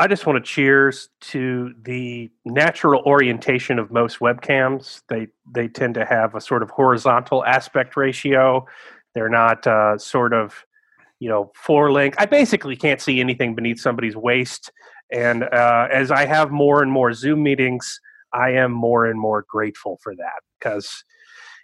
[0.00, 5.02] I just want to cheers to the natural orientation of most webcams.
[5.08, 8.64] They they tend to have a sort of horizontal aspect ratio.
[9.14, 10.64] They're not uh, sort of
[11.18, 12.16] you know floor length.
[12.20, 14.70] I basically can't see anything beneath somebody's waist.
[15.10, 18.00] And uh, as I have more and more Zoom meetings,
[18.32, 21.04] I am more and more grateful for that because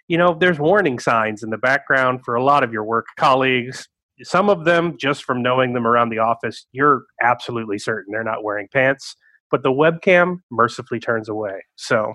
[0.09, 3.87] you know there's warning signs in the background for a lot of your work colleagues
[4.23, 8.43] some of them just from knowing them around the office you're absolutely certain they're not
[8.43, 9.15] wearing pants
[9.51, 12.13] but the webcam mercifully turns away so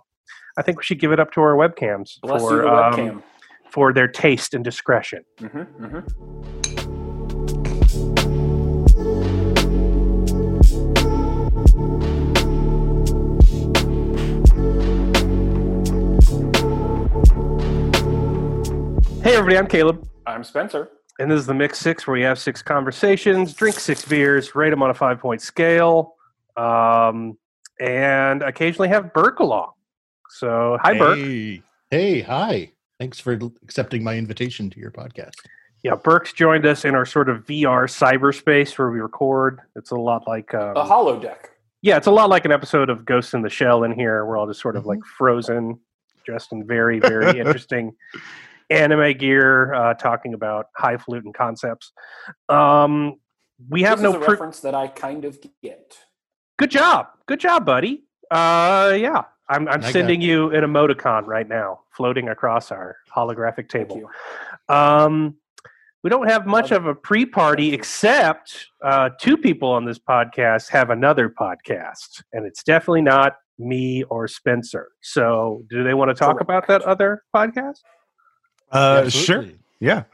[0.59, 3.23] i think we should give it up to our webcams Bless for the um, webcam.
[3.71, 7.21] for their taste and discretion Mm-hmm, mm-hmm.
[19.23, 20.89] hey everybody i'm caleb I'm Spencer.
[21.21, 24.71] And this is the Mixed Six where we have six conversations drink six beers rate
[24.71, 26.15] them on a five point scale
[26.57, 27.37] um,
[27.79, 29.73] and occasionally have birk along
[30.31, 32.73] so hi birk Hey, hey, hi.
[32.99, 35.33] Thanks for accepting my invitation to your podcast.
[35.83, 39.61] Yeah, Birk's joined us in our sort of VR cyberspace where we record.
[39.77, 41.47] It's a lot like, um, A holodeck.
[41.81, 44.27] yeah, it's a lot like an episode of Ghost in the Shell in here.
[44.27, 44.89] We're all just sort of Mm-hmm.
[44.91, 45.81] like frozen,
[46.27, 47.95] dressed in very, very interesting
[48.71, 51.93] anime gear, uh, talking about highfalutin concepts.
[52.49, 53.17] Um,
[53.69, 55.97] we have this no is a pre- reference that I kind of get.
[56.59, 58.05] good job, good job, buddy.
[58.31, 63.89] Uh, yeah, I'm, I'm sending you an emoticon right now, floating across our holographic Thank
[63.89, 63.97] table.
[63.99, 64.75] you.
[64.75, 65.37] Um,
[66.03, 70.89] we don't have much of a pre-party except uh, two people on this podcast have
[70.91, 74.93] another podcast, and it's definitely not me or Spencer.
[75.03, 76.43] So, do they want to talk Correct.
[76.43, 77.81] about that other podcast?
[78.71, 79.47] Uh, sure.
[79.81, 80.05] Yeah.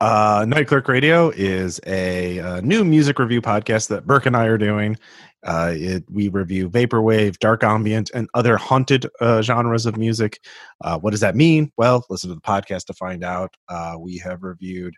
[0.00, 4.46] Uh, Night Clerk Radio is a, uh new music review podcast that Birk and I
[4.46, 4.96] are doing.
[5.44, 10.40] Uh, it, we review vaporwave, dark ambient, and other haunted uh, genres of music.
[10.82, 11.72] Uh, what does that mean?
[11.76, 13.56] Well, listen to the podcast to find out.
[13.68, 14.94] Uh, we have reviewed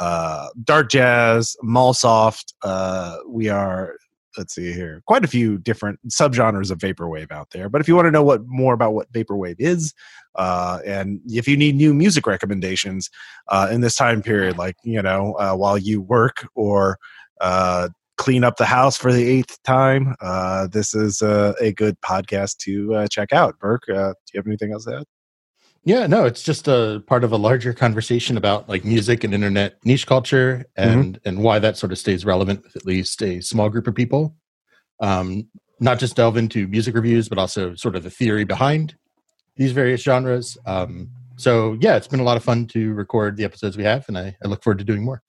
[0.00, 2.54] uh, dark jazz, Mallsoft.
[2.62, 3.96] Uh, we are
[4.36, 7.68] let's see here, quite a few different subgenres of vaporwave out there.
[7.68, 9.94] But if you want to know what more about what vaporwave is,
[10.34, 13.10] uh, and if you need new music recommendations
[13.48, 16.98] uh, in this time period, like you know, uh, while you work or
[17.40, 22.56] uh, clean up the house for the eighth time, uh, this is a good podcast
[22.58, 23.58] to uh, check out.
[23.58, 25.13] Birk, do you have anything else to add?
[25.84, 29.76] Yeah, no, it's just a part of a larger conversation about like music and internet
[29.84, 33.68] niche culture and and why that sort of stays relevant with at least a small
[33.68, 34.34] group of people.
[35.00, 35.48] Um,
[35.80, 38.96] not just delve into music reviews, but also sort of the theory behind
[39.56, 40.56] these various genres.
[40.64, 44.06] Um, so yeah, it's been a lot of fun to record the episodes we have,
[44.08, 45.22] and I, I look forward to doing more.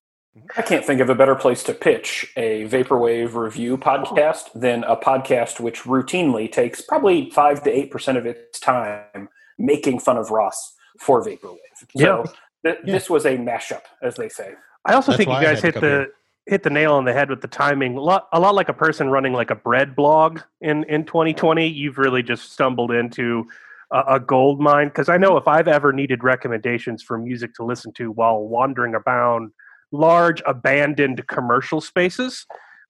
[0.56, 4.96] I can't think of a better place to pitch a vaporwave review podcast than a
[4.96, 10.32] podcast which routinely takes probably five to eight percent of its time making fun of
[10.32, 11.58] Ross for vaporwave.
[11.98, 12.24] So
[12.66, 12.92] th- Yeah.
[12.94, 14.54] this was a mashup, as they say.
[14.86, 16.08] I also That's think you guys hit the here.
[16.46, 17.98] hit the nail on the head with the timing.
[17.98, 21.68] A lot, a lot like a person running like a bread blog in in 2020.
[21.68, 23.46] You've really just stumbled into
[23.92, 27.64] a, a gold mine because I know if I've ever needed recommendations for music to
[27.66, 29.52] listen to while wandering around
[29.92, 32.46] large abandoned commercial spaces,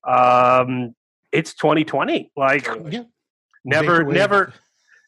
[0.07, 0.95] um,
[1.31, 2.31] it's 2020.
[2.35, 3.03] Like Yeah,
[3.63, 4.53] never, Vaporwave- never,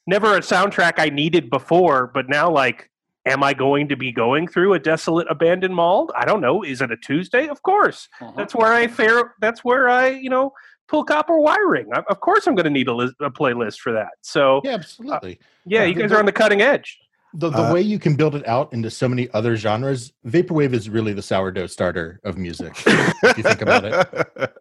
[0.08, 2.90] never a soundtrack I needed before, but now like.
[3.26, 6.10] Am I going to be going through a desolate abandoned mall?
[6.16, 6.64] I don't know.
[6.64, 7.50] Is it a Tuesday?
[7.50, 8.08] Of course.
[8.22, 8.32] Uh-huh.
[8.38, 9.36] That's where I fair.
[9.42, 10.54] That's where I, you know,
[10.88, 11.90] pull copper wiring.
[11.94, 14.12] I, of course, I'm going to need a, lis- a playlist for that.
[14.22, 15.40] So yeah, absolutely.
[15.66, 16.04] yeah, absolutely.
[16.04, 17.00] you guys are on the cutting edge.
[17.40, 20.74] The, the Uh, way you can build it out into so many other genres, vaporwave
[20.74, 22.74] is really the sourdough starter of music.
[22.88, 24.52] if you think about it.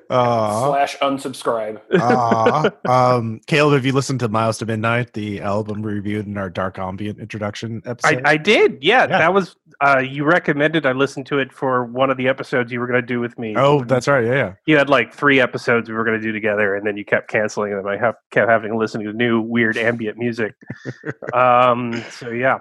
[0.10, 0.68] Aw.
[0.70, 1.80] Slash unsubscribe.
[2.00, 2.70] Aw.
[2.88, 6.48] um, Caleb, have you listened to Miles to Midnight, the album we reviewed in our
[6.48, 8.22] Dark Ambient introduction episode?
[8.24, 8.78] I did.
[8.82, 9.18] Yeah, Yeah.
[9.18, 9.56] that was.
[9.82, 12.98] Uh, you recommended I listened to it for one of the episodes you were going
[13.00, 13.52] to do with me.
[13.58, 14.24] oh, that's right.
[14.24, 14.52] Yeah, yeah.
[14.64, 17.28] You had like three episodes we were going to do together, and then you kept
[17.28, 17.86] canceling them.
[17.86, 20.54] I have kept having to listen to new weird ambient music.
[21.34, 22.58] um, so yeah,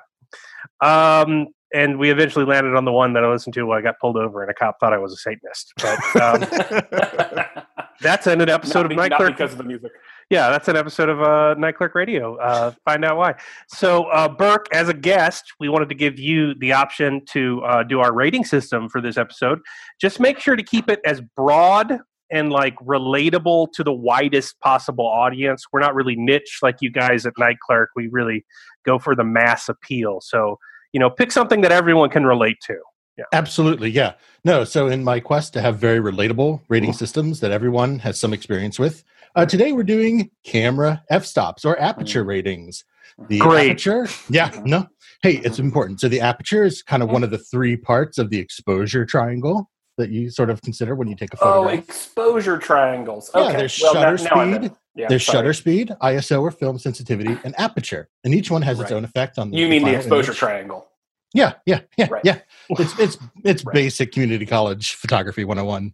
[0.81, 3.99] um, and we eventually landed on the one that I listened to while I got
[3.99, 5.73] pulled over, and a cop thought I was a Satanist.
[5.81, 7.63] But um,
[8.01, 9.31] that's an episode not, of Night Clerk.
[9.31, 9.91] because of the music.
[10.29, 12.37] Yeah, that's an episode of uh, Night Clerk Radio.
[12.37, 13.35] Uh, find out why.
[13.67, 17.83] So, uh, Birk, as a guest, we wanted to give you the option to uh,
[17.83, 19.59] do our rating system for this episode.
[20.01, 21.99] Just make sure to keep it as broad
[22.31, 25.65] and like relatable to the widest possible audience.
[25.71, 27.89] We're not really niche like you guys at Night Clerk.
[27.95, 28.45] We really
[28.85, 30.19] go for the mass appeal.
[30.21, 30.57] So,
[30.91, 32.77] you know, pick something that everyone can relate to.
[33.17, 33.25] Yeah.
[33.31, 34.13] Absolutely, yeah.
[34.43, 36.95] No, so in my quest to have very relatable rating Mhm.
[36.95, 39.03] systems that everyone has some experience with,
[39.35, 42.29] uh, today we're doing camera f-stops or aperture mm-hmm.
[42.29, 42.83] ratings.
[43.17, 43.27] Mm-hmm.
[43.29, 43.69] The Great.
[43.71, 44.69] aperture, yeah, mm-hmm.
[44.69, 44.87] no.
[45.21, 46.01] Hey, it's important.
[46.01, 49.69] So the aperture is kind of one of the three parts of the exposure triangle
[49.97, 51.65] that you sort of consider when you take a photo.
[51.65, 53.31] Oh, exposure triangles.
[53.33, 53.57] Yeah, Okay.
[53.57, 55.37] there's well, shutter speed, Yeah, There's sorry.
[55.37, 59.37] shutter speed, ISO or film sensitivity, and aperture, and each one has its own effect
[59.37, 59.57] on the.
[59.57, 60.37] You mean the exposure image.
[60.37, 60.87] triangle?
[61.33, 62.21] Yeah, yeah, yeah, Right.
[62.23, 62.39] yeah.
[62.69, 63.73] It's it's it's Right.
[63.73, 65.93] basic community college photography 101.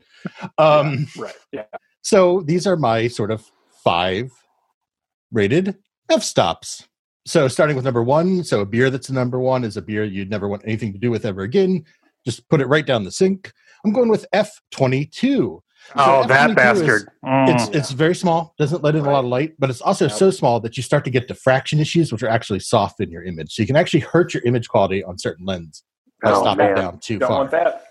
[0.60, 1.34] Um, Right.
[1.52, 1.64] Yeah.
[2.04, 3.44] so these are my sort of
[3.84, 4.32] five
[5.32, 5.76] rated
[6.10, 6.88] f stops.
[7.26, 10.04] So starting with number one, so a beer that's a number one is a beer
[10.04, 11.86] you'd never want anything to do with ever again.
[12.26, 13.52] Just put it right down the sink.
[13.86, 15.62] I'm going with F twenty two.
[15.96, 17.10] Oh, that F22 is- bastard.
[17.26, 17.54] Mm.
[17.56, 20.14] It's it's very small, doesn't let in a lot of light, but it's also Yep.
[20.18, 23.24] so small that you start to get diffraction issues, which are actually soft in your
[23.24, 23.54] image.
[23.54, 25.84] So you can actually hurt your image quality on certain lens
[26.22, 26.76] by Oh, stopping man.
[26.76, 27.38] down too Don't far.
[27.40, 27.84] want that.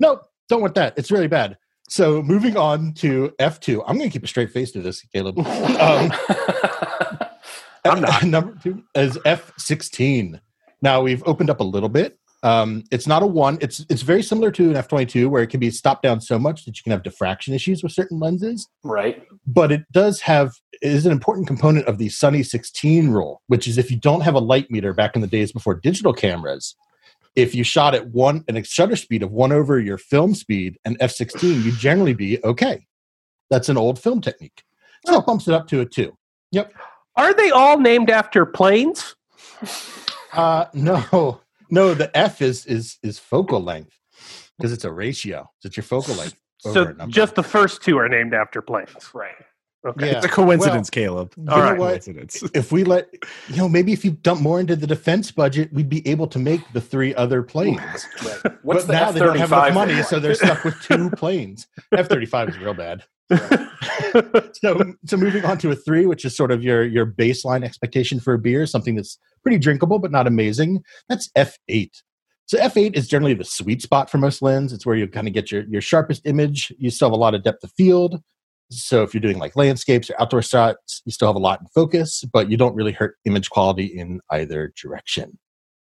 [0.00, 0.94] No, don't want that.
[0.96, 1.58] It's really bad.
[1.88, 3.84] So moving on to F2.
[3.86, 5.38] I'm going to keep a straight face to this, Caleb.
[5.38, 6.12] Um,
[7.84, 8.22] I'm not.
[8.24, 10.40] Number two is F16.
[10.82, 12.18] Now we've opened up a little bit.
[12.46, 13.58] Um, it's not a one.
[13.60, 16.64] It's it's very similar to an F22 where it can be stopped down so much
[16.64, 18.68] that you can have diffraction issues with certain lenses.
[18.84, 19.26] right.
[19.48, 23.66] But it does have it is an important component of the Sunny 16 rule, which
[23.66, 26.76] is if you don't have a light meter back in the days before digital cameras,
[27.34, 30.96] if you shot at one an shutter speed of one over your film speed and
[31.00, 32.86] F16, you'd generally be okay.
[33.50, 34.62] That's an old film technique.
[35.04, 36.16] So it bumps it up to a two.
[36.52, 36.72] Yep.
[37.16, 39.16] Are they all named after planes?
[40.32, 41.40] Uh, no,
[41.70, 41.94] no.
[41.94, 43.98] The F is is is focal length
[44.56, 45.50] because it's a ratio.
[45.58, 46.36] So it's your focal length.
[46.64, 49.10] over So a just the first two are named after planes.
[49.14, 49.34] Right.
[49.86, 50.06] Okay.
[50.06, 50.16] Yeah.
[50.16, 51.32] It's a coincidence, Caleb.
[51.36, 51.78] you All know right.
[51.78, 51.88] what?
[51.90, 52.42] Coincidence.
[52.54, 53.08] If we let
[53.48, 56.38] you know, maybe if you dump more into the defense budget, we'd be able to
[56.38, 58.06] make the three other planes.
[58.24, 58.54] Right.
[58.62, 61.68] What's but the now they don't have enough money, so they're stuck with two planes.
[61.92, 63.04] F thirty five is real bad.
[64.52, 68.20] so so moving on to a three, which is sort of your your baseline expectation
[68.20, 70.82] for a beer, something that's pretty drinkable but not amazing.
[71.08, 72.02] That's F eight.
[72.46, 74.72] So F eight is generally the sweet spot for most lens.
[74.72, 76.72] It's where you kind of get your your sharpest image.
[76.78, 78.22] You still have a lot of depth of field.
[78.70, 81.66] So if you're doing like landscapes or outdoor shots, you still have a lot in
[81.68, 85.38] focus, but you don't really hurt image quality in either direction.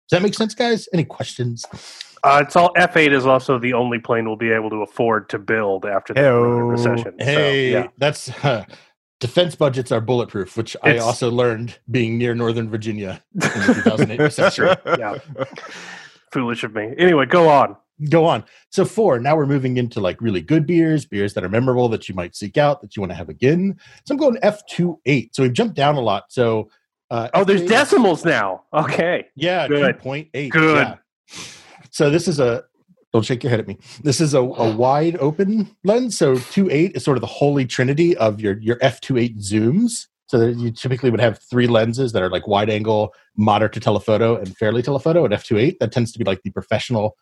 [0.08, 0.88] Does that make sense, guys?
[0.92, 1.64] Any questions?
[2.22, 5.38] Uh, it's all F8 is also the only plane we'll be able to afford to
[5.38, 6.70] build after the Heyo.
[6.70, 7.14] recession.
[7.18, 7.86] So, Hey, yeah.
[7.98, 8.64] that's uh,
[9.20, 13.74] defense budgets are bulletproof, which I It's- also learned being near Northern Virginia in the
[13.84, 14.76] 2008 recession.
[14.98, 15.16] Yeah.
[16.32, 16.94] foolish of me.
[16.98, 17.76] Anyway, go on.
[18.08, 18.44] Go on.
[18.70, 19.18] So four.
[19.18, 22.34] Now we're moving into like really good beers, beers that are memorable that you might
[22.34, 23.76] seek out that you want to have again.
[24.06, 25.34] So I'm going F two eight.
[25.34, 26.24] So we've jumped down a lot.
[26.30, 26.70] So
[27.10, 28.62] uh, Oh, there's F28 decimals now.
[28.72, 29.26] Okay.
[29.36, 29.96] Yeah, Good.
[29.96, 30.50] two point eight.
[30.52, 30.86] Good.
[30.86, 30.94] Yeah.
[31.90, 32.64] So this is a
[33.12, 33.76] don't shake your head at me.
[34.04, 36.16] This is a, a wide open lens.
[36.16, 39.38] So two eight is sort of the holy trinity of your your f two eight
[39.38, 40.06] zooms.
[40.28, 44.36] So you typically would have three lenses that are like wide angle, moderate to telephoto,
[44.36, 45.78] and fairly telephoto at f two eight.
[45.80, 47.16] That tends to be like the professional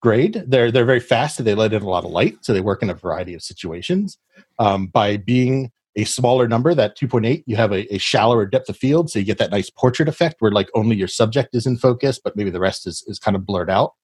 [0.00, 0.44] grade.
[0.46, 1.38] They're they're very fast.
[1.38, 3.42] and They let in a lot of light, so they work in a variety of
[3.42, 4.16] situations.
[4.58, 8.76] Um, by being a smaller number, that 2.8, you have a, a shallower depth of
[8.76, 11.76] field, so you get that nice portrait effect where like only your subject is in
[11.76, 13.94] focus, but maybe the rest is is kind of blurred out.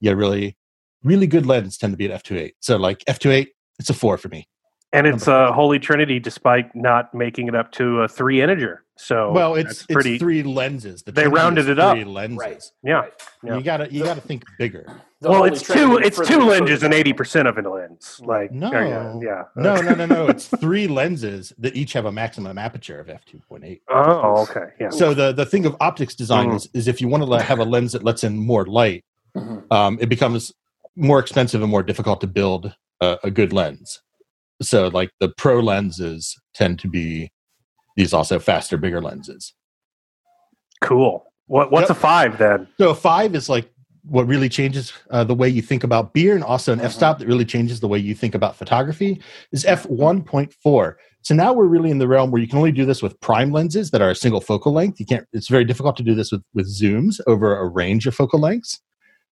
[0.00, 0.58] Yeah, really,
[1.02, 2.52] really good lens tend to be at f2.8.
[2.60, 3.46] So like f2.8,
[3.78, 4.46] it's a four for me.
[4.92, 8.82] And it's a holy trinity despite not making it up to a three integer.
[8.96, 10.14] So well, it's that's pretty.
[10.14, 11.02] it's three lenses.
[11.04, 11.94] The They rounded is it up.
[11.96, 12.38] Three lenses.
[12.38, 12.62] Right.
[12.82, 12.92] yeah.
[12.94, 13.12] Right.
[13.44, 13.56] Yeah.
[13.56, 14.84] You gotta you gotta think bigger.
[15.22, 15.96] Well, it's two.
[15.98, 18.20] It's two lenses and eighty percent of a lens.
[18.24, 18.70] Like No.
[18.72, 19.42] yeah, yeah.
[19.56, 20.26] No, no, no, no.
[20.26, 23.82] It's three lenses that each have a maximum aperture of f two point eight.
[23.88, 24.72] Oh, okay.
[24.80, 24.90] Yeah.
[24.90, 26.56] So the the thing of optics design Mhm.
[26.56, 29.04] is, is if you want to have a lens that lets in more light,
[29.36, 29.70] Mhm.
[29.72, 30.52] um, it becomes
[30.96, 34.02] more expensive and more difficult to build a, a good lens.
[34.62, 37.30] So like the pro lenses tend to be
[37.96, 39.54] these also faster, bigger lenses.
[40.80, 41.24] Cool.
[41.46, 41.96] What What's Yep.
[41.96, 42.68] a five then?
[42.78, 43.70] So a five is like
[44.04, 46.84] what really changes uh, the way you think about beer, and also an Mhm.
[46.84, 49.20] f stop that really changes the way you think about photography
[49.52, 50.96] is f one point four.
[51.22, 53.52] So now we're really in the realm where you can only do this with prime
[53.52, 55.00] lenses that are a single focal length.
[55.00, 55.26] You can't.
[55.34, 58.80] It's very difficult to do this with with zooms over a range of focal lengths.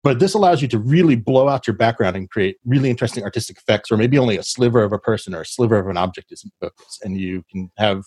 [0.04, 3.58] But this allows you to really blow out your background and create really interesting artistic
[3.58, 6.32] effects, or maybe only a sliver of a person or a sliver of an object
[6.32, 8.04] is in focus, and you can have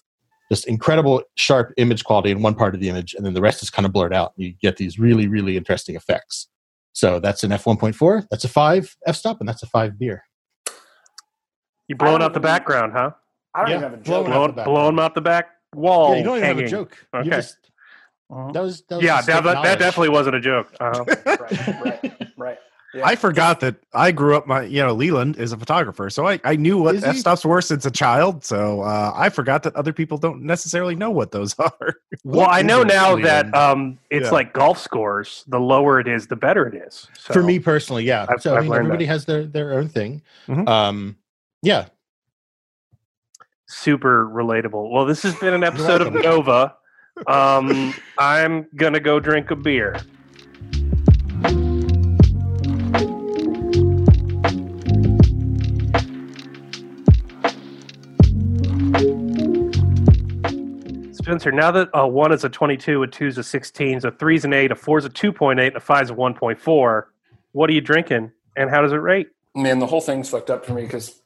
[0.51, 3.63] just incredible sharp image quality in one part of the image, and then the rest
[3.63, 4.33] is kind of blurred out.
[4.37, 6.49] You get these really, really interesting effects.
[6.93, 8.25] So that's an f one point four.
[8.31, 10.25] That's a five f stop, and that's a five beer.
[11.89, 13.11] You blowing out the background, huh?
[13.55, 14.35] I don't Yeah, even have a blowing joke.
[14.35, 16.13] out Blowing, the blowing out the back wall.
[16.13, 16.59] yeah, you don't even hanging.
[16.63, 17.07] have a joke.
[17.15, 17.31] You Okay.
[17.31, 17.70] just
[18.53, 20.73] That was, that was Yeah, that, that, that definitely wasn't a joke.
[20.81, 21.05] Uh-huh.
[21.27, 22.59] right, right, right.
[22.93, 23.07] Yeah.
[23.07, 24.49] I forgot that I grew up.
[24.49, 27.21] My you know Leland is a photographer, so I, I knew what Is f he?
[27.21, 28.45] stops were since a child.
[28.45, 31.95] So uh, I forgot that other people don't necessarily know what those are.
[32.25, 33.53] Well, I know now Leland?
[33.53, 34.31] that um, it's Yeah.
[34.33, 35.45] like golf scores.
[35.47, 37.07] The lower it is, the better it is.
[37.17, 38.27] So, For me personally, yeah.
[38.29, 39.13] I've- so I I've mean, everybody that.
[39.13, 40.23] has their their own thing.
[40.49, 40.69] Mhm.
[40.69, 41.17] Um,
[41.63, 41.87] yeah.
[43.69, 44.91] super relatable.
[44.91, 46.13] Well, this has been an episode of.
[46.13, 46.75] Nova.
[47.27, 50.01] Um, I'm gonna go drink a beer.
[61.13, 64.35] Spencer, now that a one is a 22, a two is a 16, a three
[64.35, 67.05] is an eight, a four is a 2.8, and a five is a 1.4,
[67.53, 69.29] what are you drinking and how does it rate?
[69.55, 71.21] Man, the whole thing's fucked up for me because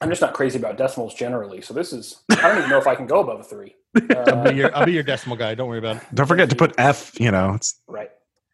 [0.00, 1.60] I'm just not crazy about decimals generally.
[1.60, 3.76] So this is I don't even know if I can go above a three.
[3.94, 5.54] I'll Uh, be your I'll be your decimal guy.
[5.54, 6.02] Don't worry about it.
[6.14, 7.18] don't forget to put F.
[7.20, 8.10] You know, it's right.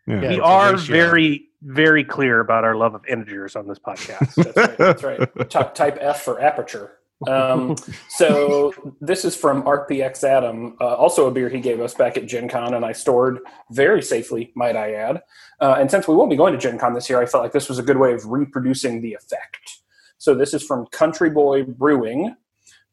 [0.07, 0.21] yeah.
[0.23, 0.29] Yeah.
[0.29, 4.35] we it's are very, very clear about our love of integers on this podcast.
[4.35, 4.79] That's right.
[4.79, 5.51] That's right.
[5.51, 6.93] Type, type F for aperture.
[7.27, 7.75] Um,
[8.09, 12.27] so this is from RPX Adam, uh, also a beer he gave us back at
[12.27, 13.41] Gen Con, and I stored
[13.73, 15.23] very safely, might I add.
[15.61, 17.51] Uh, and since we won't be going to Gen Con this year, I felt like
[17.53, 19.81] this was a good way of reproducing the effect.
[20.19, 22.37] So this is from Country Boy Brewing.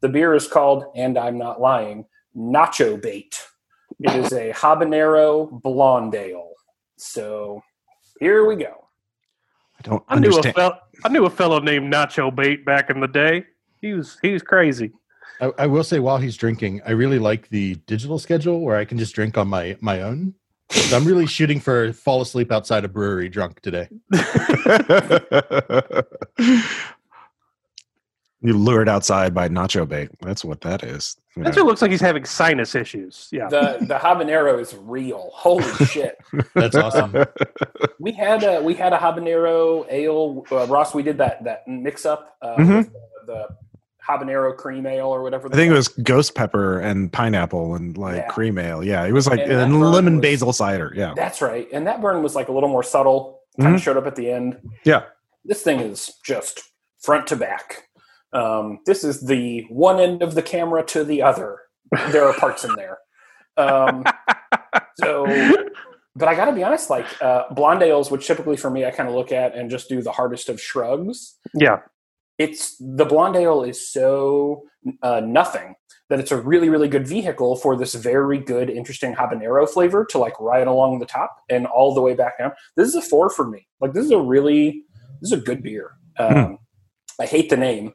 [0.02, 3.42] The beer is called, and I'm not lying, Nacho Bait.
[4.00, 6.51] It is a habanero blonde ale.
[6.98, 7.62] So
[8.20, 8.88] here we go.
[9.80, 10.56] I don't I knew a understand.
[10.56, 13.46] fel- I knew a fellow named Nacho Bait back in the day.
[13.82, 14.92] He was he was crazy.
[15.42, 18.86] I, I will say while he's drinking, I really like the digital schedule where I
[18.86, 20.34] can just drink on my my own.
[20.72, 23.88] So I'm really shooting for fall asleep outside a brewery drunk today.
[28.42, 30.10] you lured outside by nacho bait.
[30.22, 31.15] That's what that is.
[31.36, 31.44] Yeah.
[31.44, 33.27] Spencer looks like he's having sinus issues.
[33.32, 33.48] Yeah.
[33.50, 35.30] The the habanero is real.
[35.34, 36.18] Holy shit.
[36.54, 37.13] That's awesome.
[38.00, 40.46] We had a we had a habanero ale.
[40.51, 42.77] Uh, Ross, we did that that mix up uh, Mhm.
[42.77, 43.48] with the, the
[44.08, 45.48] habanero cream ale or whatever.
[45.51, 48.27] I think it was ghost pepper and pineapple and like Yeah.
[48.27, 48.84] cream ale.
[48.84, 50.94] Yeah, it was like And and lemon was- basil cider.
[50.96, 53.42] Yeah, That's right, and that burn was like a little more subtle.
[53.60, 53.75] Kind Mhm.
[53.75, 54.60] of showed up at the end.
[54.84, 55.04] yeah.
[55.46, 56.62] This thing is just
[57.00, 57.85] front to back.
[58.36, 61.60] Um, this is the one end of the camera to the other.
[62.12, 62.98] There are parts in there.
[63.58, 64.04] Um,
[65.00, 65.25] so
[66.15, 68.92] but I got to be honest, like uh, blonde ales, which typically for me I
[68.92, 71.36] kind of look at and just do the hardest of shrugs.
[71.54, 71.80] yeah.
[72.38, 74.63] It's the blonde ale is so
[75.01, 75.75] uh, nothing
[76.10, 80.18] that it's a really really good vehicle for this very good interesting habanero flavor to
[80.18, 82.51] like ride along the top and all the way back down.
[82.75, 83.65] This is a four for me.
[83.80, 84.84] Like this is a really
[85.22, 85.92] this is a good beer.
[86.20, 86.60] Um,
[87.22, 87.94] I hate the name.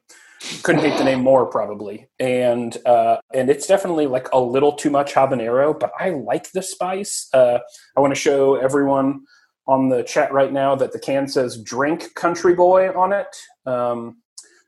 [0.63, 4.91] Couldn't hate the name more probably, and uh, and it's definitely like a little too
[4.91, 7.29] much habanero, but I like the spice.
[7.33, 7.59] Uh,
[7.97, 9.23] I want to show everyone
[9.67, 13.35] on the chat right now that the can says "Drink Country Boy" on it.
[13.67, 14.23] Um,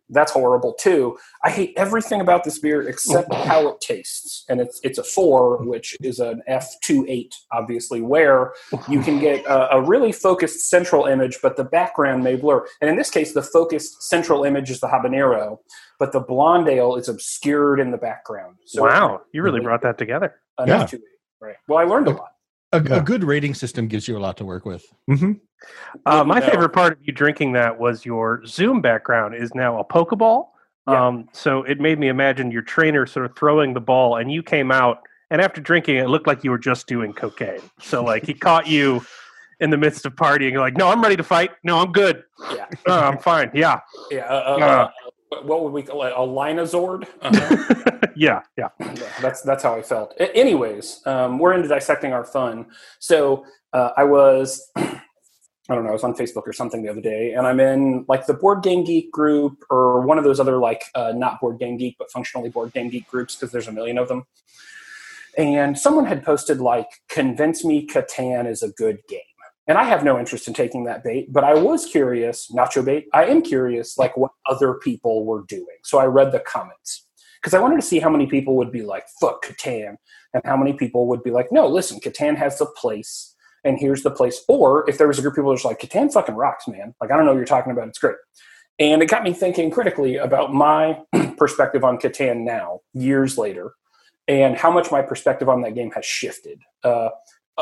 [0.09, 1.17] that's horrible too.
[1.45, 3.43] I hate everything about this beer except oh.
[3.45, 8.01] how it tastes, and it's it's a four, which is an F two eight, obviously,
[8.01, 8.53] where
[8.89, 12.67] you can get a, a really focused central image, but the background may blur.
[12.81, 15.59] And in this case, the focused central image is the habanero,
[15.99, 18.57] but the blonde ale is obscured in the background.
[18.67, 20.35] So wow, you really brought that together.
[20.59, 20.85] an Yeah.
[20.85, 21.01] F2,
[21.41, 21.57] right?
[21.69, 22.32] Well, I learned a lot.
[22.73, 22.97] A, Yeah.
[22.97, 24.85] a good rating system gives you a lot to work with.
[25.07, 25.33] hmm
[26.07, 26.47] Uh, my No.
[26.47, 30.49] favorite part of you drinking that was your Zoom background is now a Pokeball.
[30.89, 31.07] Yeah.
[31.07, 34.43] Um, so it made me imagine your trainer sort of throwing the ball, and you
[34.43, 34.99] came out,
[35.31, 37.61] and after drinking, it looked like you were just doing cocaine.
[37.81, 39.05] So like he caught you
[39.61, 40.51] in the midst of partying.
[40.51, 41.51] You're like, no, I'm ready to fight.
[41.63, 42.25] No, I'm good.
[42.53, 43.53] Yeah, No, I'm fine.
[43.55, 43.79] Yeah,
[44.11, 44.25] yeah.
[44.25, 44.65] Uh, uh, Uh.
[44.65, 44.91] uh,
[45.41, 46.13] what would we call it?
[46.15, 47.07] A Linozord?
[47.21, 48.07] Uh-huh.
[48.17, 48.69] yeah, yeah.
[49.21, 50.15] That's that's how I felt.
[50.19, 52.67] Anyways, um, we're into dissecting our fun.
[52.99, 55.01] So uh, I was, I
[55.69, 58.27] don't know, I was on Facebook or something the other day, and I'm in like
[58.27, 61.77] the Board Game Geek group or one of those other like uh, not Board Game
[61.77, 64.25] Geek but functionally Board Game Geek groups because there's a million of them.
[65.39, 69.21] And someone had posted like, "Convince me Catan is a good game."
[69.69, 73.07] And I have no interest in taking that bait, but I was curious, nacho bait.
[73.15, 75.79] I am curious, like what other people were doing.
[75.85, 77.07] So I read the comments
[77.41, 79.97] because I wanted to see how many people would be like, fuck Catan,
[80.35, 84.03] and how many people would be like, no, listen, Catan has a place, and here's
[84.03, 84.43] the place.
[84.49, 86.95] Or if there was a group of people that's like, Catan fucking rocks, man.
[87.01, 87.89] Like, I don't know what you're talking about.
[87.89, 88.17] It's great.
[88.79, 90.99] And it got me thinking critically about my
[91.37, 93.75] perspective on Catan now, years later,
[94.29, 96.61] and how much my perspective on that game has shifted.
[96.83, 97.11] Uh,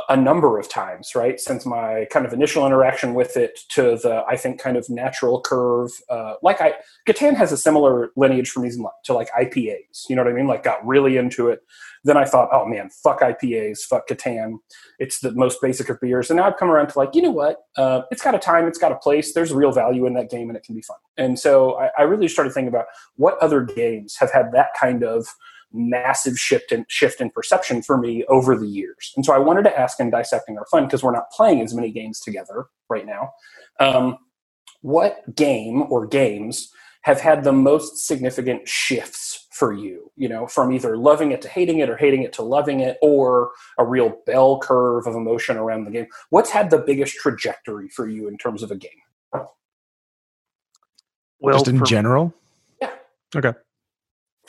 [0.08, 1.40] a number of times, right?
[1.40, 5.40] Since my kind of initial interaction with it to the, I think, kind of natural
[5.40, 5.90] curve.
[6.08, 6.74] Uh, like I,
[7.08, 8.70] Catan has a similar lineage for me
[9.04, 10.08] to like IPAs.
[10.08, 10.46] You know what I mean?
[10.46, 11.60] Like got really into it.
[12.02, 14.58] Then I thought, oh man, fuck IPAs, fuck Catan.
[14.98, 16.30] It's the most basic of beers.
[16.30, 17.58] And now I've come around to like, you know what?
[17.76, 19.34] Uh, it's got a time, it's got a place.
[19.34, 20.96] There's real value in that game, and it can be fun.
[21.18, 25.04] And so I, I really started thinking about what other games have had that kind
[25.04, 25.26] of
[25.72, 29.12] massive shift in shift in perception for me over the years.
[29.16, 31.74] And so I wanted to ask in dissecting our fun because we're not playing as
[31.74, 33.30] many games together right now.
[33.78, 34.18] Um,
[34.82, 36.72] what game or games
[37.02, 40.10] have had the most significant shifts for you?
[40.16, 42.98] You know, from either loving it to hating it, or hating it to loving it,
[43.02, 46.06] or a real bell curve of emotion around the game.
[46.30, 48.90] What's had the biggest trajectory for you in terms of a game?
[51.42, 52.34] Well, just in for, general.
[52.82, 52.90] Yeah.
[53.34, 53.52] Okay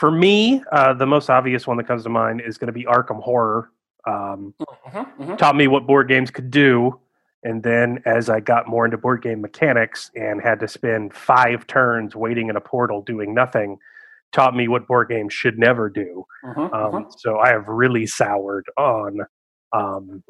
[0.01, 2.85] for me, uh, the most obvious one that comes to mind is going to be
[2.85, 3.69] Arkham Horror.
[4.07, 5.35] Um, mm-hmm, mm-hmm.
[5.35, 6.99] Taught me what board games could do,
[7.43, 11.67] and then as I got more into board game mechanics and had to spend five
[11.67, 13.77] turns waiting in a portal doing nothing,
[14.31, 16.25] taught me what board games should never do.
[16.43, 17.09] Mm-hmm, um, mm-hmm.
[17.19, 19.19] so I have really soured on
[19.71, 20.23] um,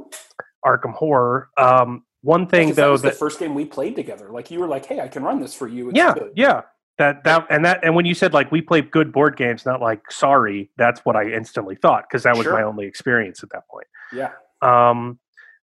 [0.66, 1.50] Arkham Horror.
[1.58, 4.32] Um, one thing though, that was that, the first game we played together.
[4.32, 6.34] Like you were like, "Hey, I can run this for you." It's yeah, good.
[6.36, 6.64] yeah
[6.98, 9.82] that that and that and when you said like we play good board games not
[9.82, 12.54] like sorry that's what i instantly thought because that was sure.
[12.54, 14.32] my only experience at that point yeah
[14.62, 15.18] um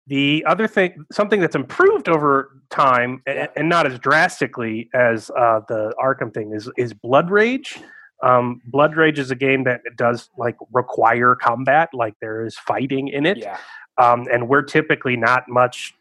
[0.06, 3.32] the other thing something that's improved over time yeah.
[3.32, 7.78] and, and, not as drastically as uh, the arkham thing is is blood rage
[8.22, 13.08] um, blood rage is a game that does like require combat like there is fighting
[13.08, 13.58] in it yeah.
[13.98, 15.94] um, and we're typically not much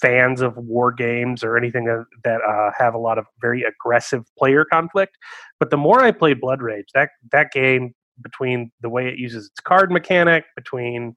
[0.00, 4.24] fans of war games or anything that, that uh, have a lot of very aggressive
[4.38, 5.16] player conflict.
[5.58, 9.46] But the more I played Blood Rage, that that game between the way it uses
[9.46, 11.16] its card mechanic, between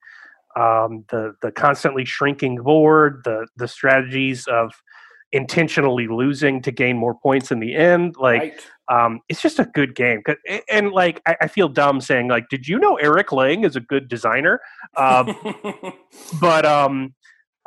[0.56, 4.72] um, the the constantly shrinking board, the the strategies of
[5.32, 8.42] intentionally losing to gain more points in the end, like.
[8.42, 8.68] Right.
[8.92, 10.24] Um, it's just a good game,
[10.68, 13.80] and like I, I, feel dumb saying like, "Did you know Eric Lang is a
[13.80, 14.60] good designer?"
[14.98, 15.36] Um,
[16.42, 17.14] but um,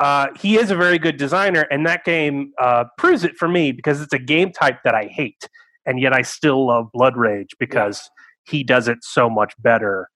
[0.02, 3.70] uh, he is a very good designer, and that game uh, proves it for me
[3.70, 5.48] because it's a game type that I hate,
[5.86, 8.10] and yet I still love Blood Rage because
[8.48, 8.50] yeah.
[8.50, 10.08] he does it so much better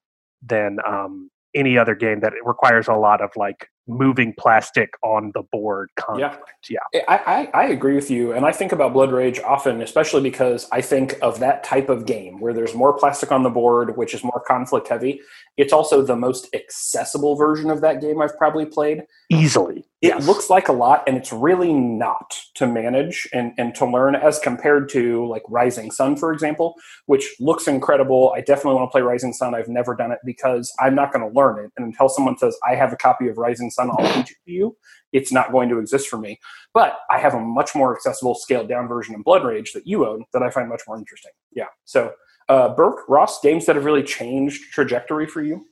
[0.43, 5.43] than um, any other game that requires a lot of like moving plastic on the
[5.53, 6.69] board conflict.
[6.69, 7.05] Yeah, yeah.
[7.09, 10.69] I, I, I, agree with you, and I think about Blood Rage often, especially because
[10.73, 14.15] I think of that type of game where there's more plastic on the board, which
[14.15, 15.21] is more conflict heavy.
[15.57, 19.05] It's also the most accessible version of that game I've probably played.
[19.31, 20.27] Easily, it yes.
[20.27, 24.39] looks like a lot, and it's really not to manage and and to learn as
[24.39, 26.75] compared to like Rising Sun, for example,
[27.07, 28.33] which looks incredible.
[28.35, 29.55] I definitely want to play Rising Sun.
[29.55, 32.57] I've never done it because I'm not going to learn it, and until someone says
[32.69, 34.77] I have a copy of Rising Sun, I'll teach it to you.
[35.13, 36.39] It's not going to exist for me.
[36.75, 40.07] But I have a much more accessible, scaled down version of Blood Rage that you
[40.07, 41.33] own that I find much more interesting.
[41.53, 41.67] Yeah.
[41.85, 42.13] So,
[42.49, 45.67] uh, Birk, Ross, games that have really changed trajectory for you?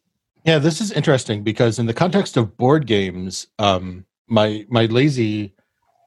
[0.44, 5.54] Yeah, this is interesting because in the context of board games, um, my my lazy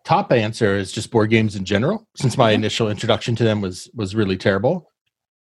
[0.08, 2.62] top answer is just board games in general, since my mm-hmm.
[2.62, 4.92] initial introduction to them was was really terrible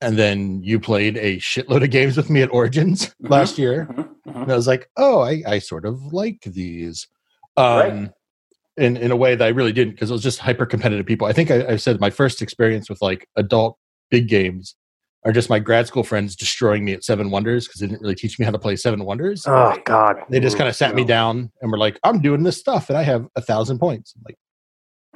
[0.01, 3.27] and then you played a shitload of games with me at Origins mm-hmm.
[3.27, 4.01] last year, mm-hmm.
[4.01, 4.41] mm-hmm.
[4.41, 7.07] and I was like, "Oh, I, I sort of like these,"
[7.55, 8.09] um, right.
[8.77, 11.27] in in a way that I really didn't because it was just hyper competitive people.
[11.27, 13.77] I think I, I, said my first experience with like adult
[14.09, 14.75] big games
[15.23, 18.15] are just my grad school friends destroying me at Seven Wonders because they didn't really
[18.15, 19.45] teach me how to play Seven Wonders.
[19.45, 20.17] Oh God!
[20.29, 22.97] They just kind of sat me down and were like, "I'm doing this stuff, and
[22.97, 24.37] I have a thousand points." I'm like,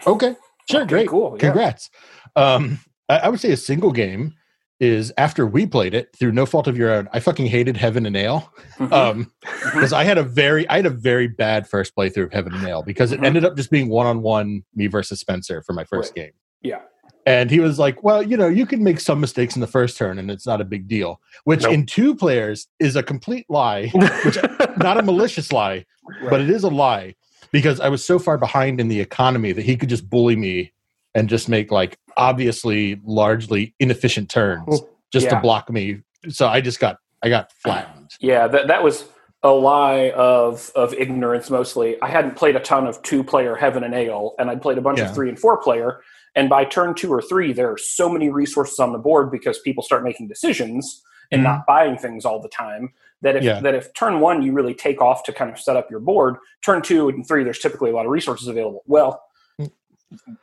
[0.06, 0.36] okay,
[0.70, 1.90] sure, okay, great, cool, congrats.
[2.36, 2.54] Yeah.
[2.54, 2.80] Um,
[3.10, 4.34] I, I would say a single game
[4.80, 8.06] is after we played it through no fault of your own, I fucking hated Heaven
[8.06, 8.52] and Ale.
[8.78, 8.94] Mm-hmm.
[8.94, 12.54] Um, because I had a very, I had a very bad first playthrough of Heaven
[12.54, 13.26] and Ale because it mm-hmm.
[13.26, 16.26] ended up just being one on one me versus Spencer for my first right.
[16.26, 16.32] game.
[16.62, 16.82] Yeah.
[17.28, 19.98] And he was like, well, you know, you can make some mistakes in the first
[19.98, 21.74] turn and it's not a big deal, which nope.
[21.74, 23.88] in two players is a complete lie,
[24.24, 24.38] which
[24.78, 25.86] not a malicious lie,
[26.22, 26.30] right.
[26.30, 27.16] but it is a lie
[27.52, 30.72] because I was so far behind in the economy that he could just bully me
[31.14, 34.82] and just make like obviously largely inefficient turns
[35.12, 35.36] just yeah.
[35.36, 36.02] to block me.
[36.30, 38.12] So I just got I got flattened.
[38.20, 39.06] Yeah, that that was
[39.44, 42.00] a lie of of ignorance mostly.
[42.02, 44.82] I hadn't played a ton of two player Heaven and Ale, and I'd played a
[44.82, 45.10] bunch yeah.
[45.10, 46.02] of three and four player.
[46.38, 49.58] And by turn two or three, there are so many resources on the board because
[49.60, 51.44] people start making decisions and mm-hmm.
[51.44, 52.94] not buying things all the time.
[53.22, 53.60] That if yeah.
[53.62, 56.36] that if turn one you really take off to kind of set up your board,
[56.64, 58.84] turn two and three there's typically a lot of resources available.
[58.86, 59.24] Well,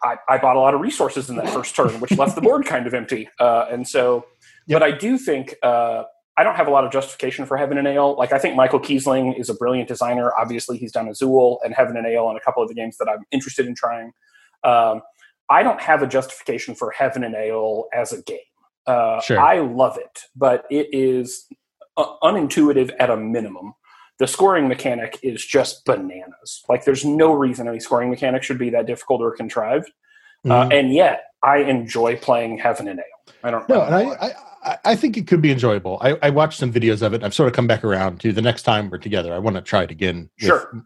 [0.03, 2.67] I, I, bought a lot of resources in that first turn, which left the board
[2.67, 3.29] kind of empty.
[3.39, 4.27] Uh, and so,
[4.67, 4.81] yep.
[4.81, 6.05] but I do think uh,
[6.37, 8.17] I don't have a lot of justification for Heaven and Ale.
[8.17, 10.33] Like I think Michael Kiesling is a brilliant designer.
[10.39, 13.09] Obviously, he's done Azul and Heaven and Ale and a couple of the games that
[13.09, 14.13] I'm interested in trying.
[14.65, 15.03] Um,
[15.51, 18.39] I don't have a justification for Heaven and Ale as a game.
[18.87, 19.39] Uh, Sure.
[19.41, 21.47] I love it, but it is
[21.97, 23.75] uh, unintuitive at a minimum.
[24.19, 26.63] The scoring mechanic is just bananas.
[26.69, 29.91] Like there's no reason any scoring mechanic should be that difficult or contrived.
[30.45, 30.79] Uh, Mhm.
[30.81, 33.35] and yet, I enjoy playing Heaven and Ale.
[33.45, 33.69] I don't.
[33.69, 34.17] No, I don't know.
[34.21, 35.99] I, I- I think it could be enjoyable.
[36.01, 37.25] I, I watched some videos of it.
[37.25, 39.35] I've sort of come back around to the next time we're together.
[39.35, 40.31] I want to try it again.
[40.41, 40.85] with Sure.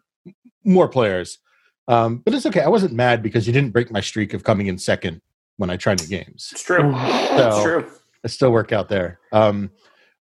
[0.64, 1.38] more players.
[1.86, 2.62] Um, but it's okay.
[2.62, 5.20] I wasn't mad because you didn't break my streak of coming in second
[5.56, 6.48] when I try new games.
[6.52, 6.78] It's true.
[6.78, 7.86] So- it's true.
[8.24, 9.20] It still work out there.
[9.32, 9.70] Um,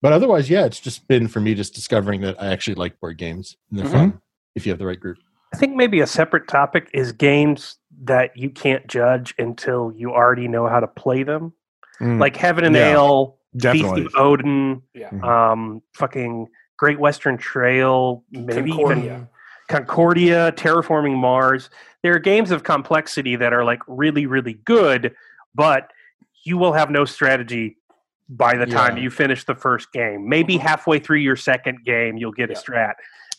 [0.01, 3.17] but otherwise, yeah, it's just been for me just discovering that I actually like board
[3.17, 3.91] games and they're Mhm.
[3.91, 4.21] fun
[4.55, 5.17] if you have the right group.
[5.53, 10.47] I think maybe a separate topic is games that you can't judge until you already
[10.47, 11.53] know how to play them.
[11.99, 14.03] Mm, Like Heaven and Yeah, Ale, definitely.
[14.03, 15.09] Feast of Odin, Yeah.
[15.21, 19.27] Um, fucking Great Western Trail, maybe even
[19.71, 20.51] Concordia.
[20.53, 21.69] Terraforming Mars.
[22.03, 25.13] There are games of complexity that are like really, really good,
[25.55, 25.91] but
[26.43, 27.77] you will have no strategy
[28.29, 30.27] by the time you finish the first game.
[30.27, 32.93] Maybe halfway through your second game, you'll get a strat.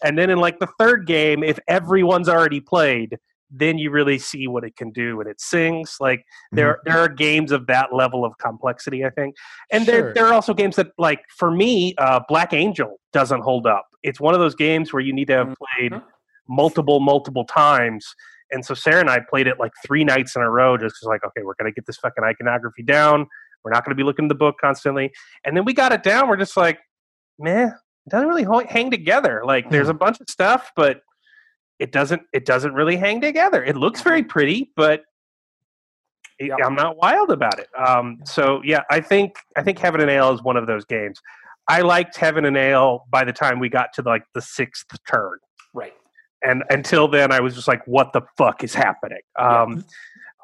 [0.04, 3.18] And then in like the third game, if everyone's already played,
[3.50, 5.96] then you really see what it can do and it sings.
[6.00, 9.34] Like there there are games of that level of complexity, I think.
[9.70, 9.94] And Sure.
[9.94, 13.86] there there are also games that like for me, uh, Black Angel doesn't hold up.
[14.02, 16.02] It's one of those games where you need to have played Mhm.
[16.48, 18.06] Multiple, multiple times.
[18.50, 21.08] And so Sarah and I played it like three nights in a row, just 'cause,
[21.08, 23.26] like, okay, we're gonna get this fucking iconography down.
[23.64, 25.12] We're not gonna be looking at the book constantly.
[25.44, 26.28] And then we got it down.
[26.28, 26.78] We're just like,
[27.38, 27.68] man,
[28.06, 29.42] it doesn't really hang together.
[29.44, 31.00] Like, there's a bunch of stuff, but
[31.78, 32.22] it doesn't.
[32.32, 33.64] It doesn't really hang together.
[33.64, 35.02] It looks very pretty, but
[36.38, 36.52] it-.
[36.64, 37.68] I'm not wild about it.
[37.76, 41.20] Um, so yeah, I think I think Heaven and Ale is one of those games.
[41.68, 45.38] I liked Heaven and Ale by the time we got to like the sixth turn.
[46.42, 49.84] And until then i was just like what the fuck is happening um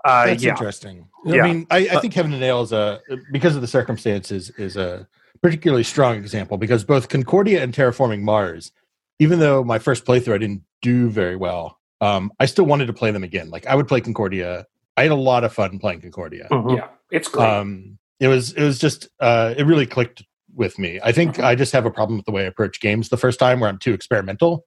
[0.05, 1.09] uh That's yeah interesting.
[1.25, 1.43] Yeah.
[1.43, 3.01] I mean, I, I think Heaven and Ale is a
[3.33, 5.09] because of the circumstances is a
[5.43, 8.71] particularly strong example because both Concordia and Terraforming Mars,
[9.19, 12.93] even though my first playthrough I didn't do very well, um, I still wanted to
[12.93, 13.51] play them again.
[13.51, 14.67] Like I would play Concordia.
[14.97, 16.47] I had a lot of fun playing Concordia.
[16.49, 16.77] Mhm.
[16.77, 16.89] Yeah.
[17.11, 17.49] It's great.
[17.49, 20.23] Um, it was it was just uh, it really clicked
[20.55, 21.01] with me.
[21.03, 21.45] I think Mhm.
[21.45, 23.69] I just have a problem with the way I approach games the first time where
[23.69, 24.65] I'm too experimental.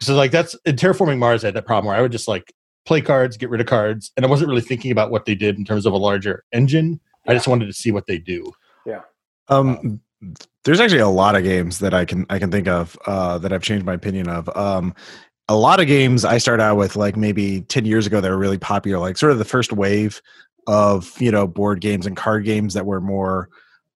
[0.00, 2.52] So like that's in Terraforming Mars, I had that problem where I would just like
[2.86, 5.58] play cards, get rid of cards, and I wasn't really thinking about what they did
[5.58, 7.00] in terms of a larger engine.
[7.26, 8.52] I just wanted to see what they do.
[8.86, 9.02] Yeah.
[9.48, 10.00] Um,
[10.64, 13.52] there's actually a lot of games that I can I can think of uh, that
[13.52, 14.48] I've changed my opinion of.
[14.56, 14.94] Um,
[15.48, 18.38] a lot of games I started out with like maybe ten years ago that were
[18.38, 20.20] really popular, like sort of the first wave
[20.66, 23.48] of you know board games and card games that were more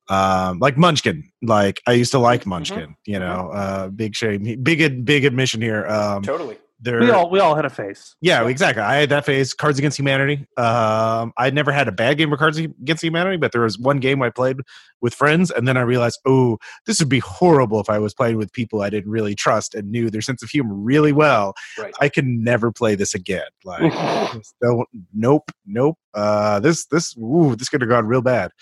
[0.08, 5.04] um like munchkin like i used to like munchkin you know uh big shame big
[5.04, 6.56] big admission here um totally.
[6.80, 8.84] there we all we all had a face yeah, exactly.
[8.84, 9.52] I had that phase.
[9.52, 10.46] Cards Against Humanity.
[10.56, 13.98] Um, I never had a bad game of Cards Against Humanity, but there was one
[13.98, 14.58] game I played
[15.00, 18.36] with friends, and then I realized, oh, this would be horrible if I was playing
[18.36, 21.54] with people I didn't really trust and knew their sense of humor really well.
[21.76, 21.92] Right.
[22.00, 23.48] I can never play this again.
[23.64, 23.92] Like,
[24.62, 25.98] don't, nope, nope.
[26.14, 28.52] Uh, this, this, ooh, this could have gone real bad.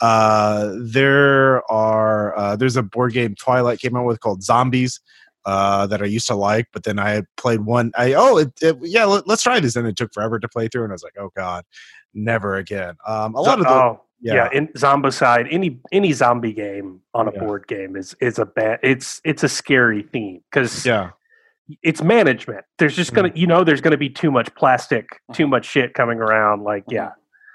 [0.00, 5.00] Uh, there are, uh, there's a board game Twilight came out with called Zombies
[5.44, 7.90] uh, that I used to like, but then I played one.
[7.96, 10.68] I oh it, it, yeah, let, us try this, and it took forever to play
[10.68, 11.64] through, and I was like, oh god,
[12.14, 12.96] never again.
[13.06, 17.28] Um, a lot of the oh yeah, yeah, in zombicide any any zombie game on
[17.28, 17.40] a Yeah.
[17.40, 21.10] board game is is a bad it's it's a scary theme because yeah,
[21.82, 25.64] it's management there's just gonna you know there's gonna be too much plastic too much
[25.66, 27.10] shit coming around like yeah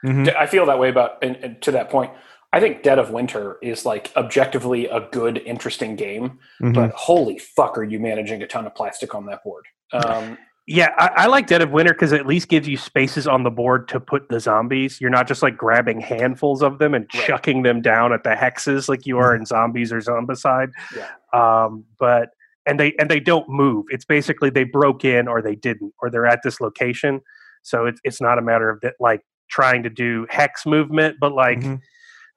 [0.06, 0.26] Mhm.
[0.26, 2.12] D- I feel that way about, and, and to that point,
[2.54, 6.74] I think Dead of Winter is like objectively a good, interesting game, Mhm.
[6.76, 9.66] but holy fuck, are you managing a ton of plastic on that board?
[9.92, 13.28] Um, Yeah, I, I like Dead of Winter because it at least gives you spaces
[13.28, 15.02] on the board to put the zombies.
[15.02, 17.24] You're not just like grabbing handfuls of them and Right.
[17.26, 20.72] chucking them down at the hexes like you are in zombies or zombicide.
[20.96, 21.10] Yeah.
[21.34, 22.30] Um, but
[22.66, 23.88] and they and they don't move.
[23.90, 27.20] It's basically they broke in or they didn't or they're at this location.
[27.64, 31.34] So it's it's not a matter of that like trying to do hex movement, but
[31.34, 31.82] like Mhm.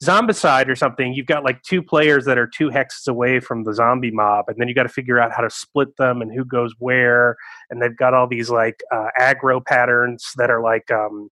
[0.05, 3.75] Zombicide or something, you've got like two players that are two hexes away from the
[3.75, 6.45] zombie mob, and then you got to figure out how to split them and who
[6.45, 7.37] goes where.
[7.71, 11.31] And they've got all these like uh, aggro patterns that are like um,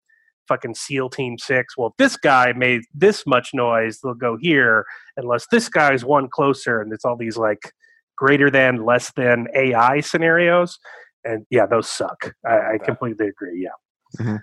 [0.46, 1.76] fucking SEAL Team Six.
[1.76, 4.84] Well, if this guy made this much noise, they'll go here,
[5.16, 7.72] unless this guy's one closer, and it's all these like
[8.16, 10.78] greater than, less than AI scenarios.
[11.24, 12.34] And yeah, those suck.
[12.46, 13.62] I, I completely agree.
[13.62, 14.38] Yeah.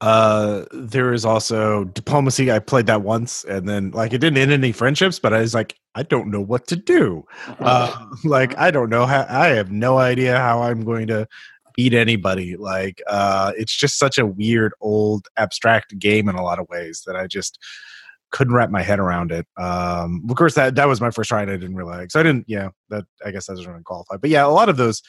[0.00, 2.52] Uh, there is also diplomacy.
[2.52, 5.54] I played that once, and then like it didn't end any friendships, but I was
[5.54, 7.24] like, I don't know what to do.
[7.58, 9.26] Uh, like I don't know how.
[9.28, 11.26] I have no idea how I'm going to
[11.74, 12.56] beat anybody.
[12.56, 17.02] Like uh, it's just such a weird, old, abstract game in a lot of ways
[17.06, 17.58] that I just
[18.30, 19.46] couldn't wrap my head around it.
[19.56, 22.08] Um, of course, that that was my first try, and I didn't realize.
[22.10, 22.44] So I didn't.
[22.46, 24.16] Yeah, that I guess that doesn't really qualify.
[24.16, 25.02] But yeah, a lot of those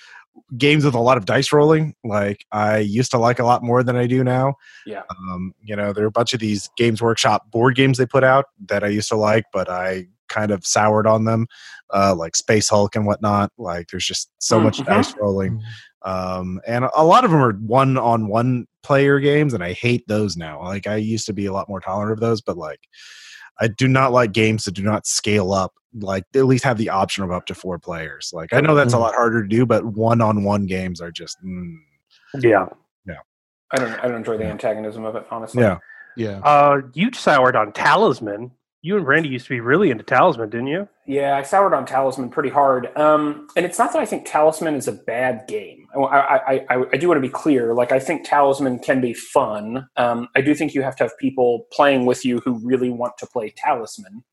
[0.58, 3.84] games with a lot of dice rolling, like I used to like a lot more
[3.84, 4.56] than I do now.
[4.86, 5.04] Yeah.
[5.10, 8.24] Um, you know, there are a bunch of these Games Workshop board games they put
[8.24, 11.48] out that I used to like, but I kind of soured on them,
[11.94, 13.52] uh, like Space Hulk and whatnot.
[13.58, 14.86] Like, there's just so much Mhm.
[14.86, 15.62] dice rolling.
[16.04, 20.08] Um, and a lot of them are one on one player games, and I hate
[20.08, 20.62] those now.
[20.62, 22.80] Like, I used to be a lot more tolerant of those, but like,
[23.60, 25.74] I do not like games that do not scale up.
[26.00, 28.30] Like, they at least have the option of up to four players.
[28.34, 29.02] Like, I know that's a Mhm.
[29.02, 31.74] lot harder to do, but one on one games are just, mm,
[32.40, 32.68] Yeah.
[33.70, 33.92] I don't.
[34.00, 34.52] I don't enjoy the Yeah.
[34.52, 35.62] antagonism of it, honestly.
[35.62, 35.80] yeah.
[36.16, 36.40] Yeah.
[36.40, 38.52] Uh, you soured on Talisman.
[38.82, 40.88] You and Randy used to be really into Talisman, didn't you?
[41.06, 42.96] Yeah, I soured on Talisman pretty hard.
[42.98, 45.87] Um, and it's not that I think Talisman is a bad game.
[46.06, 47.74] I, I, I, I do want to be clear.
[47.74, 49.88] Like, I think Talisman can be fun.
[49.98, 53.18] Um, I do think you have to have people playing with you who really want
[53.20, 54.24] to play Talisman.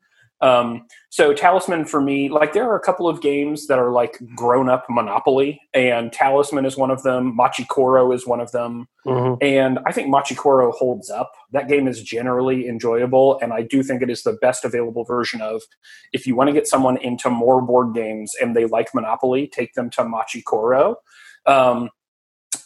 [0.40, 4.18] Um, so Talisman for me, like there are a couple of games that are like
[4.36, 7.34] grown up Monopoly, and Talisman is one of them.
[7.38, 8.86] Machikoro is one of them.
[9.06, 9.42] Mm-hmm.
[9.42, 11.32] And I think Machikoro holds up.
[11.52, 15.40] That game is generally enjoyable, and I do think it is the best available version
[15.40, 15.62] of.
[16.12, 19.72] If you want to get someone into more board games and they like Monopoly, take
[19.74, 20.96] them to Machikoro.
[21.46, 21.90] Um,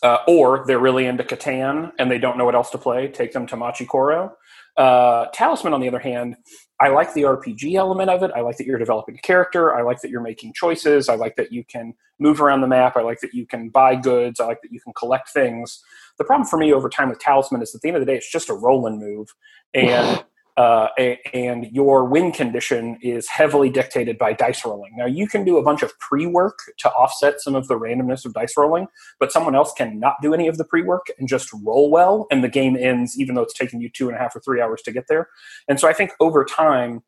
[0.03, 3.33] uh, or they're really into Catan and they don't know what else to play, take
[3.33, 4.33] them to Machikoro.
[4.77, 6.37] Uh, Talisman, on the other hand,
[6.81, 8.31] I like the RPG element of it.
[8.35, 9.75] I like that you're developing a character.
[9.75, 11.09] I like that you're making choices.
[11.09, 12.97] I like that you can move around the map.
[12.97, 14.39] I like that you can buy goods.
[14.39, 15.83] I like that you can collect things.
[16.19, 18.17] The problem for me over time with Talisman is at the end of the day,
[18.17, 19.35] it's just a roll and move.
[19.75, 20.25] And
[20.59, 20.89] uh,
[21.33, 24.93] and your win condition is heavily dictated by dice rolling.
[24.97, 28.25] Now, you can do a bunch of pre work to offset some of the randomness
[28.27, 28.89] of dice rolling,
[29.21, 32.27] but someone else can not do any of the pre work and just roll well,
[32.33, 34.61] and the game ends, even though it's taking you two and a half or three
[34.61, 35.29] hours to get there.
[35.69, 37.05] And so I think over time,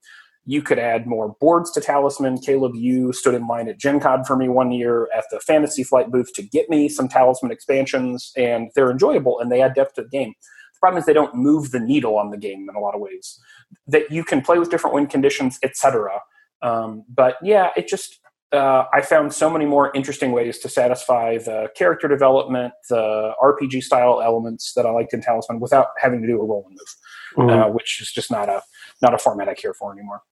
[0.47, 2.39] you could add more boards to Talisman.
[2.39, 5.83] Caleb, you stood in line at Gen Con for me one year at the Fantasy
[5.83, 9.95] Flight booth to get me some Talisman expansions, and they're enjoyable and they add depth
[9.95, 10.35] to the game.
[10.81, 13.38] Problem is they don't move the needle on the game in a lot of ways.
[13.87, 16.21] That you can play with different win conditions, etc.
[16.62, 18.19] Um, but yeah, it just
[18.53, 23.81] uh, I found so many more interesting ways to satisfy the character development, the RPG
[23.85, 26.97] style elements that I liked in Talisman without having to do a roll and move
[27.37, 27.51] Mhm.
[27.51, 28.61] uh, which is just not a
[29.03, 30.23] not a format I care for anymore.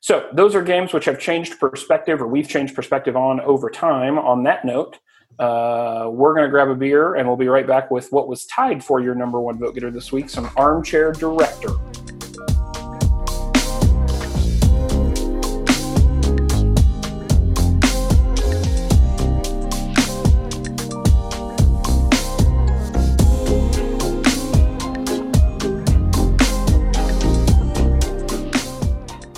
[0.00, 4.18] So those are games which have changed perspective, or we've changed perspective on over time.
[4.18, 4.98] On that note,
[5.42, 8.46] uh, we're going to grab a beer, and we'll be right back with what was
[8.46, 11.70] tied for your number one vote getter this week: some armchair director.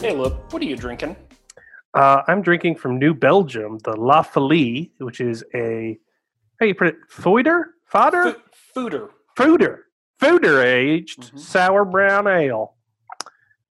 [0.00, 1.16] Hey, look, what are you drinking?
[1.94, 5.98] Uh, I'm drinking from New Belgium, the La Folie, which is a
[6.60, 8.32] how you put it, foider, fodder,
[8.74, 9.08] Fo- Fooder.
[9.36, 9.78] fooder,
[10.20, 11.38] fooder aged Mhm.
[11.38, 12.74] sour brown ale.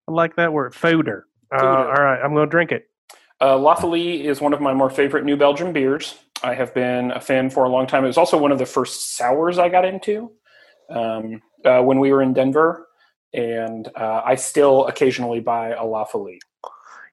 [0.07, 1.23] I like that word, fooder.
[1.53, 2.87] Uh, all right, I'm going to drink it.
[3.41, 6.17] Uh, La Folie is one of my more favorite New Belgium beers.
[6.43, 8.03] I have been a fan for a long time.
[8.03, 10.31] It was also one of the first sours I got into
[10.89, 12.87] um, uh, when we were in Denver,
[13.33, 16.39] and uh, I still occasionally buy a La Folie.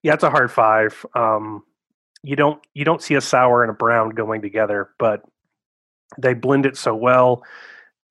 [0.02, 1.04] Yeah, it's a hard five.
[1.14, 1.62] Um,
[2.22, 5.22] you don't you don't see a sour and a brown going together, but
[6.18, 7.42] they blend it so well.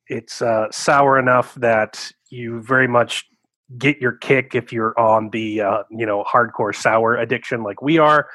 [0.08, 3.25] It's uh, sour enough that you very much
[3.78, 7.97] get your kick if you're on the uh, you know hardcore sour addiction like we
[7.97, 8.28] are.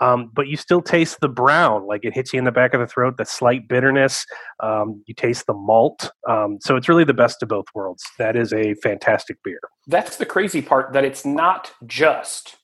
[0.00, 2.80] Um, but you still taste the brown, like it hits you in the back of
[2.80, 3.18] the throat.
[3.18, 4.26] The slight bitterness.
[4.60, 6.10] Um, you taste the malt.
[6.28, 8.02] Um, so it's really the best of both worlds.
[8.18, 9.60] That is a fantastic beer.
[9.86, 12.56] That's the crazy part that it's not just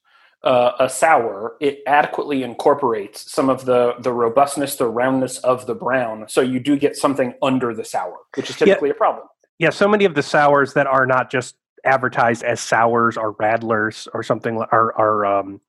[0.49, 1.57] uh, a sour.
[1.61, 6.27] It adequately incorporates some of the the robustness, the roundness of the brown.
[6.29, 9.27] So you do get something under the sour, which is typically a problem.
[9.59, 14.09] yeah, so many of the sours that are not just advertised as sours or radlers
[14.15, 15.61] or something or, or um,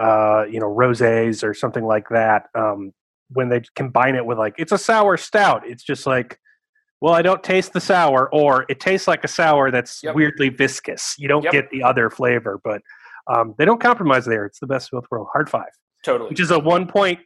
[0.00, 2.48] uh, you know rosés or something like that.
[2.54, 2.92] Um,
[3.32, 6.38] when they combine it with like it's a sour stout, it's just like,
[7.00, 10.14] well, I don't taste the sour, or it tastes like a sour that's Yep.
[10.14, 11.14] weirdly viscous.
[11.18, 11.52] You don't Yep.
[11.52, 12.82] get the other flavor, but
[13.26, 14.46] um, they don't compromise there.
[14.46, 15.30] It's the best of both worlds.
[15.32, 15.70] Hard five,
[16.04, 16.30] Totally.
[16.30, 17.20] which is a one point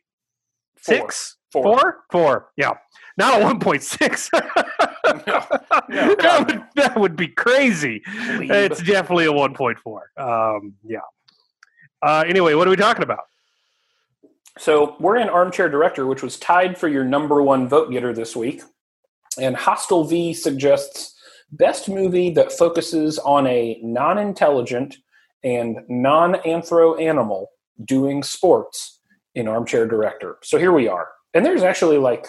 [0.77, 0.95] Four.
[0.95, 1.63] six, Four.
[1.63, 2.49] four, four.
[2.57, 2.73] Yeah,
[3.17, 4.31] not a one point six.
[4.35, 4.41] no,
[5.89, 8.01] that, would, that would be crazy.
[8.01, 8.51] Plebe.
[8.51, 10.57] It's definitely a 1.4.
[10.57, 10.99] Um, yeah.
[12.03, 13.25] Uh, anyway, what are we talking about?
[14.59, 18.37] So we're in Armchair Director, which was tied for your number one vote getter this
[18.37, 18.63] week.
[19.41, 21.15] And Hostel V suggests
[21.51, 24.97] best movie that focuses on a non intelligent
[25.45, 27.51] and non anthro animal
[27.85, 29.01] doing sports
[29.35, 30.39] in Armchair Director.
[30.43, 31.09] So here we are.
[31.35, 32.27] And there's actually like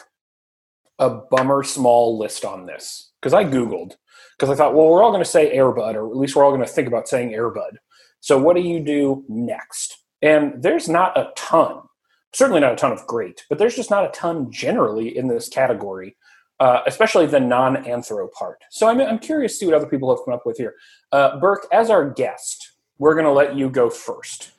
[1.00, 3.96] a bummer small list on this because I Googled
[4.38, 6.52] because I thought, well, we're all going to say Airbud, or at least we're all
[6.52, 7.78] going to think about saying Airbud.
[8.20, 10.04] So what do you do next?
[10.22, 11.82] And there's not a ton,
[12.34, 15.48] certainly not a ton of great, but there's just not a ton generally in this
[15.48, 16.18] category,
[16.60, 18.64] uh, especially the non anthro part.
[18.72, 20.74] So I'm, I'm curious to see what other people have come up with here.
[21.12, 22.65] Uh, Birk, as our guest,
[22.98, 24.52] we're going to let you go first.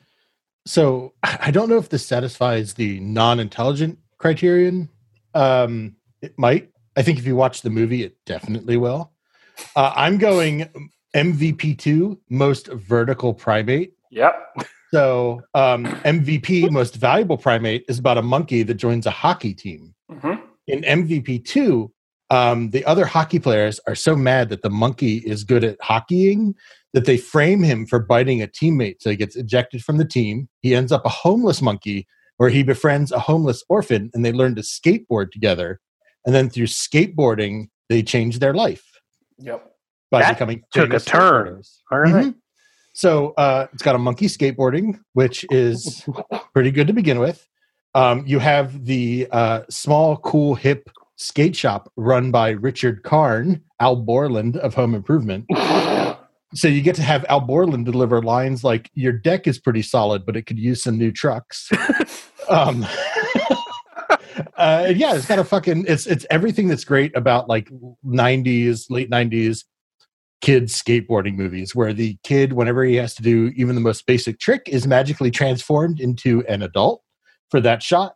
[0.65, 4.89] So I don't know if this satisfies the non-intelligent criterion.
[5.33, 6.69] Um, it might.
[6.97, 9.11] I think if you watch the movie, it definitely will.
[9.75, 13.93] Uh, I'm going MVP two, most vertical primate.
[14.11, 14.67] Yep.
[14.93, 19.93] So um, MVP, most valuable primate, is about a monkey that joins a hockey team.
[20.09, 20.35] hmm
[20.67, 21.91] In MVP two,
[22.29, 26.55] um, the other hockey players are so mad that the monkey is good at hockeying
[26.93, 28.95] that they frame him for biting a teammate.
[29.01, 30.47] So he gets ejected from the team.
[30.61, 34.55] He ends up a homeless monkey where he befriends a homeless orphan and they learn
[34.55, 35.79] to skateboard together.
[36.25, 38.83] And then through skateboarding, they change their life
[39.39, 39.69] Yep.
[40.11, 41.47] by That becoming took a turn.
[41.61, 41.77] skateboarders.
[41.91, 42.25] All right.
[42.25, 42.35] Mhm.
[42.93, 46.05] So uh, it's got a monkey skateboarding, which is
[46.53, 47.47] pretty good to begin with.
[47.95, 53.95] Um, you have the uh, small, cool, hip skate shop run by Richard Karn, Al
[53.95, 55.45] Borland of Home Improvement.
[56.53, 60.25] So you get to have Al Borland deliver lines like, "Your deck is pretty solid,
[60.25, 61.69] but it could use some new trucks."
[62.49, 62.85] um,
[64.57, 67.69] uh, yeah, it's got a fucking it's it's everything that's great about like
[68.05, 69.65] '90s, late '90s
[70.39, 74.39] kids skateboarding movies, where the kid, whenever he has to do even the most basic
[74.39, 77.01] trick, is magically transformed into an adult
[77.49, 78.15] for that shot.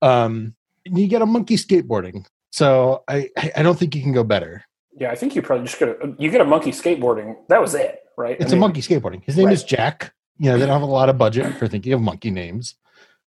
[0.00, 0.54] Um,
[0.86, 2.24] and you get a monkey skateboarding.
[2.52, 4.64] So I I I don't think you can go better.
[4.98, 7.36] Yeah, I think you probably just get a, you get a monkey skateboarding.
[7.48, 8.36] That was it, right?
[8.40, 9.22] It's I a mean, monkey skateboarding.
[9.24, 9.52] His name Right.
[9.52, 10.14] is Jack.
[10.38, 12.74] You know, they don't have a lot of budget for thinking of monkey names.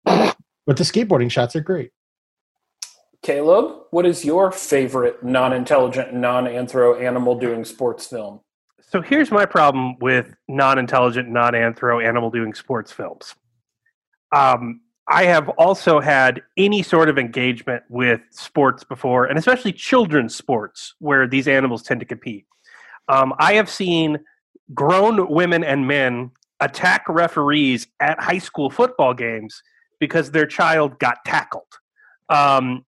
[0.05, 1.91] But the skateboarding shots are great.
[3.23, 8.41] Caleb, what is your favorite non-intelligent, non-anthro animal doing sports film?
[8.81, 13.35] So here's my problem with non-intelligent, non-anthro animal doing sports films.
[14.35, 20.35] Um, I have also had any sort of engagement with sports before, and especially children's
[20.35, 22.47] sports where these animals tend to compete.
[23.09, 24.19] Um, I have seen
[24.75, 29.63] grown women and men attack referees at high school football games
[29.99, 31.79] because their child got tackled.
[32.29, 32.85] Um,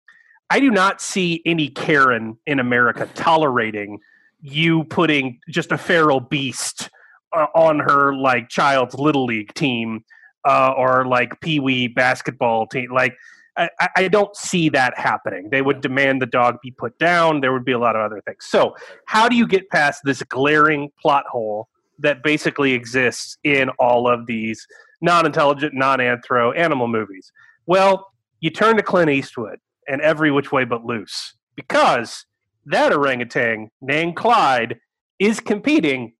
[0.50, 4.00] I do not see any Karen in America tolerating
[4.40, 6.90] you putting just a feral beast
[7.37, 10.04] uh, on her like child's little league team
[10.48, 12.90] uh, or like pee wee basketball team.
[12.92, 13.14] Like,
[13.56, 15.50] I, I- don't see that happening.
[15.50, 17.40] They would demand the dog be put down.
[17.40, 18.44] There would be a lot of other things.
[18.48, 18.74] So,
[19.06, 24.26] how do you get past this glaring plot hole that basically exists in all of
[24.26, 24.66] these
[25.00, 27.32] non intelligent, non anthro animal movies?
[27.66, 29.58] Well, you turn to Clint Eastwood
[29.88, 32.24] and Every Which Way But Loose because
[32.66, 34.78] that orangutan named Clyde
[35.18, 36.12] is competing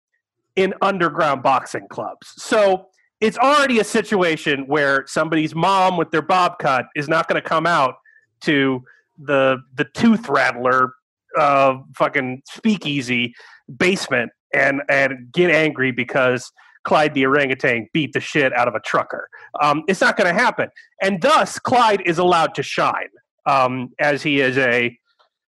[0.57, 2.33] in underground boxing clubs.
[2.37, 2.87] So
[3.21, 7.47] it's already a situation where somebody's mom with their bob cut is not going to
[7.47, 7.95] come out
[8.43, 8.83] to
[9.19, 10.93] the the tooth rattler
[11.37, 13.35] uh, fucking speakeasy
[13.77, 16.51] basement and and get angry because
[16.85, 19.29] Clyde the orangutan beat the shit out of a trucker.
[19.61, 20.69] Um, it's not going to happen,
[21.03, 23.09] and thus Clyde is allowed to shine
[23.47, 24.97] um, as he is a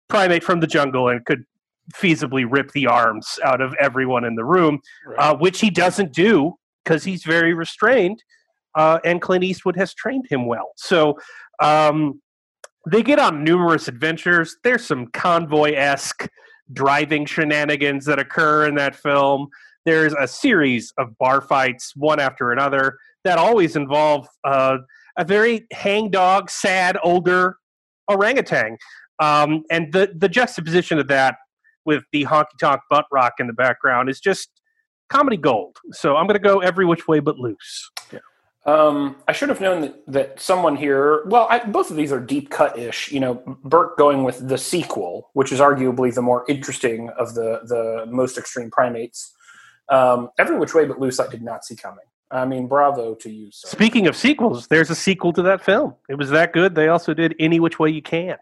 [0.10, 1.43] primate from the jungle and could
[1.95, 4.80] feasibly rip the arms out of everyone in the room,
[5.17, 8.24] uh, which he doesn't do because he's very restrained,
[8.76, 10.72] uh, and Clint Eastwood has trained him well.
[10.76, 11.17] So
[11.62, 12.22] um,
[12.89, 14.58] they get on numerous adventures.
[14.63, 16.28] There's some convoy esque
[16.72, 19.48] driving shenanigans that occur in that film.
[19.86, 24.78] There's a series of bar fights, one after another, that always involve uh,
[25.17, 27.58] a very hangdog, sad, older
[28.08, 28.78] orangutan.
[29.19, 31.36] Um, and the, the juxtaposition of that
[31.86, 34.50] with the honky tonk butt rock in the background is just
[35.13, 35.78] comedy gold.
[35.91, 37.91] So I'm going to go every which way but loose.
[38.65, 41.26] Um, I should have known that, that someone here.
[41.26, 43.12] Well, I, both of these are deep cut ish.
[43.12, 43.34] You know,
[43.65, 48.37] Birk going with the sequel, which is arguably the more interesting of the the most
[48.37, 49.33] extreme primates.
[49.90, 52.06] Um, Every which way but loose, I did not see coming.
[52.31, 53.50] I mean, bravo to you.
[53.52, 53.67] Sir.
[53.67, 55.96] Speaking of sequels, there's a sequel to that film.
[56.10, 56.73] It was that good.
[56.73, 58.37] They also did Any Which Way You Can.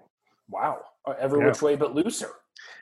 [0.49, 1.47] Wow, Uh, every Yeah.
[1.47, 2.29] which way but looser.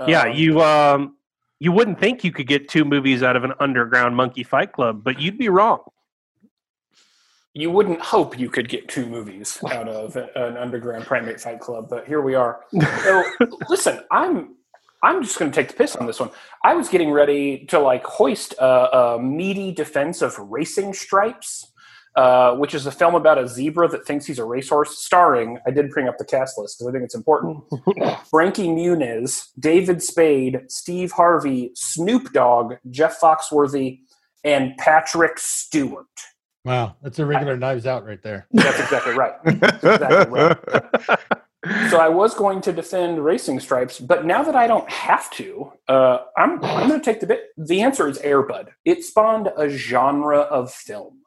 [0.05, 1.15] yeah, Um, you um,
[1.59, 5.03] you wouldn't think you could get two movies out of an underground monkey fight club,
[5.03, 5.79] but you'd be wrong.
[7.53, 11.89] you wouldn't hope you could get two movies out of an underground primate fight club,
[11.89, 12.61] but here we are.
[13.03, 13.23] So
[13.69, 14.55] listen, I'm
[15.01, 16.29] I'm just going to take the piss on this one.
[16.63, 21.71] I was getting ready to like hoist a, a meaty defense of Racing Stripes,
[22.15, 25.59] uh, which is a film about a zebra that thinks he's a racehorse, starring.
[25.65, 27.63] I did bring up the cast list because I think it's important.
[28.29, 33.99] Frankie Muniz, David Spade, Steve Harvey, Snoop Dogg, Jeff Foxworthy,
[34.43, 36.05] and Patrick Stewart.
[36.65, 38.45] Wow, that's a regular Knives Out right there.
[38.51, 39.33] That's exactly right.
[39.45, 41.19] exactly right.
[41.89, 45.73] So I was going to defend Racing Stripes, but now that I don't have to,
[45.87, 47.47] uh, I'm I'm going to take the bit.
[47.57, 48.69] The answer is Airbud.
[48.85, 51.19] It spawned a genre of film,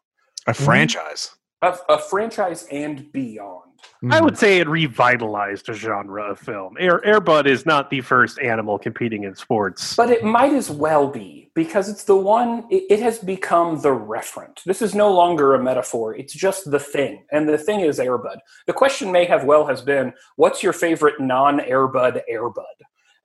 [0.46, 0.64] A mm-hmm.
[0.64, 1.30] franchise.
[1.62, 3.72] a, a franchise and beyond.
[4.10, 4.38] I would mm.
[4.38, 6.76] say it revitalized a genre of film.
[6.78, 9.96] Air Airbud is not the first animal competing in sports.
[9.96, 12.64] But it might as well be because it's the one.
[12.70, 14.62] It, it has become the referent.
[14.64, 16.16] This is no longer a metaphor.
[16.16, 18.38] It's just the thing, and the thing is Airbud.
[18.66, 22.78] The question may have well has been, "What's your favorite non-Airbud Airbud?"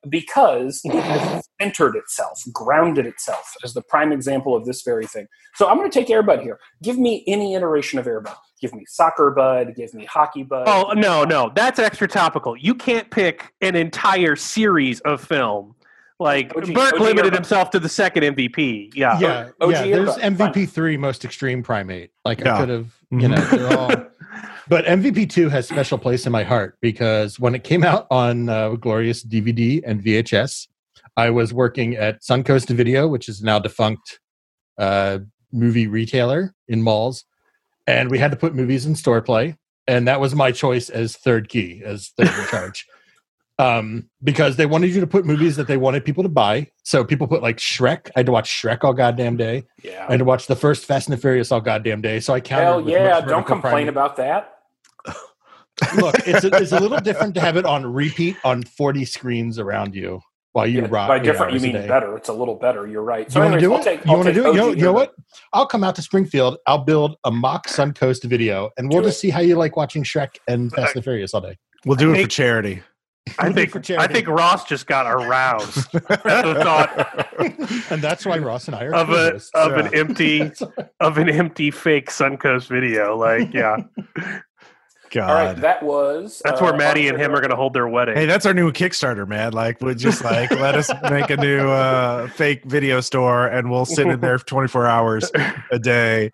[0.10, 5.28] Because it has centered itself, grounded itself as the prime example of this very thing.
[5.56, 6.60] So I'm going to take Airbud here.
[6.84, 8.36] Give me any iteration of Airbud.
[8.62, 9.76] Give me soccer bud.
[9.76, 10.66] Give me hockey bud.
[10.68, 12.58] Oh no, no, that's extra topical.
[12.58, 15.76] You can't pick an entire series of film.
[16.20, 17.36] Like OG Birk OG limited Airbud.
[17.36, 18.96] himself to the second MVP.
[18.96, 19.20] Yeah.
[19.20, 19.84] yeah, OG yeah.
[19.84, 22.12] There's Airbud, MVP three most extreme primate.
[22.26, 22.56] Like Yeah.
[22.56, 23.92] I could have, you know, they're all.
[24.70, 28.50] But MVP two has special place in my heart because when it came out on
[28.50, 30.68] uh, glorious DVD and VHS,
[31.16, 34.20] I was working at Suncoast Video, which is now defunct
[34.78, 35.20] uh,
[35.54, 37.24] movie retailer in malls,
[37.88, 39.56] and we had to put movies in store play,
[39.88, 42.86] and that was my choice as third key, as third in charge.
[43.60, 46.68] Um, because they wanted you to put movies that they wanted people to buy.
[46.84, 48.10] So people put like Shrek.
[48.16, 49.64] I had to watch Shrek all goddamn day.
[49.84, 50.06] yeah.
[50.08, 52.20] I had to watch the first Fast and the Furious all goddamn day.
[52.20, 52.66] So I counted.
[52.66, 53.20] Hell with yeah!
[53.20, 53.90] much Don't complain primate.
[53.90, 54.60] about that.
[55.98, 59.60] Look, it's a, it's a little different to have it on repeat on forty screens
[59.60, 60.22] around you
[60.54, 61.08] while you Yeah, rock.
[61.08, 62.16] by different, you mean better.
[62.18, 62.88] It's a little better.
[62.88, 63.32] You're right.
[63.32, 63.84] So you want to do I'll it?
[63.84, 64.06] take.
[64.06, 64.54] you want to do it?
[64.54, 65.14] You know, you know what?
[65.54, 66.58] I'll come out to Springfield.
[66.66, 70.04] I'll build a mock Suncoast video, and we'll Do just see how you like watching
[70.04, 71.58] Shrek and Fast and the Furious all day.
[71.86, 72.82] We'll do I it for charity.
[73.40, 77.28] I We'll do it think I think Ross just got aroused at the thought
[77.92, 79.52] and that's why Ross and I are of a co-hosts.
[79.54, 80.52] of an empty
[81.00, 83.18] of an empty fake Suncoast video.
[83.18, 83.78] Like, yeah,
[85.12, 85.30] God.
[85.30, 86.42] All right, that was.
[86.44, 88.16] that's uh, where Maddie and him are going to hold their wedding.
[88.16, 89.54] Hey, that's our new Kickstarter, man.
[89.54, 93.86] Like, we just like let us make a new uh, fake video store, and we'll
[93.86, 95.32] sit in there for 24 hours
[95.72, 96.32] a day,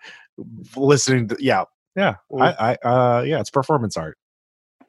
[0.76, 1.28] listening.
[1.28, 1.66] to Yeah,
[1.96, 4.18] yeah, I, I, uh, yeah, it's performance art.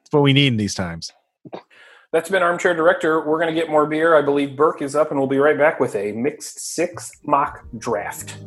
[0.01, 1.11] It's what we need in these times.
[2.15, 3.19] That's been Armchair Director.
[3.19, 4.15] We're going to get more beer.
[4.15, 7.65] I believe Birk is up, and we'll be right back with a mixed six mock
[7.77, 8.37] draft.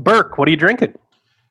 [0.00, 0.96] Birk, what are you drinking?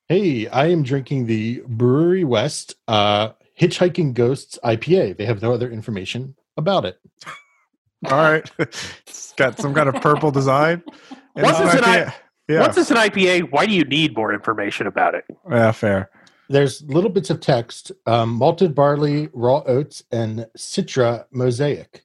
[0.09, 3.29] Hey, I am drinking the Brouwerij West uh,
[3.61, 5.17] Hitchhiking Ghosts IPA.
[5.17, 6.99] They have no other information about it.
[8.09, 10.81] All right, it's got some kind of purple design.
[11.35, 12.13] And Once it's it's an IPA.
[12.49, 15.25] yeah, Once it's an IPA, why do you need more information about it?
[15.49, 16.09] yeah, fair.
[16.49, 22.03] There's little bits of text: um, malted barley, raw oats, and Citra mosaic.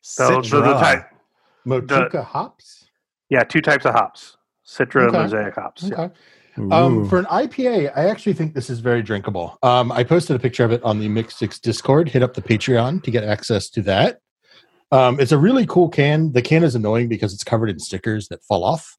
[0.00, 0.80] So, so the Citra.
[0.80, 1.04] type,
[1.66, 2.86] Motueka hops.
[3.28, 4.36] yeah, two types of hops:
[4.66, 5.18] Citra, Okay.
[5.18, 5.82] Mosaic hops.
[5.84, 6.08] yeah.
[6.58, 9.58] Um, for an IPA, I actually think this is very drinkable.
[9.62, 12.08] Um, I posted a picture of it on the Mixed Six Discord.
[12.08, 14.20] Hit up the Patreon to get access to that.
[14.90, 16.32] Um, it's a really cool can.
[16.32, 18.96] The can is annoying because it's covered in stickers that fall off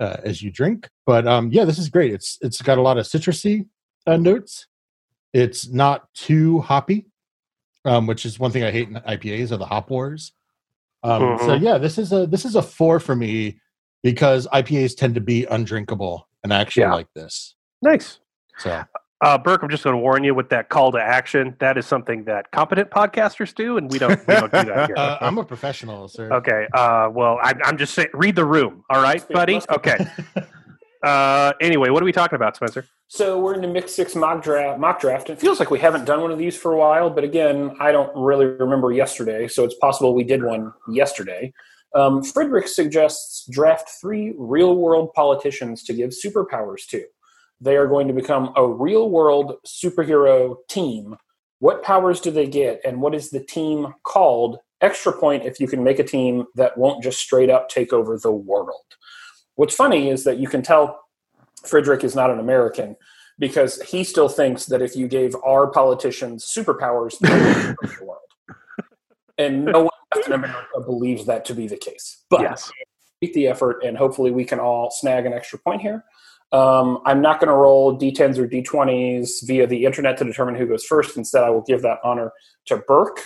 [0.00, 0.88] uh, as you drink.
[1.06, 2.12] But um, yeah, this is great.
[2.12, 3.66] It's it's got a lot of citrusy
[4.06, 4.66] uh, notes.
[5.32, 7.06] It's not too hoppy,
[7.84, 10.32] um, which is one thing I hate in IPAs are the hop wars.
[11.02, 11.62] Um, So Mhm.
[11.62, 13.60] yeah, this is a this is a four for me
[14.02, 16.94] because IPAs tend to be undrinkable, and I actually Yeah.
[16.94, 17.54] like this.
[17.82, 18.18] Nice.
[18.58, 18.82] So
[19.22, 21.54] Uh, Birk, I'm just going to warn you with that call to action.
[21.60, 24.18] That is something that competent podcasters do, and we don't.
[24.26, 24.94] We don't do that here.
[24.96, 26.32] uh, I'm a professional, sir.
[26.32, 26.66] Okay.
[26.72, 28.08] Uh, well, I'm, I'm just saying.
[28.14, 28.82] Read the room.
[28.88, 29.60] All right, buddy.
[29.70, 29.98] Okay.
[31.02, 32.84] Uh, anyway, what are we talking about, Spencer?
[33.08, 34.78] So we're in the Mixed Six mock draft.
[34.78, 35.30] Mock draft.
[35.30, 37.90] It feels like we haven't done one of these for a while, but again, I
[37.90, 41.54] don't really remember yesterday, so it's possible we did one yesterday.
[41.94, 47.04] Um, Friedrich suggests draft three real-world politicians to give superpowers to.
[47.60, 51.16] They are going to become a real-world superhero team.
[51.58, 55.68] What powers do they get, and what is the team called extra point if you
[55.68, 58.84] can make a team that won't just straight up take over the world.
[59.56, 61.00] What's funny is that you can tell
[61.66, 62.96] Frederick is not an American
[63.38, 68.20] because he still thinks that if you gave our politicians superpowers, they would the world.
[69.38, 69.89] And no
[70.26, 72.24] in America believes that to be the case.
[72.30, 72.70] But yes.
[73.20, 76.04] Beat the effort, and hopefully we can all snag an extra point here.
[76.52, 80.66] Um, I'm not going to roll d10s or d20s via the internet to determine who
[80.66, 81.16] goes first.
[81.16, 82.32] Instead, I will give that honor
[82.66, 83.20] to Birk.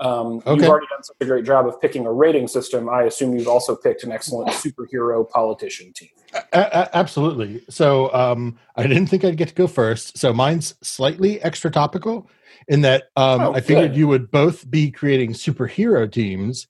[0.00, 0.54] Um, Okay.
[0.54, 2.88] You've already done such a great job of picking a rating system.
[2.88, 6.08] I assume you've also picked an excellent superhero politician team.
[6.32, 7.62] A- a- absolutely.
[7.68, 10.16] So um, I didn't think I'd get to go first.
[10.18, 12.28] So mine's slightly extra topical
[12.68, 13.98] in that um, Oh, I figured good.
[13.98, 16.66] you would both be creating superhero teams,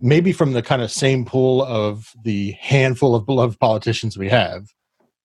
[0.00, 4.66] maybe from the kind of same pool of the handful of beloved politicians we have.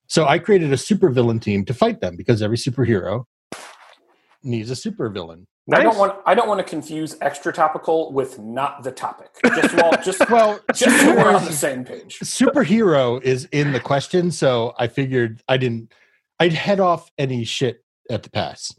[0.08, 3.26] So I created a supervillain team to fight them because every superhero
[4.44, 5.46] needs a supervillain.
[5.72, 9.30] I don't want I don't want to confuse extra topical with not the topic.
[9.56, 12.20] Just well, just Well, just so we're on the same page.
[12.20, 15.94] superhero is in the question, so I figured I didn't.
[16.40, 18.74] I'd head off any shit at the pass.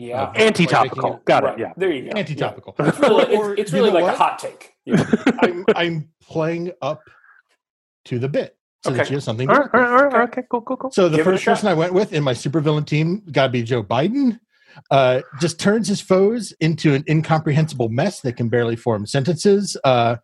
[0.00, 1.10] Yeah, Anti-topical.
[1.10, 1.54] Like Got Right.
[1.54, 1.60] it.
[1.60, 1.72] Yeah.
[1.76, 2.16] There you go.
[2.18, 2.74] Anti-topical.
[2.78, 2.88] Yeah.
[2.88, 4.14] It's really, Or it's, it's you really know like what?
[4.14, 4.72] a hot take.
[4.86, 5.04] Yeah.
[5.42, 7.02] I'm I'm playing up
[8.06, 9.10] to the bit so that Okay.
[9.10, 9.48] you have something.
[9.50, 10.28] All To right, all right, all right.
[10.30, 10.90] Okay, cool, cool, cool.
[10.90, 13.62] So the Give first person I went with in my supervillain team got to be
[13.62, 14.38] Joe Biden.
[14.90, 19.76] Uh, just turns his foes into an incomprehensible mess that can barely form sentences.
[19.84, 20.16] Uh,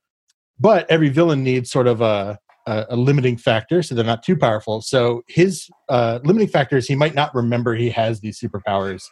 [0.59, 4.37] but every villain needs sort of a, a, a limiting factor, so they're not too
[4.37, 4.81] powerful.
[4.81, 9.03] So his uh, limiting factor is he might not remember he has these superpowers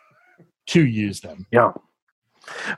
[0.66, 1.46] to use them.
[1.50, 1.72] Yeah.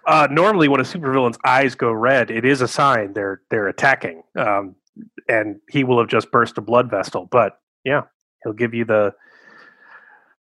[0.07, 4.23] Uh, normally, when a supervillain's eyes go red, it is a sign they're they're attacking,
[4.37, 4.77] um,
[5.29, 7.27] and he will have just burst a blood vessel.
[7.31, 8.03] But yeah,
[8.45, 9.13] he'll give you the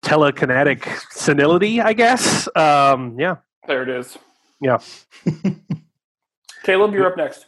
[0.05, 2.49] telekinetic senility, I guess.
[2.55, 3.37] Um, yeah.
[3.67, 4.17] There it is.
[4.61, 4.79] Yeah.
[6.65, 7.47] Caleb, you're up next.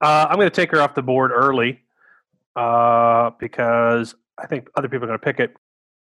[0.00, 1.80] Uh, I'm going to take her off the board early
[2.56, 5.56] uh, because I think other people are going to pick it.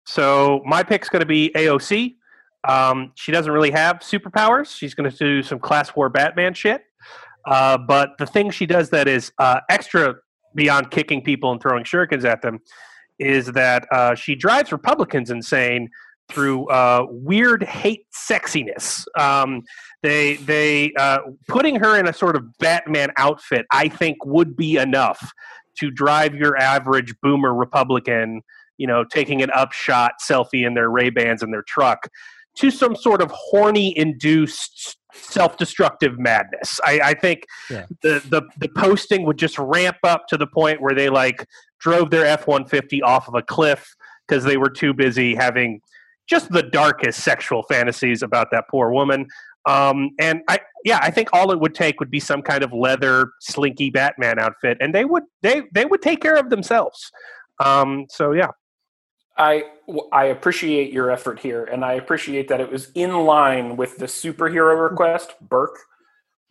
[0.04, 2.16] So my pick's going to be AOC.
[2.66, 4.76] Um, she doesn't really have superpowers.
[4.76, 6.82] She's going to do some class war Batman shit.
[7.46, 10.16] Uh, but the thing she does that is uh, extra
[10.54, 12.58] beyond kicking people and throwing shurikens at them
[13.18, 15.88] is that uh, she drives Republicans insane
[16.28, 19.04] through uh, weird hate sexiness.
[19.18, 19.62] Um,
[20.02, 24.76] they they uh, putting her in a sort of Batman outfit, I think, would be
[24.76, 25.32] enough
[25.78, 28.42] to drive your average boomer Republican,
[28.76, 32.08] you know, taking an upshot selfie in their Ray Bans in their truck,
[32.56, 36.78] to some sort of horny induced self-destructive madness.
[36.84, 37.86] I, I think Yeah.
[38.02, 41.46] the, the the posting would just ramp up to the point where they like
[41.80, 43.94] drove their F one fifty off of a cliff
[44.26, 45.80] because they were too busy having
[46.28, 49.26] just the darkest sexual fantasies about that poor woman.
[49.66, 52.72] Um, and I, yeah, I think all it would take would be some kind of
[52.72, 57.10] leather slinky Batman outfit, and they would they they would take care of themselves.
[57.64, 58.50] Um, so yeah,
[59.38, 59.64] I
[60.12, 64.06] I appreciate your effort here, and I appreciate that it was in line with the
[64.06, 65.76] superhero request, Birk.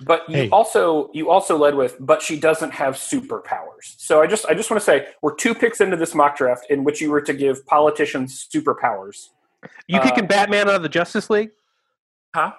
[0.05, 0.49] But you Hey.
[0.49, 3.95] also you also led with, but she doesn't have superpowers.
[3.97, 6.65] So I just I just want to say we're two picks into this mock draft
[6.69, 9.29] in which you were to give politicians superpowers.
[9.87, 11.51] you Uh, kicking Batman out of the Justice League?
[12.35, 12.51] Huh?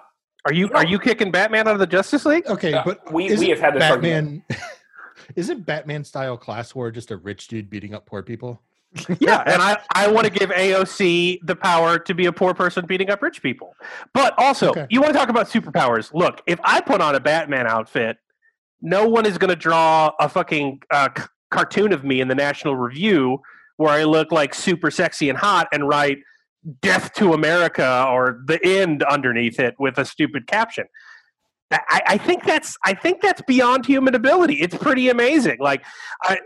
[0.45, 2.47] Are you are you kicking Batman out of the Justice League?
[2.47, 4.43] Okay, Uh, but we- we have had this Batman.
[5.35, 8.61] isn't Batman style class war just a rich dude beating up poor people?
[9.19, 12.85] yeah, and I, I want to give AOC the power to be a poor person
[12.85, 13.73] beating up rich people.
[14.13, 14.87] But also, Okay.
[14.89, 16.13] you want to talk about superpowers.
[16.13, 18.17] Look, if I put on a Batman outfit,
[18.81, 22.35] no one is going to draw a fucking uh, c- cartoon of me in the
[22.35, 23.39] National Review
[23.77, 26.17] where I look like super sexy and hot and write
[26.81, 30.85] "Death to America" or "The End" underneath it with a stupid caption.
[31.71, 34.55] I, I think that's I think that's beyond human ability.
[34.55, 35.57] It's pretty amazing.
[35.59, 35.83] Like
[36.23, 36.39] I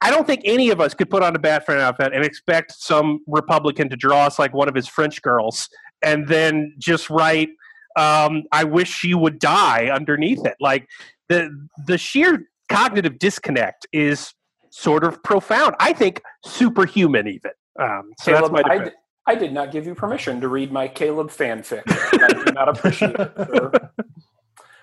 [0.00, 3.20] I don't think any of us could put on a Batman outfit and expect some
[3.26, 5.68] Republican to draw us like one of his French girls
[6.02, 7.50] and then just write
[7.96, 10.56] um, I wish she would die underneath it.
[10.60, 10.88] Like
[11.28, 11.50] the
[11.86, 14.32] the sheer cognitive disconnect is
[14.70, 15.74] sort of profound.
[15.80, 17.50] I think superhuman even.
[17.78, 18.90] Um, so Caleb, that's my I, defense.
[18.90, 18.96] d-
[19.26, 21.82] I did not give you permission to read my Caleb fanfic.
[21.86, 23.82] I do not appreciate it.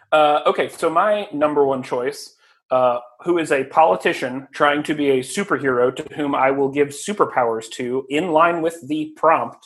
[0.10, 2.37] Uh, okay, so my number one choice,
[2.72, 6.90] uh, who is a politician trying to be a superhero to whom I will give
[6.90, 9.66] superpowers to, in line with the prompt,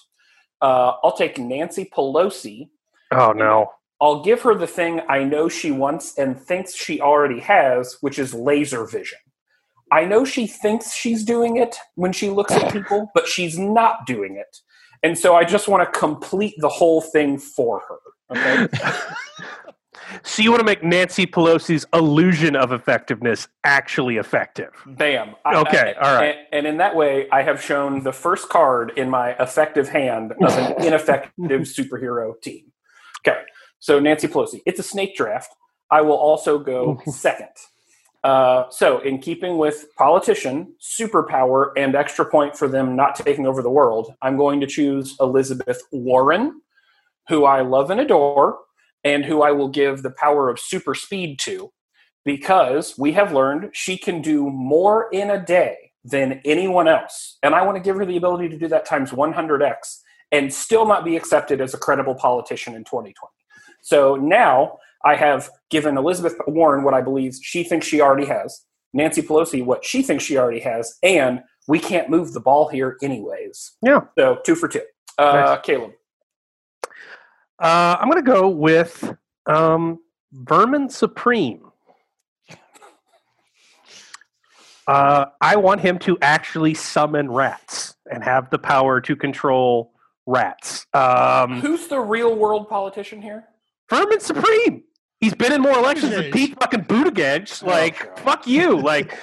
[0.61, 2.69] uh, I'll take Nancy Pelosi.
[3.11, 3.71] Oh no.
[3.99, 8.17] I'll give her the thing I know she wants and thinks she already has, which
[8.17, 9.19] is laser vision.
[9.91, 14.07] I know she thinks she's doing it when she looks at people, but she's not
[14.07, 14.57] doing it.
[15.03, 17.97] And so I just want to complete the whole thing for her.
[18.35, 18.67] Okay.
[20.23, 24.71] So you want to make Nancy Pelosi's illusion of effectiveness actually effective?
[24.85, 25.35] Bam.
[25.45, 26.35] I- Okay, I- all right.
[26.35, 30.33] And, and in that way, I have shown the first card in my effective hand
[30.41, 32.71] of an ineffective superhero team.
[33.25, 33.41] Okay,
[33.79, 34.61] so Nancy Pelosi.
[34.65, 35.49] It's a snake draft.
[35.89, 37.49] I will also go second.
[38.23, 43.63] Uh, so, in keeping with politician, superpower, and extra point for them not taking over
[43.63, 46.61] the world, I'm going to choose Elizabeth Warren,
[47.29, 48.59] who I love and adore,
[49.03, 51.71] and who I will give the power of super speed to
[52.23, 57.37] because we have learned she can do more in a day than anyone else.
[57.43, 59.99] And I want to give her the ability to do that times 100x
[60.31, 63.15] and still not be accepted as a credible politician in 2020.
[63.81, 68.65] So now I have given Elizabeth Warren what I believe she thinks she already has,
[68.93, 72.97] Nancy Pelosi what she thinks she already has, and we can't move the ball here
[73.01, 73.73] anyways.
[73.81, 74.01] Yeah.
[74.17, 74.81] So two for two.
[75.17, 75.59] Uh, Nice.
[75.63, 75.91] Caleb.
[77.62, 79.14] Uh, I'm going to go with
[79.45, 79.99] um,
[80.34, 81.62] Vermin Supreme.
[84.88, 89.93] Uh, I want him to actually summon rats and have the power to control
[90.26, 90.88] rats.
[90.93, 93.43] Um, Who's the real world politician here?
[93.89, 94.84] Vermin Supreme.
[95.20, 96.34] He's been in more elections than Buttigieg.
[96.34, 97.62] Pete fucking Buttigieg.
[97.64, 98.20] Oh, Like, God.
[98.20, 98.76] fuck you.
[98.82, 99.16] Like,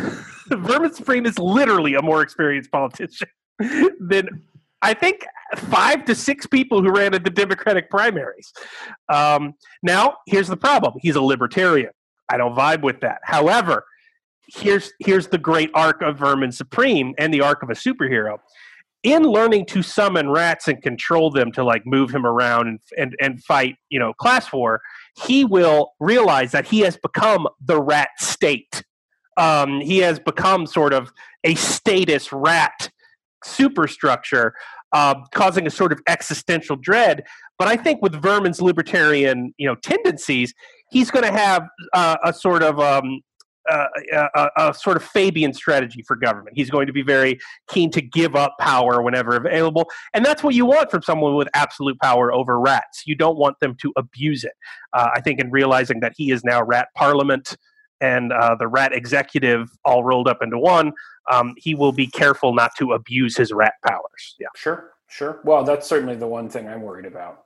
[0.48, 3.26] Vermin Supreme is literally a more experienced politician
[3.58, 4.42] than
[4.82, 5.26] I think
[5.56, 8.52] five to six people who ran in the Democratic primaries.
[9.12, 11.90] Um, now, here's the problem: he's a libertarian.
[12.30, 13.20] I don't vibe with that.
[13.24, 13.84] However,
[14.46, 18.38] here's here's the great arc of Vermin Supreme and the arc of a superhero.
[19.02, 23.16] In learning to summon rats and control them to like move him around and and,
[23.20, 24.80] and fight, you know, class war,
[25.24, 28.84] he will realize that he has become the rat state.
[29.36, 31.12] Um, he has become sort of
[31.44, 32.90] a status rat
[33.44, 34.54] superstructure,
[34.92, 37.24] uh, causing a sort of existential dread.
[37.58, 40.54] But I think with Vermin's libertarian, you know, tendencies,
[40.90, 43.20] he's going to have uh, a sort of um,
[43.70, 46.56] uh, a, a, a sort of Fabian strategy for government.
[46.56, 47.38] He's going to be very
[47.68, 51.48] keen to give up power whenever available, and that's what you want from someone with
[51.54, 53.02] absolute power over rats.
[53.06, 54.54] You don't want them to abuse it.
[54.92, 57.56] Uh, I think in realizing that he is now rat parliament
[58.00, 60.92] and uh, the rat executive all rolled up into one,
[61.30, 64.36] um, he will be careful not to abuse his rat powers.
[64.38, 64.48] Yeah.
[64.56, 65.40] Sure, sure.
[65.44, 67.44] Well, that's certainly the one thing I'm worried about.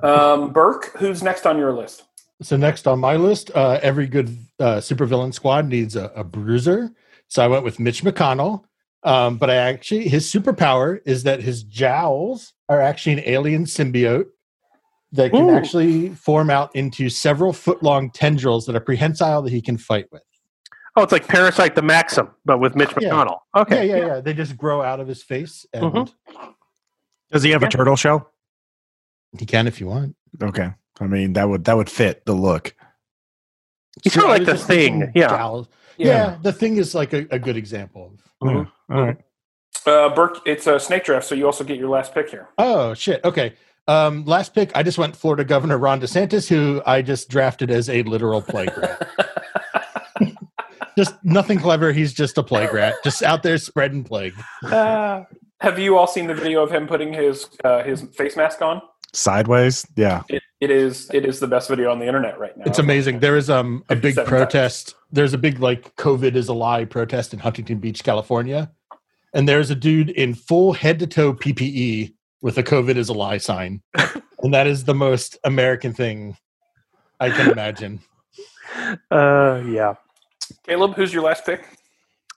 [0.00, 2.04] Um, Birk, who's next on your list?
[2.40, 6.90] So next on my list, uh, every good uh, supervillain squad needs a, a bruiser.
[7.26, 8.64] So I went with Mitch McConnell.
[9.04, 14.26] Um, but I actually his superpower is that his jowls are actually an alien symbiote
[15.12, 15.54] that can Ooh.
[15.54, 20.06] actually form out into several foot long tendrils that are prehensile that he can fight
[20.10, 20.22] with.
[20.98, 23.10] Oh, it's like Parasyte the Maxim, but with Mitch Yeah.
[23.10, 23.38] McConnell.
[23.56, 23.88] Okay.
[23.88, 24.20] Yeah, yeah, yeah.
[24.20, 26.12] They just grow out of his face, and Mhm.
[27.30, 27.68] Does he have Yeah.
[27.68, 28.30] a turtle shell?
[29.38, 30.16] he can if you want.
[30.42, 30.72] Okay.
[31.00, 32.74] I mean that would that would fit the look.
[34.02, 35.12] He's So sort of like the thing.
[35.14, 35.28] Yeah.
[35.28, 35.68] jowls.
[35.96, 36.36] Yeah.
[36.42, 38.64] the thing is like a, a good example of Yeah.
[38.90, 39.18] All right.
[39.86, 42.48] Uh, Birk, it's a snake draft, so you also get your last pick here.
[42.58, 43.22] Oh shit.
[43.24, 43.54] Okay.
[43.86, 47.88] Um, last pick, I just went Florida Governor Ron DeSantis, who I just drafted as
[47.88, 49.08] a literal plague rat.
[50.98, 51.92] just nothing clever.
[51.92, 54.34] He's just a plague rat, just out there spreading plague.
[54.64, 55.22] Uh,
[55.60, 58.82] have you all seen the video of him putting his uh, his face mask on?
[59.12, 59.86] Sideways.
[59.94, 60.24] Yeah.
[60.28, 62.64] It, it is it is the best video on the internet right now.
[62.66, 63.20] It's amazing.
[63.20, 64.96] There is um a big 57 protest.
[65.12, 68.72] There's a big like COVID is a lie protest in Huntington Beach, California,
[69.32, 73.14] and there's a dude in full head to toe PPE with a COVID is a
[73.14, 73.82] lie sign,
[74.42, 76.36] and that is the most American thing
[77.20, 78.00] I can imagine.
[79.10, 79.94] Uh, yeah.
[80.68, 81.64] Caleb, who's your last pick?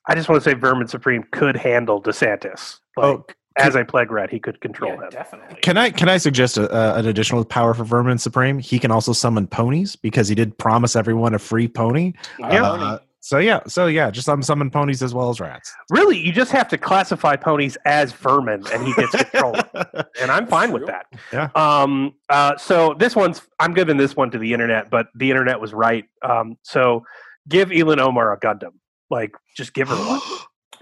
[0.08, 2.80] I just want to say Vermin Supreme could handle DeSantis.
[2.98, 3.26] Like, Oh,
[3.58, 5.10] as a plague rat, he could control Yeah, him.
[5.12, 5.58] definitely.
[5.62, 8.58] Can I can I suggest a, uh, an additional power for Vermin Supreme?
[8.60, 12.14] He can also summon ponies because he did promise everyone a free pony.
[12.40, 12.64] Yeah.
[12.64, 15.72] Uh, so yeah, so yeah, just um, summon ponies as well as rats.
[15.90, 19.56] Really, you just have to classify ponies as vermin, and he gets control.
[20.22, 21.06] and I'm fine with that.
[21.34, 21.50] Yeah.
[21.54, 22.14] Um.
[22.30, 22.56] Uh.
[22.58, 26.06] So this one's I'm giving this one to the internet, but the internet was right.
[26.24, 26.58] Um.
[26.64, 27.04] So
[27.48, 28.74] give Ilhan Omar a Gundam.
[29.10, 30.22] Like, just give her one.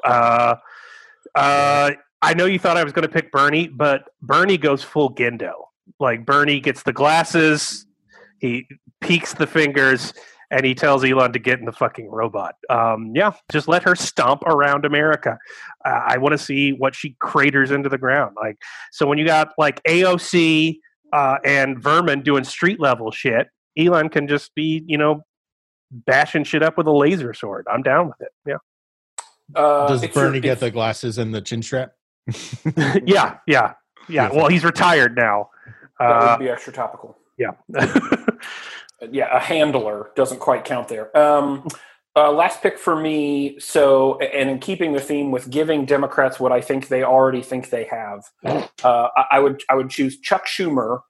[0.01, 0.55] Uh.
[1.36, 1.91] Uh.
[2.22, 5.53] I know you thought I was going to pick Bernie, but Bernie goes full Gendo.
[5.99, 7.86] Like Bernie gets the glasses,
[8.39, 8.68] he
[9.01, 10.14] peeks the fingers,
[10.51, 12.55] and he tells Ilhan to get in the fucking robot.
[12.70, 15.38] Um, yeah, just let her stomp around America.
[15.86, 18.36] Uh, I want to see what she craters into the ground.
[18.41, 18.57] Like,
[18.91, 20.80] so when you got like AOC
[21.14, 23.47] uh, and Vermin doing street level shit,
[23.78, 25.22] Ilhan can just be, you know,
[25.91, 27.65] bashing shit up with a laser sword.
[27.71, 28.31] I'm down with it.
[28.45, 28.57] Yeah,
[29.55, 31.93] Uh, Does Bernie get the glasses and the chin strap?
[33.05, 33.73] yeah, yeah,
[34.07, 34.29] yeah.
[34.31, 35.49] Well, he's retired now.
[35.99, 37.17] That Uh, would be extra topical.
[37.37, 37.51] yeah.
[39.11, 41.15] yeah, a handler doesn't quite count there.
[41.17, 41.67] Um,
[42.15, 43.57] uh, last pick for me.
[43.59, 47.69] So, and in keeping the theme with giving Democrats what I think they already think
[47.69, 48.23] they have,
[48.83, 51.01] uh, I, I would I would choose Chuck Schumer,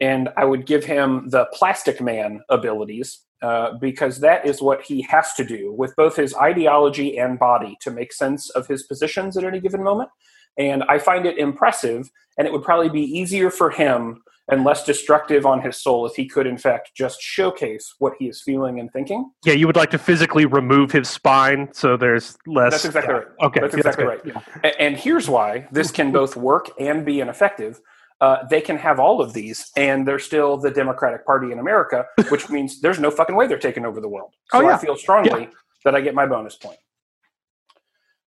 [0.00, 5.02] and I would give him the Plastic Man abilities uh, because that is what he
[5.02, 9.36] has to do with both his ideology and body to make sense of his positions
[9.36, 10.10] at any given moment.
[10.58, 14.84] And I find it impressive, and it would probably be easier for him and less
[14.84, 18.78] destructive on his soul if he could, in fact, just showcase what he is feeling
[18.78, 19.30] and thinking.
[19.44, 22.72] Yeah, you would like to physically remove his spine so there's less.
[22.72, 23.18] That's exactly yeah.
[23.18, 23.26] right.
[23.42, 24.34] Okay, That's exactly good.
[24.34, 24.44] right.
[24.64, 24.70] Yeah.
[24.78, 27.80] And here's why this can both work and be ineffective.
[28.20, 32.06] Uh, they can have all of these, and they're still the Democratic Party in America,
[32.30, 34.32] which means there's no fucking way they're taking over the world.
[34.50, 34.74] So Oh, yeah.
[34.74, 35.50] I feel strongly
[35.84, 36.78] that I get my bonus point.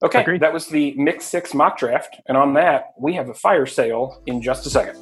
[0.02, 0.42] Okay, Agreed.
[0.42, 4.22] that was the Mixed Six mock draft, and on that we have a fire sale
[4.26, 4.96] in just a second.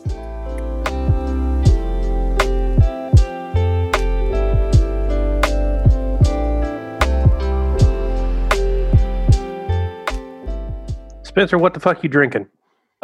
[11.23, 12.47] Spencer, what the fuck you drinking?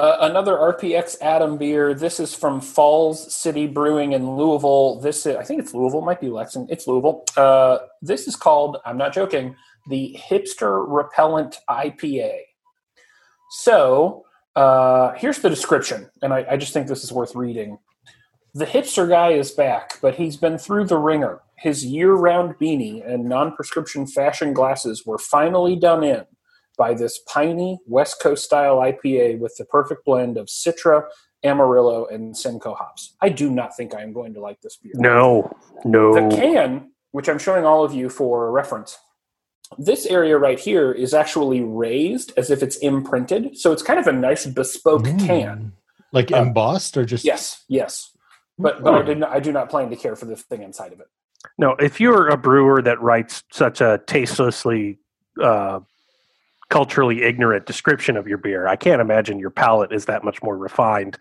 [0.03, 1.94] Uh, another RPX Adam beer.
[1.94, 4.98] This is from Falls City Brewing in Louisville.
[4.98, 6.74] This is, I think it's Louisville, might be Lexington.
[6.74, 7.24] It's Louisville.
[7.36, 9.55] Uh, this is called, I'm not joking,
[9.88, 12.32] the Hipster Repellent IPA.
[13.61, 14.24] So
[14.57, 17.78] uh, here's the description, and I, I just think this is worth reading.
[18.55, 21.42] The hipster guy is back, but he's been through the ringer.
[21.55, 26.24] His year round beanie and non prescription fashion glasses were finally done in
[26.77, 31.05] by this piney West Coast style IPA with the perfect blend of Citra,
[31.45, 33.14] Amarillo, and Simcoe hops.
[33.20, 34.93] I do not think I am going to like this beer.
[34.95, 35.51] No,
[35.85, 36.14] no.
[36.14, 38.99] The can, which I'm showing all of you for reference,
[39.79, 43.57] this area right here is actually raised as if it's imprinted.
[43.59, 45.27] So it's kind of a nice bespoke Mm.
[45.27, 45.73] can.
[46.12, 48.11] Like Uh, embossed or just Yes, yes.
[48.59, 50.93] But, but I, did not, I do not plan to care for the thing inside
[50.93, 51.07] of it.
[51.59, 54.99] No, if you're a brewer that writes such a tastelessly,
[55.43, 55.81] uh,
[56.73, 60.57] culturally ignorant description of your beer, I can't imagine your palate is that much more
[60.57, 61.18] refined.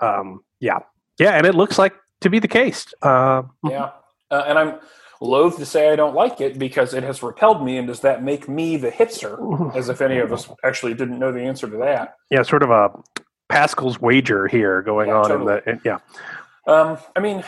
[0.00, 0.80] Um, yeah,
[1.20, 2.92] yeah, and it looks like to be the case.
[3.00, 3.90] Uh, Yeah.
[4.30, 4.78] Uh, and I'm
[5.20, 7.76] loath to say I don't like it because it has repelled me.
[7.78, 9.76] And does that make me the hipster?
[9.76, 12.16] As if any of us actually didn't know the answer to that.
[12.30, 12.90] yeah, sort of a
[13.48, 15.52] Pascal's wager here going Yeah, on totally.
[15.54, 15.98] in the in- yeah.
[16.66, 17.44] Um, I mean,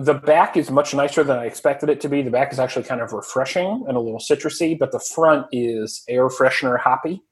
[0.00, 2.22] the back is much nicer than I expected it to be.
[2.22, 6.02] The back is actually kind of refreshing and a little citrusy, but the front is
[6.08, 7.22] air freshener hoppy.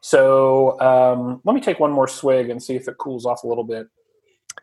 [0.00, 3.46] So um, let me take one more swig and see if it cools off a
[3.46, 3.86] little bit.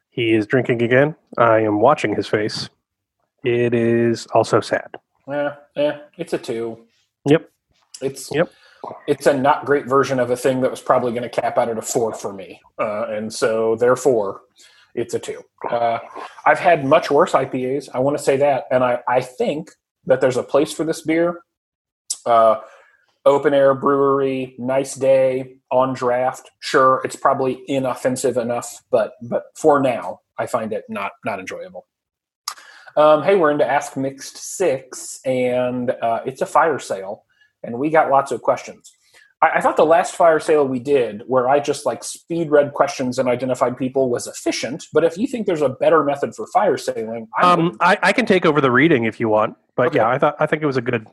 [0.10, 1.16] He is drinking again.
[1.38, 2.70] I am watching his face.
[3.44, 4.96] It is also sad.
[5.28, 6.86] Yeah, yeah, it's a two.
[7.26, 7.50] Yep.
[8.02, 8.52] It's Yep.
[9.08, 11.68] It's a not great version of a thing that was probably going to cap out
[11.68, 14.42] at a four for me, uh, and so therefore,
[14.98, 15.44] it's a two.
[15.70, 16.00] Uh,
[16.46, 17.88] I've had much worse IPAs.
[17.94, 19.70] I want to say that, and I I think
[20.08, 21.42] that there's a place for this beer.
[22.26, 22.62] Uh,
[23.26, 26.50] open air brewery, nice day on draft.
[26.60, 31.86] Sure, it's probably inoffensive enough, but but for now, I find it not not enjoyable.
[32.98, 37.26] Um, hey, we're into Ask Mixed Six, and uh, it's a fire sale,
[37.62, 38.92] and we got lots of questions.
[39.42, 42.74] I, I thought the last fire sale we did, where I just like speed read
[42.74, 44.86] questions and identified people, was efficient.
[44.94, 48.14] But if you think there's a better method for fire sailing, I'm Um, I, I
[48.14, 49.98] can take over the reading if you want, but Okay.
[49.98, 51.08] yeah, I thought I think it was a good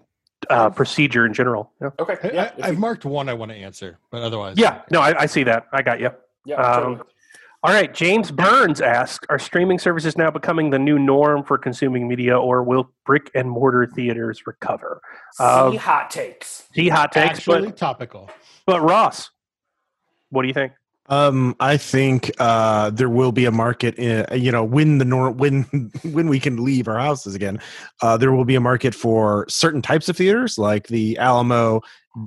[0.51, 1.71] uh, procedure in general.
[1.81, 2.17] Yeah, okay.
[2.23, 4.83] I, Yeah, if I, have you- marked one I want to answer, but otherwise, yeah
[4.91, 5.67] no, I, I see that.
[5.73, 6.11] I got you.
[6.45, 7.09] yeah, um, totally.
[7.65, 12.07] All right, James Burns asks: Are streaming services now becoming the new norm for consuming
[12.07, 15.01] media, or will brick and mortar theaters recover?
[15.41, 16.69] uh, See hot takes.
[16.75, 18.31] See hot takes, actually but topical.
[18.67, 19.31] but Ross,
[20.29, 20.73] what do you think?
[21.09, 23.95] Um, I think uh, there will be a market.
[23.95, 25.63] In, you know, when the nor- when
[26.03, 27.61] when we can leave our houses again,
[28.03, 31.81] uh, there will be a market for certain types of theaters, like the Alamo,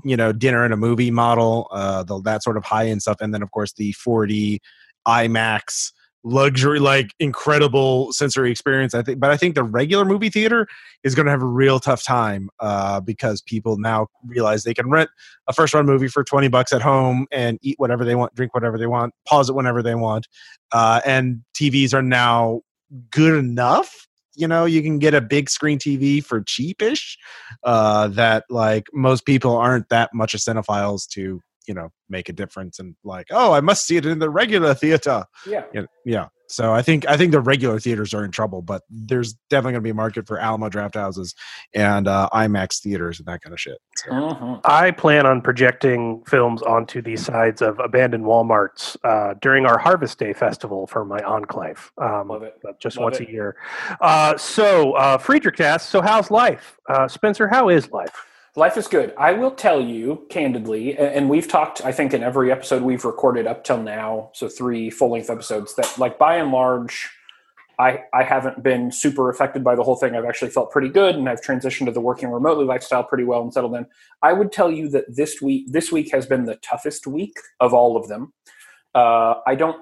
[0.03, 3.17] you know, dinner and a movie model, uh, the, that sort of high end stuff,
[3.21, 4.61] and then of course the 4D
[5.07, 5.91] IMAX
[6.27, 8.93] luxury, like incredible sensory experience.
[8.93, 10.67] I think, but I think the regular movie theater
[11.03, 14.89] is going to have a real tough time uh, because people now realize they can
[14.89, 15.09] rent
[15.47, 18.53] a first run movie for 20 bucks at home and eat whatever they want, drink
[18.53, 20.27] whatever they want, pause it whenever they want.
[20.71, 22.61] Uh, and TVs are now
[23.09, 24.07] good enough.
[24.35, 27.17] You know, you can get a big screen TV for cheapish.
[27.63, 32.33] Uh, that like most people aren't that much of cinephiles to, you know, make a
[32.33, 35.25] difference and like, oh, I must see it in the regular theater.
[35.45, 35.63] Yeah.
[35.73, 36.27] Yeah, yeah.
[36.49, 39.81] So I think I think the regular theaters are in trouble, but there's definitely going
[39.81, 41.35] to be a market for Alamo draft houses
[41.75, 43.79] and uh, IMAX theaters and that kind of shit.
[43.97, 44.61] So, Mhm.
[44.63, 50.19] I plan on projecting films onto the sides of abandoned WalMarts uh, during our Harvest
[50.19, 51.91] Day festival for my enclave.
[51.97, 52.57] Um, Love it.
[52.79, 53.27] just Love once it.
[53.27, 53.57] a year.
[53.99, 56.77] Uh, so, uh, Friedrich asks, so how's life?
[56.87, 58.25] Uh, Spencer, how is life?
[58.57, 59.13] Life is good.
[59.19, 63.45] I will tell you candidly, and we've talked, I think, in every episode we've recorded
[63.45, 67.07] up till now, so three full length episodes, that, like, by and large,
[67.77, 70.15] I, I haven't been super affected by the whole thing.
[70.15, 73.43] I've actually felt pretty good, and I've transitioned to the working remotely lifestyle pretty well
[73.43, 73.85] and settled in.
[74.23, 77.75] I would tell you that this week, this week has been the toughest week of
[77.75, 78.33] all of them.
[78.95, 79.79] Uh, I don't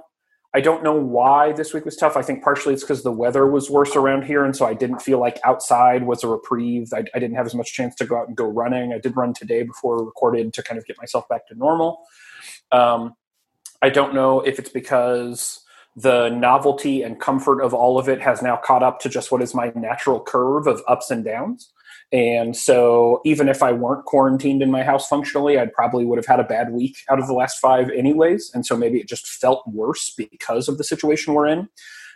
[0.56, 2.16] I don't know why this week was tough.
[2.16, 5.01] I think partially it's because the weather was worse around here, and so I didn't
[5.01, 6.93] feel like outside was a reprieve.
[6.93, 8.93] I, I didn't have as much chance to go out and go running.
[8.93, 12.06] I did run today before recorded to kind of get myself back to normal.
[12.72, 13.16] Um,
[13.82, 15.60] I don't know if it's because
[15.97, 19.41] the novelty and comfort of all of it has now caught up to just what
[19.41, 21.74] is my natural curve of ups and downs.
[22.12, 26.28] And so, even if I weren't quarantined in my house functionally, I probably would have
[26.28, 28.51] had a bad week out of the last five, anyways.
[28.53, 31.68] And so, maybe it just felt worse because of the situation we're in.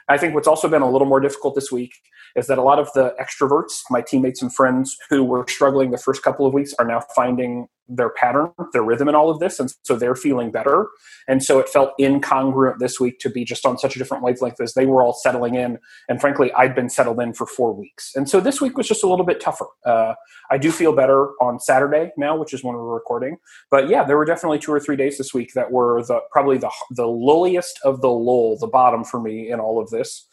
[0.08, 1.94] I think what's also been a little more difficult this week
[2.36, 5.98] is that a lot of the extroverts, my teammates and friends who were struggling the
[5.98, 9.60] first couple of weeks, are now finding their pattern, their rhythm in all of this.
[9.60, 10.88] And so they're feeling better.
[11.28, 14.62] And so it felt incongruent this week to be just on such a different wavelength
[14.62, 15.80] as they were all settling in.
[16.08, 18.12] And frankly, I'd been settled in for four weeks.
[18.16, 19.68] And so this week was just a little bit tougher.
[19.86, 20.14] Uh,
[20.52, 23.38] I do feel better on Saturday now, which is when we're recording.
[23.72, 26.58] But yeah, there were definitely two or three days this week that were the probably
[26.58, 30.28] the the lowliest of the lull, the bottom for me in all of this.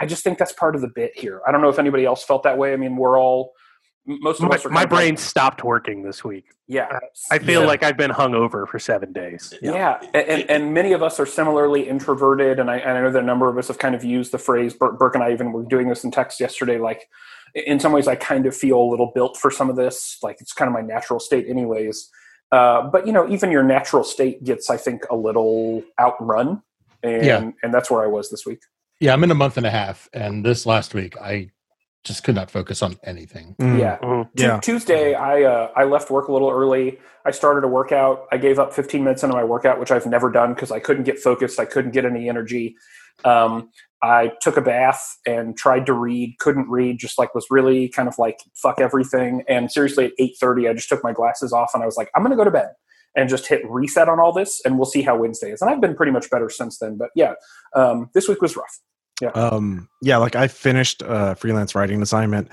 [0.00, 1.40] I just think that's part of the bit here.
[1.46, 2.72] I don't know if anybody else felt that way.
[2.72, 3.52] I mean, we're all
[4.08, 6.46] most of My, us are my kind of like- brain stopped working this week.
[6.66, 6.98] yeah.
[7.30, 7.66] I feel Yeah.
[7.66, 9.52] like I've been hungover for seven days.
[9.60, 13.10] Yeah, And, and, and many of us are similarly introverted, and I, and I know
[13.10, 14.72] that a number of us have kind of used the phrase.
[14.74, 16.78] Birk, Birk and I even were doing this in text yesterday.
[16.78, 17.06] Like,
[17.54, 20.18] in some ways, I kind of feel a little built for some of this.
[20.22, 22.08] Like, it's kind of my natural state, anyways.
[22.50, 26.62] Uh, but you know, even your natural state gets, I think, a little outrun,
[27.02, 27.50] and Yeah.
[27.62, 28.60] and that's where I was this week.
[29.00, 31.50] Yeah, I'm in a month and a half, and this last week I
[32.08, 33.54] just could not focus on anything.
[33.60, 34.28] mm, Yeah, Mhm.
[34.36, 34.58] Tu- Yeah.
[34.60, 36.98] Tuesday, I uh, I left work a little early.
[37.24, 38.26] I started a workout.
[38.32, 41.04] I gave up 15 minutes into my workout, which I've never done because I couldn't
[41.04, 41.60] get focused.
[41.60, 42.74] I couldn't get any energy.
[43.24, 43.70] Um,
[44.02, 46.36] I took a bath and tried to read.
[46.38, 46.98] Couldn't read.
[46.98, 49.44] Just like was really kind of like fuck everything.
[49.48, 52.22] And seriously, at 8:30, I just took my glasses off and I was like, I'm
[52.22, 52.70] going to go to bed
[53.16, 55.60] and just hit reset on all this, and we'll see how Wednesday is.
[55.60, 56.96] And I've been pretty much better since then.
[56.96, 57.32] But yeah,
[57.74, 58.78] um, this week was rough.
[59.34, 62.48] Um, yeah, like I finished a freelance writing assignment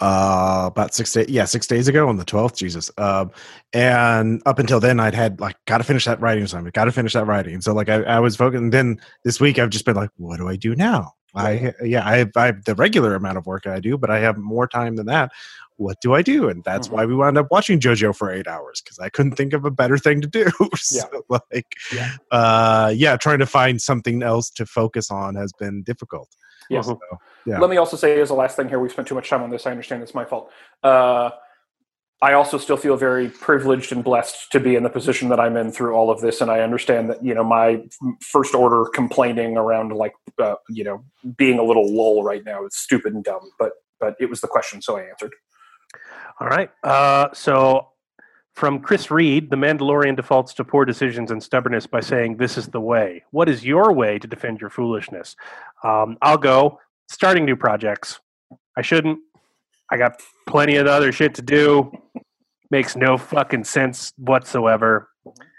[0.00, 3.30] uh about six days yeah six days ago on the 12th jesus um
[3.72, 7.26] and up until then i'd had like gotta finish that writing assignment gotta finish that
[7.26, 10.10] writing so like i, I was focused and then this week i've just been like
[10.16, 11.12] what do i do now?
[11.34, 14.18] I yeah i have, I have the regular amount of work i do but i
[14.18, 15.32] have more time than that
[15.78, 16.92] what do i do and that's Mhm.
[16.92, 19.70] why we wound up watching jojo for eight hours because i couldn't think of a
[19.70, 20.46] better thing to do
[20.76, 22.12] so like Yeah.
[22.30, 26.28] uh yeah trying to find something else to focus on has been difficult
[26.68, 26.88] Yes.
[26.88, 26.98] Mhm.
[27.46, 27.60] Yeah.
[27.60, 29.50] Let me also say, as a last thing here, we've spent too much time on
[29.50, 29.68] this.
[29.68, 30.50] I understand it's my fault.
[30.82, 31.30] Uh,
[32.20, 35.56] I also still feel very privileged and blessed to be in the position that I'm
[35.56, 37.84] in through all of this, and I understand that you know my
[38.20, 41.04] first order complaining around like uh, you know
[41.36, 44.48] being a little lull right now is stupid and dumb, but but it was the
[44.48, 45.34] question, so I answered.
[46.40, 46.70] All right.
[46.82, 47.88] Uh, so
[48.54, 52.68] from Chris Reed, the Mandalorian defaults to poor decisions and stubbornness by saying, This is
[52.68, 53.22] the way.
[53.30, 55.36] What is your way to defend your foolishness?
[55.82, 56.80] Um, I'll go.
[57.08, 58.18] Starting new projects.
[58.76, 59.18] I shouldn't.
[59.90, 61.92] I got plenty of other shit to do.
[62.70, 65.08] Makes no fucking sense whatsoever.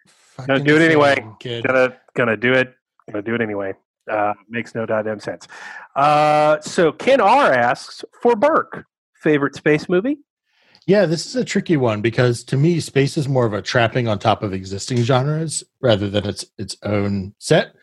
[0.07, 1.25] Fucking do it anyway.
[1.39, 1.65] kid.
[1.65, 2.73] Gonna gonna do it.
[3.09, 3.73] Gonna do it anyway.
[4.11, 5.47] Uh, makes no goddamn sense.
[5.95, 8.85] Uh, so Ken R asks for Birk
[9.21, 10.17] favorite space movie.
[10.87, 14.07] Yeah, this is a tricky one because to me, space is more of a trapping
[14.07, 17.73] on top of existing genres rather than its its own set.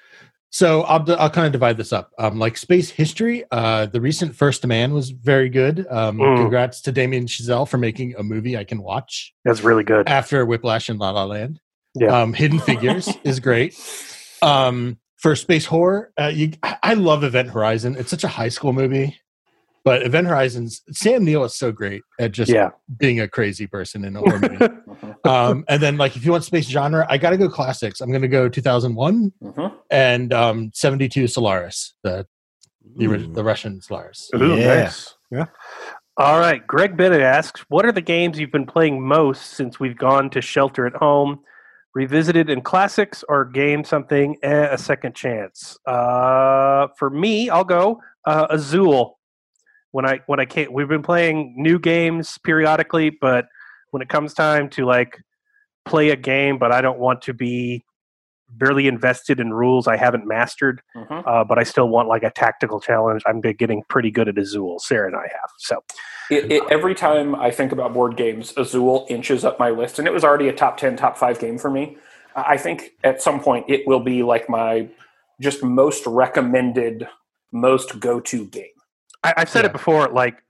[0.50, 2.12] So I'll I'll kind of divide this up.
[2.18, 5.86] Um, like space history, uh, the recent First Man was very good.
[5.90, 6.36] Um, Mm.
[6.36, 10.08] Congrats to Damien Chazelle for making a movie I can watch That's really good.
[10.08, 11.60] after Whiplash and La La Land.
[11.96, 12.22] Yeah.
[12.22, 13.76] Um, Hidden Figures is great.
[14.42, 17.96] Um, for space horror, uh, you, I I love Event Horizon.
[17.98, 19.18] It's such a high school movie,
[19.84, 22.70] but Event Horizons, Sam Neill is so great at just Yeah.
[22.98, 25.14] being a crazy person in a horror movie.
[25.24, 28.00] um, and then, like, if you want space genre, I got to go classics.
[28.00, 29.72] I'm going to go 2001 Mhm.
[29.90, 32.26] and um, 72 Solaris, the
[32.96, 34.30] the, ori- the Russian Solaris.
[34.36, 34.82] Ooh, Yeah.
[34.82, 35.14] nice.
[35.30, 35.46] Yeah.
[36.18, 36.64] All right.
[36.66, 40.40] Greg Bennett asks, "What are the games you've been playing most since we've gone to
[40.40, 41.40] shelter at home?
[41.96, 45.78] revisited in classics or game something eh, a second chance?
[45.86, 49.16] Uh, for me, I'll go uh, Azul.
[49.94, 53.46] When I when I can't, we've been playing new games periodically, but
[53.92, 55.20] when it comes time to like
[55.84, 57.84] play a game, but I don't want to be
[58.48, 61.22] barely invested in rules I haven't mastered, Mhm.
[61.24, 63.22] uh, but I still want like a tactical challenge.
[63.24, 64.80] I'm getting pretty good at Azul.
[64.80, 65.50] Sarah and I have.
[65.58, 65.84] So
[66.28, 70.08] It, it, every time I think about board games, Azul inches up my list, and
[70.08, 71.96] it was already a top ten, top five game for me.
[72.34, 74.88] I I think at some point it will be like my
[75.40, 77.06] just most recommended,
[77.52, 78.73] most go to game.
[79.24, 79.70] I, I've said Yeah.
[79.70, 80.08] it before.
[80.08, 80.42] Like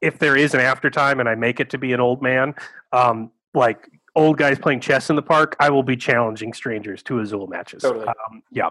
[0.00, 2.54] if there is an aftertime and I make it to be an old man,
[2.92, 7.20] um, like old guys playing chess in the park, I will be challenging strangers to
[7.20, 7.82] Azul matches.
[7.82, 8.06] Totally.
[8.06, 8.70] Um, yeah.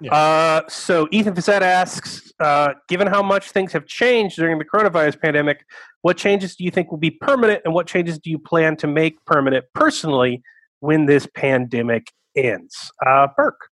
[0.00, 0.14] Yeah.
[0.14, 5.20] Uh, so Ethan Facette asks, uh, given how much things have changed during the coronavirus
[5.20, 5.64] pandemic,
[6.02, 8.86] what changes do you think will be permanent, and what changes do you plan to
[8.86, 10.42] make permanent personally
[10.80, 12.92] when this pandemic ends?
[13.04, 13.70] Uh, Birk.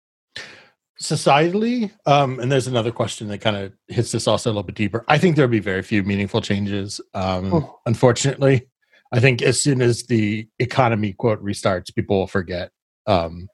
[1.01, 4.75] Societally um and there's another question that kind of hits this also a little bit
[4.75, 5.05] deeper.
[5.07, 7.79] I think there'll be very few meaningful changes um Oh.
[7.85, 8.67] unfortunately.
[9.13, 12.71] I think as soon as the economy quote restarts people will forget
[13.05, 13.47] um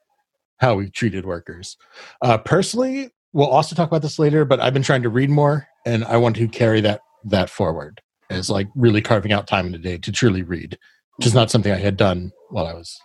[0.58, 1.76] how we treated workers.
[2.22, 5.66] Uh personally we'll also talk about this later but i've been trying to read more
[5.84, 9.72] and i want to carry that that forward as like really carving out time in
[9.72, 10.78] the day to truly read
[11.16, 12.96] which is not something i had done while i was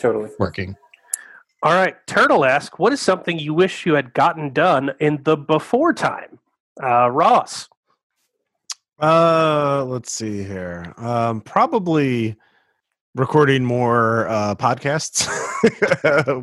[0.00, 0.28] Totally.
[0.40, 0.74] working
[1.62, 5.36] All right, Turtle asks, what is something you wish you had gotten done in the
[5.36, 6.38] before time?
[6.82, 7.68] Uh, Ross.
[9.00, 10.92] Uh, let's see here.
[10.98, 12.36] Um, probably
[13.14, 15.26] recording more uh, podcasts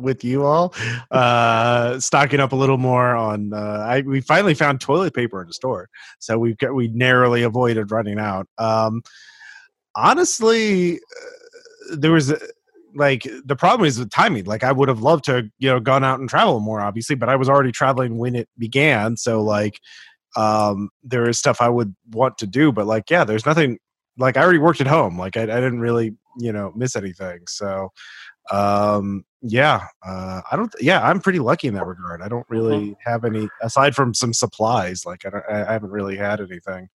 [0.02, 0.74] with you all.
[1.10, 3.52] Uh, stocking up a little more on.
[3.52, 5.88] Uh, I we finally found toilet paper in the store,
[6.18, 8.48] so we we narrowly avoided running out.
[8.58, 9.02] Um,
[9.94, 12.32] honestly, uh, there was.
[12.32, 12.38] uh,
[12.94, 14.44] Like the problem is the timing.
[14.44, 17.28] Like I would have loved to, you know, gone out and travel more, obviously, but
[17.28, 19.16] I was already traveling when it began.
[19.16, 19.80] So like,
[20.36, 23.78] um there is stuff i would want to do but like yeah there's nothing
[24.18, 27.40] like i already worked at home like i, I didn't really you know miss anything
[27.46, 27.90] so
[28.50, 32.96] um yeah uh i don't yeah i'm pretty lucky in that regard i don't really
[33.04, 36.88] have any aside from some supplies like i don't i I haven't really had anything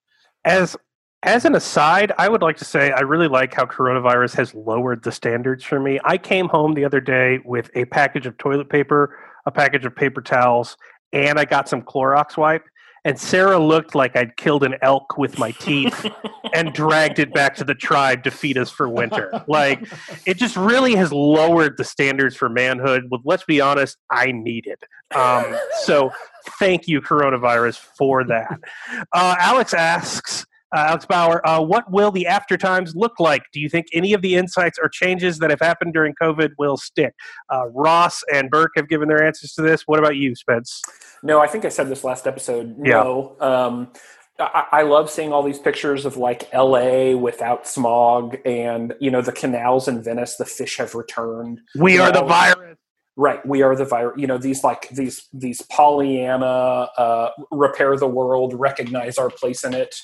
[0.45, 0.75] As
[1.23, 5.03] as an aside, I would like to say I really like how coronavirus has lowered
[5.03, 5.99] the standards for me.
[6.03, 9.95] I came home the other day with a package of toilet paper, a package of
[9.95, 10.77] paper towels,
[11.11, 12.63] and I got some Clorox wipe.
[13.05, 16.05] And Sarah looked like I'd killed an elk with my teeth
[16.53, 19.43] and dragged it back to the tribe to feed us for winter.
[19.47, 19.87] Like
[20.25, 23.07] it just really has lowered the standards for manhood.
[23.09, 24.79] With let's be honest, I needed.
[25.15, 26.11] Um, so
[26.59, 28.59] thank you, coronavirus, for that.
[29.13, 30.45] Uh, Alex asks.
[30.75, 33.43] Uh, Alex Bauer, uh, what will the after times look like?
[33.51, 36.77] Do you think any of the insights or changes that have happened during COVID will
[36.77, 37.13] stick?
[37.51, 39.83] Uh, Ross and Birk have given their answers to this.
[39.87, 40.81] What about you, Spence?
[41.23, 42.75] No, I think I said this last episode.
[42.83, 43.03] Yeah.
[43.03, 43.35] No.
[43.39, 43.91] Um,
[44.39, 49.21] I, I love seeing all these pictures of like LA without smog and, you know,
[49.21, 51.59] the canals in Venice, the fish have returned.
[51.75, 52.77] We are the virus.
[53.17, 53.45] Right.
[53.45, 54.17] We are the virus.
[54.17, 59.73] You know, these like these, these Pollyanna, uh, repair the world, recognize our place in
[59.73, 59.95] it.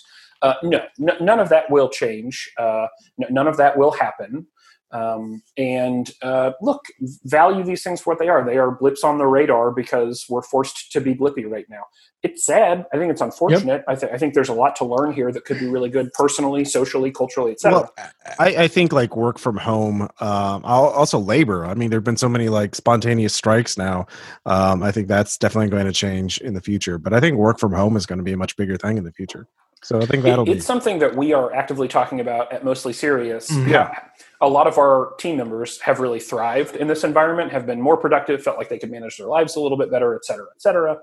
[0.45, 0.79] Uh, no,
[1.09, 2.35] n- none of that will change.
[2.59, 2.85] Uh,
[3.21, 4.45] n- none of that will happen.
[4.91, 6.85] Um, and uh, look,
[7.23, 8.45] value these things for what they are.
[8.45, 11.83] They are blips on the radar because we're forced to be blippy right now.
[12.23, 12.85] It's sad.
[12.93, 13.83] I think it's unfortunate.
[13.87, 16.11] I, th- I think there's a lot to learn here that could be really good
[16.13, 17.73] personally, socially, culturally, etc.
[17.73, 17.93] well
[18.39, 22.03] I, I think like work from home um I'll also labor i mean there have
[22.03, 24.05] been so many like spontaneous strikes now
[24.45, 27.59] um i think that's definitely going to change in the future but i think work
[27.59, 29.47] from home is going to be a much bigger thing in the future
[29.83, 32.63] so i think that'll It- be it's something that we are actively talking about at
[32.63, 33.49] Mostly Serious.
[33.51, 33.67] Mhm.
[33.69, 33.99] Yeah.
[34.41, 37.97] A lot of our team members have really thrived in this environment, have been more
[37.97, 40.61] productive, felt like they could manage their lives a little bit better, et cetera, et
[40.61, 40.97] cetera.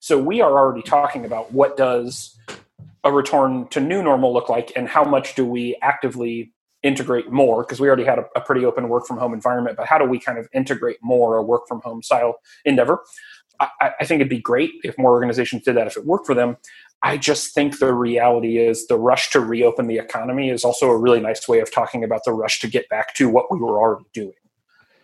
[0.00, 2.38] So we are already talking about what does
[3.04, 7.62] a return to new normal look like and how much do we actively integrate more
[7.64, 10.04] because we already had a, a pretty open work from home environment but how do
[10.04, 13.02] we kind of integrate more a work from home style endeavor
[13.58, 16.24] I, I- I think it'd be great if more organizations did that if it worked
[16.26, 16.56] for them
[17.02, 20.96] I just think the reality is the rush to reopen the economy is also a
[20.96, 23.78] really nice way of talking about the rush to get back to what we were
[23.78, 24.32] already doing.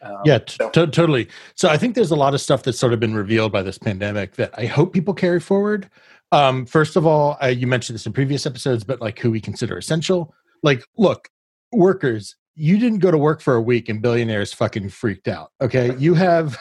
[0.02, 1.28] Um, yeah t- so- to- totally.
[1.54, 3.78] So i think there's a lot of stuff that's sort of been revealed by this
[3.78, 5.88] pandemic that i hope people carry forward.
[6.30, 9.40] Um first of all uh, you mentioned this in previous episodes but like who we
[9.40, 10.34] consider essential.
[10.62, 11.28] Like look
[11.72, 15.94] workers you didn't go to work for a week and billionaires fucking freaked out okay?
[15.96, 16.58] You have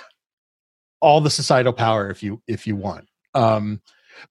[1.01, 3.09] all the societal power if you if you want.
[3.33, 3.81] Um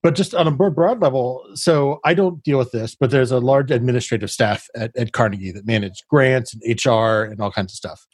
[0.02, 3.30] but just on a more broad level so i don't deal with this but there's
[3.32, 7.72] a large administrative staff at, at carnegie that manage grants and hr and all kinds
[7.72, 8.06] of stuff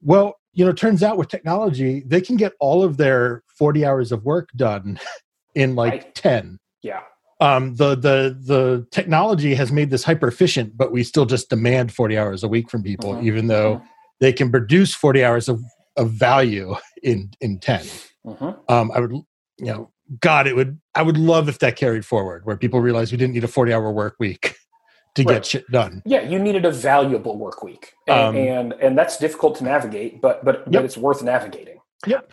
[0.00, 3.84] well you know, it turns out with technology, they can get all of their 40
[3.86, 4.98] hours of work done
[5.54, 6.14] in like Right.
[6.16, 6.58] 10.
[6.82, 7.02] Yeah.
[7.40, 11.92] Um, the the the technology has made this hyper efficient, but we still just demand
[11.94, 13.22] 40 hours a week from people, Mhm.
[13.22, 13.82] even though Mhm.
[14.18, 15.62] they can produce 40 hours of,
[15.96, 17.86] of value in in 10.
[18.24, 19.24] hmm Um, I would, you
[19.60, 20.78] know, God, it would.
[20.94, 23.92] I would love if that carried forward, where people realize we didn't need a forty-hour
[23.92, 24.56] work week
[25.14, 25.34] to Right.
[25.34, 26.02] get shit done.
[26.06, 30.20] Yeah, you needed a valuable work week, and Um, and, and that's difficult to navigate,
[30.20, 31.78] but but, but it's worth navigating.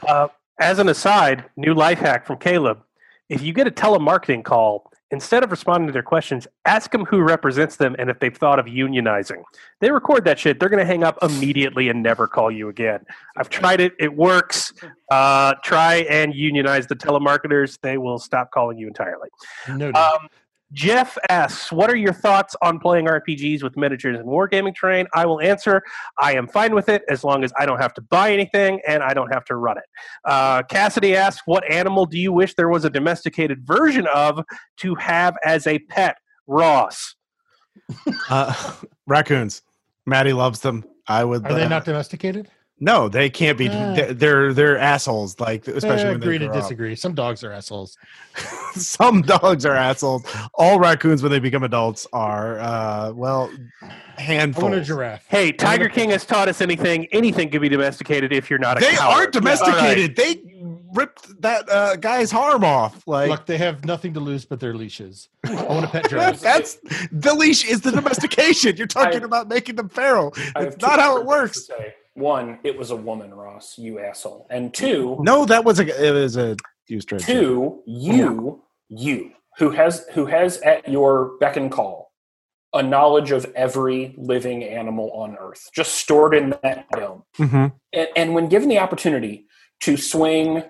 [0.08, 0.28] Uh,
[0.60, 2.80] as an aside, new life hack from Caleb:
[3.30, 7.22] if you get a telemarketing call, instead of responding to their questions, ask them who
[7.22, 9.43] represents them and if they've thought of unionizing.
[9.82, 13.01] They record that shit; they're going to hang up immediately and never call you again.
[13.38, 14.74] I've tried it; it works.
[15.12, 19.30] Uh, try and unionize the telemarketers; they will stop calling you entirely.
[19.68, 19.95] Noted.
[19.95, 20.28] Um,
[20.76, 25.26] Jeff asks, "What are your thoughts on playing RPGs with miniatures and wargaming terrain?" I
[25.26, 25.82] will answer,
[26.18, 29.02] "I am fine with it as long as I don't have to buy anything and
[29.02, 29.86] I don't have to run it."
[30.26, 34.42] Uh, Cassidy asks, "What animal do you wish there was a domesticated version of
[34.78, 37.16] to have as a pet?" Ross.
[38.30, 38.74] Uh,
[39.08, 39.62] raccoons.
[40.06, 40.86] Maddie loves them.
[41.08, 41.46] I would.
[41.46, 42.50] Are they uh, not domesticated?
[42.80, 43.70] No, they can't be.
[43.70, 43.94] Ah.
[43.96, 45.40] They're, they're they're assholes.
[45.40, 46.62] Like especially Eh, when they agree to grow up.
[46.62, 46.96] disagree.
[46.96, 47.98] Some dogs are assholes.
[48.76, 50.24] Some dogs are assholes.
[50.54, 53.50] All raccoons when they become adults are uh well
[54.18, 55.26] I want a giraffe.
[55.28, 57.06] Hey, Tiger King has taught us anything.
[57.14, 59.16] Anything can be domesticated if you're not a They coward.
[59.16, 60.16] aren't domesticated.
[60.18, 60.42] They
[60.94, 63.06] ripped that uh, guy's arm off.
[63.08, 65.28] Like Look, they have nothing to lose but their leashes.
[65.46, 66.40] I want a pet giraffe.
[66.42, 66.78] that's
[67.12, 68.76] the leash is the domestication.
[68.78, 70.34] You're talking I- about making them feral.
[70.58, 71.70] It's not how it different things works.
[72.16, 72.22] To say.
[72.24, 76.11] One, it was a woman, Ross, you asshole, and two, No, that was a it
[76.11, 76.55] was a
[76.88, 77.22] used trade.
[77.22, 82.11] two, you, you, who has who has at your beck and call
[82.74, 87.24] a knowledge of every living animal on Earth, just stored in that dome.
[87.38, 87.72] Mhm.
[87.93, 89.45] and, and when given the opportunity
[89.82, 90.63] to swing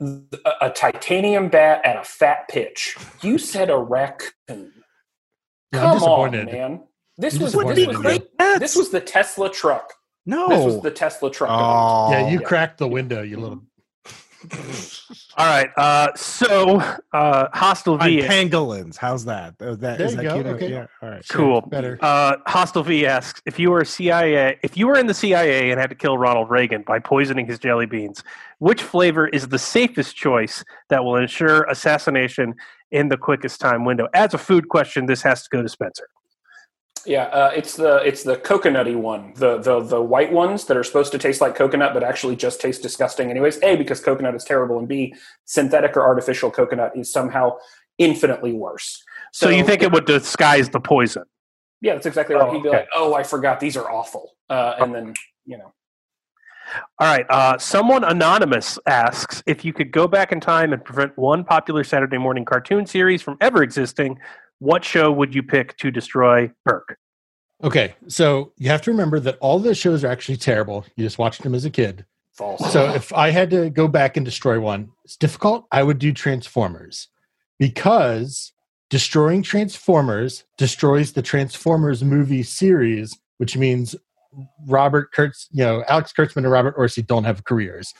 [0.00, 4.72] a, a titanium bat at a fat pitch, you said a raccoon.
[5.72, 6.82] Come on, man.
[7.18, 7.86] This I'm was, this, was you.
[7.86, 9.94] the, this was the Tesla truck.
[10.26, 10.48] No.
[10.48, 11.50] This was the Tesla truck.
[11.52, 12.46] oh, Yeah, you yeah.
[12.46, 13.62] cracked the window, you little.
[15.38, 15.68] All right.
[15.76, 16.78] Uh, so,
[17.12, 18.20] uh, Hostile V.
[18.20, 18.96] pangolins.
[18.96, 19.54] How's that?
[19.60, 20.46] Uh, that There is you that go, cute?
[20.46, 20.70] okay.
[20.70, 20.86] Yeah.
[21.02, 21.24] All right.
[21.28, 21.62] Cool.
[21.62, 21.98] Better.
[22.00, 25.70] Uh, Hostile V asks if you were a CIA, if you were in the CIA
[25.70, 28.22] and had to kill Ronald Reagan by poisoning his jelly beans,
[28.58, 32.54] which flavor is the safest choice that will ensure assassination
[32.92, 34.06] in the quickest time window?
[34.14, 36.08] As a food question, this has to go to Spencer.
[37.06, 40.82] Yeah, uh, it's the it's the coconutty one, the the the white ones that are
[40.82, 43.62] supposed to taste like coconut but actually just taste disgusting anyways.
[43.62, 47.56] A because coconut is terrible, and B synthetic or artificial coconut is somehow
[47.98, 49.02] infinitely worse.
[49.32, 51.24] So, you think it would disguise the poison?
[51.80, 52.48] Yeah, that's exactly right.
[52.48, 52.78] Oh, He'd be okay.
[52.78, 55.72] like, "Oh, I forgot these are awful," uh, and then you know,
[56.98, 57.26] All right.
[57.28, 61.84] Uh, someone anonymous asks if you could go back in time and prevent one popular
[61.84, 64.18] Saturday morning cartoon series from ever existing,
[64.58, 66.98] what show would you pick to destroy Birk?
[67.62, 70.84] Okay, so you have to remember that all those shows are actually terrible.
[70.96, 72.04] You just watched them as a kid.
[72.32, 72.72] false.
[72.72, 75.66] So if I had to go back and destroy one, it's difficult.
[75.72, 77.08] I would do Transformers
[77.58, 78.52] because
[78.90, 83.96] destroying Transformers destroys the Transformers movie series, which means
[84.66, 87.94] Robert Kurtz, you know, Alex Kurtzman and Robert Orci don't have careers.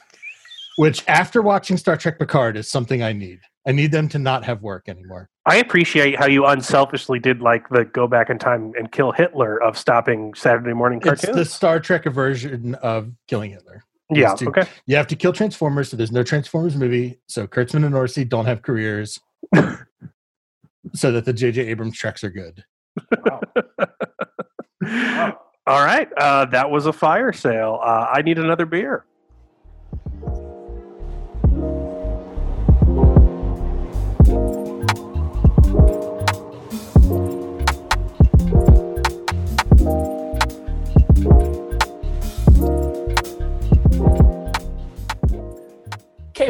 [0.78, 3.40] Which, after watching Star Trek Picard, is something I need.
[3.66, 5.30] I need them to not have work anymore.
[5.48, 9.62] I appreciate how you unselfishly did like the go back in time and kill Hitler
[9.62, 11.24] of stopping Saturday morning cartoons.
[11.24, 13.84] It's the Star Trek version of killing Hitler.
[14.10, 14.34] yeah.
[14.34, 14.64] too- Okay.
[14.86, 17.20] You have to kill Transformers, so there's no Transformers movie.
[17.28, 19.20] So Kurtzman and Orci don't have careers,
[20.94, 21.62] so that the J.J.
[21.68, 22.64] Abrams treks are good.
[23.24, 23.40] Wow.
[25.68, 26.08] All right.
[26.16, 27.80] Uh, that was a fire sale.
[27.82, 29.04] Uh, I need another beer.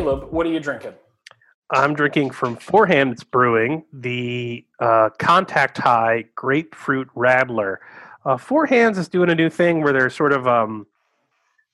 [0.06, 0.94] Caleb, what are you drinking?
[1.70, 7.78] I'm drinking from Four Hands Brewing the uh, Contact High Grapefruit Radler.
[8.24, 10.86] Uh, Four Hands is doing a new thing where they're sort of um,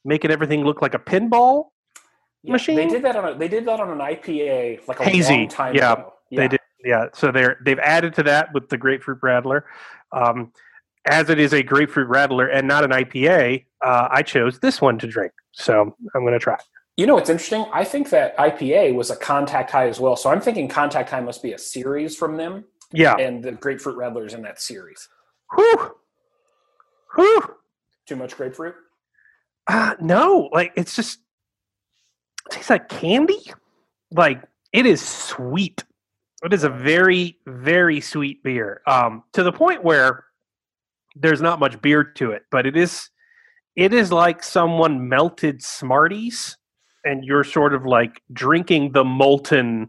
[0.03, 1.67] making everything look like a pinball.
[2.43, 2.77] Yeah, Machine?
[2.77, 5.49] They did that on a, they did that on an IPA like a Hazy, long
[5.49, 5.93] time yeah.
[5.93, 6.15] ago.
[6.31, 7.09] They did, yeah.
[7.13, 9.65] So they're they've added to that with the Grapefruit Radler.
[10.11, 10.53] Um,
[11.05, 14.99] as it is a Grapefruit Radler and not an IPA, uh, I chose this one
[15.01, 15.33] to drink.
[15.53, 16.57] So I'm going to try.
[16.97, 17.65] You know what's interesting?
[17.73, 20.15] I think that IPA was a Contact High as well.
[20.15, 23.17] So I'm thinking Contact High must be a series from them, Yeah.
[23.17, 25.09] and the Grapefruit Radler in that series.
[25.55, 25.95] Whew.
[27.17, 27.57] Whew.
[28.07, 28.75] Too much grapefruit?
[29.67, 31.21] Uh, no, like it's just
[32.47, 33.41] it tastes like candy.
[34.11, 34.43] Like
[34.73, 35.85] it is sweet.
[36.43, 38.83] It is a very, very sweet beer.
[38.87, 40.25] Um, to the point where
[41.15, 43.09] there's not much beer to it, but it is
[43.77, 46.57] it is like someone melted Smarties
[47.05, 49.89] and you're sort of like drinking the molten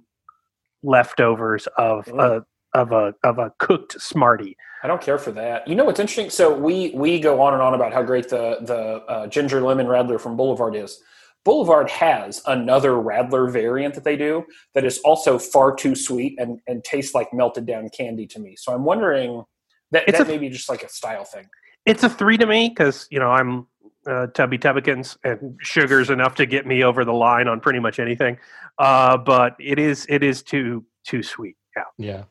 [0.83, 4.57] leftovers of a of a of a cooked Smartie.
[4.83, 5.65] I don't care for that.
[5.67, 6.29] You know what's interesting?
[6.29, 9.87] So we we go on and on about how great the the uh, ginger lemon
[9.87, 10.99] radler from Boulevard is.
[11.45, 14.45] Boulevard has another radler variant that they do
[14.75, 18.55] that is also far too sweet and and tastes like melted down candy to me.
[18.57, 19.43] So I'm wondering
[19.91, 21.45] that It's that a- may be just like a style thing.
[21.85, 23.67] It's a three to me because you know I'm
[24.07, 27.99] uh, Tubby Tubbikins and sugar's enough to get me over the line on pretty much
[27.99, 28.37] anything.
[28.77, 31.55] Uh, but it is it is too too sweet.
[31.75, 31.83] Yeah.
[31.97, 32.23] Yeah.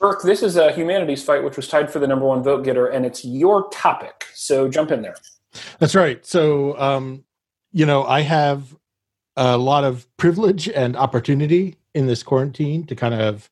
[0.00, 2.88] Birk, this is a humanities fight, which was tied for the number one vote getter,
[2.88, 4.26] and it's your topic.
[4.34, 5.16] So jump in there.
[5.78, 6.24] That's right.
[6.26, 7.24] So, um,
[7.72, 8.76] you know, I have
[9.36, 13.50] a lot of privilege and opportunity in this quarantine to kind of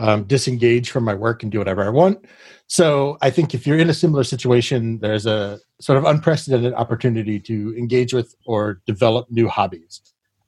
[0.00, 2.24] um, disengage from my work and do whatever I want.
[2.66, 7.40] So, I think if you're in a similar situation, there's a sort of unprecedented opportunity
[7.40, 10.00] to engage with or develop new hobbies.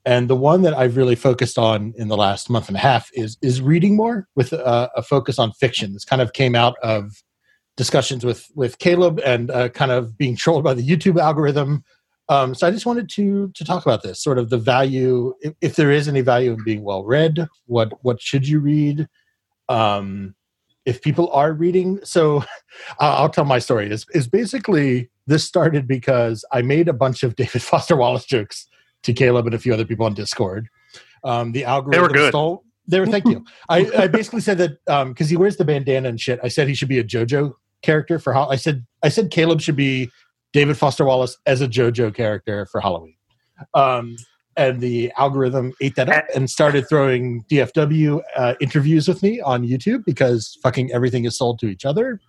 [0.05, 3.09] And the one that I've really focused on in the last month and a half
[3.13, 5.93] is is reading more with a, a focus on fiction.
[5.93, 7.23] This kind of came out of
[7.77, 11.83] discussions with with Caleb and uh, kind of being trolled by the YouTube algorithm.
[12.29, 15.53] Um, so I just wanted to to talk about this, sort of the value, if,
[15.61, 17.47] if there is any value in being well read.
[17.65, 19.07] What what should you read?
[19.69, 20.35] Um,
[20.85, 22.43] if people are reading, so
[22.99, 23.89] I'll, tell my story.
[23.89, 28.67] Is is basically this started because I made a bunch of David Foster Wallace jokes
[29.03, 30.69] to Caleb and a few other people on Discord.
[31.23, 32.29] Um, the algorithm good.
[32.29, 32.63] stole.
[32.87, 33.07] They were.
[33.07, 33.45] Thank you.
[33.69, 36.39] I, I basically said that because he wears the bandana and shit.
[36.43, 39.61] I said he should be a JoJo character for how I said I said Caleb
[39.61, 40.09] should be
[40.51, 43.15] David Foster Wallace as a JoJo character for Halloween.
[43.73, 44.15] Um,
[44.55, 49.67] and the algorithm ate that up and started throwing DFW uh, interviews with me on
[49.67, 52.19] YouTube because fucking everything is sold to each other.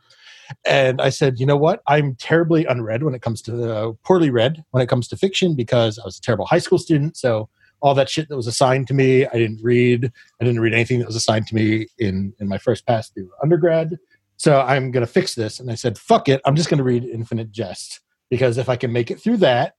[0.66, 1.82] And I said, you know what?
[1.86, 5.54] I'm terribly unread when it comes to uh, poorly read when it comes to fiction
[5.54, 7.16] because I was a terrible high school student.
[7.16, 7.48] So
[7.80, 10.10] all that shit that was assigned to me, I didn't read.
[10.40, 13.30] I didn't read anything that was assigned to me in in my first pass through
[13.42, 13.98] undergrad.
[14.36, 15.60] So I'm to fix this.
[15.60, 16.40] And I said, fuck it.
[16.44, 19.76] I'm just to read Infinite Jest because if I can make it through that,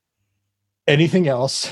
[0.87, 1.71] anything else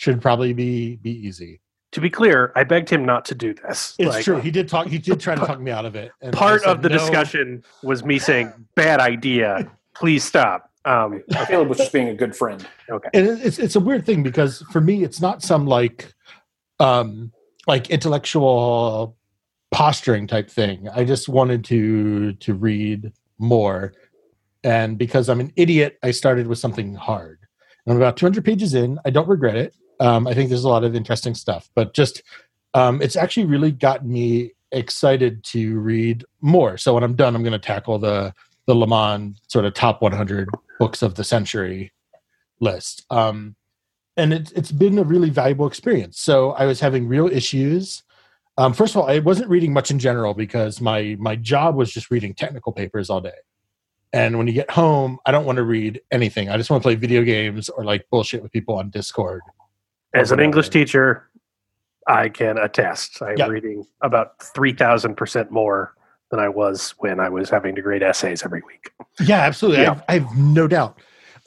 [0.00, 1.60] should probably be be easy.
[1.92, 3.96] To be clear, I begged him not to do this.
[3.98, 4.40] It's Like, true.
[4.40, 4.86] He did talk.
[4.86, 6.10] He did try to talk me out of it.
[6.22, 9.70] And Part said, of the "No." discussion was me saying, "Bad idea.
[9.94, 12.66] Please stop." Um, Caleb was just being a good friend.
[12.88, 13.10] okay.
[13.12, 16.14] and it's it's a weird thing because for me it's not some like
[16.78, 17.30] um
[17.66, 19.14] like intellectual
[19.70, 23.92] posturing type thing i just wanted to to read more
[24.64, 27.38] and because i'm an idiot i started with something hard
[27.86, 30.84] i'm about 200 pages in i don't regret it um, i think there's a lot
[30.84, 32.22] of interesting stuff but just
[32.74, 37.42] um, it's actually really gotten me excited to read more so when i'm done i'm
[37.42, 38.32] going to tackle the
[38.70, 40.48] the Le Monde sort of top 100
[40.78, 41.92] books of the century
[42.60, 43.04] list.
[43.10, 43.56] Um,
[44.16, 46.20] and it, it's been a really valuable experience.
[46.20, 48.04] So I was having real issues.
[48.58, 51.92] Um, first of all, I wasn't reading much in general because my my job was
[51.92, 53.38] just reading technical papers all day.
[54.12, 56.48] And when you get home, I don't want to read anything.
[56.48, 59.40] I just want to play video games or like bullshit with people on Discord.
[60.14, 60.40] As an.
[60.40, 61.28] English teacher,
[62.06, 63.22] I can attest.
[63.22, 63.46] I'm Yeah.
[63.46, 65.94] reading about three thousand percent more
[66.30, 68.90] than I was when I was having to grade essays every week.
[69.20, 69.82] Yeah, absolutely.
[69.82, 69.92] Yeah.
[69.92, 70.98] I've, I have no doubt.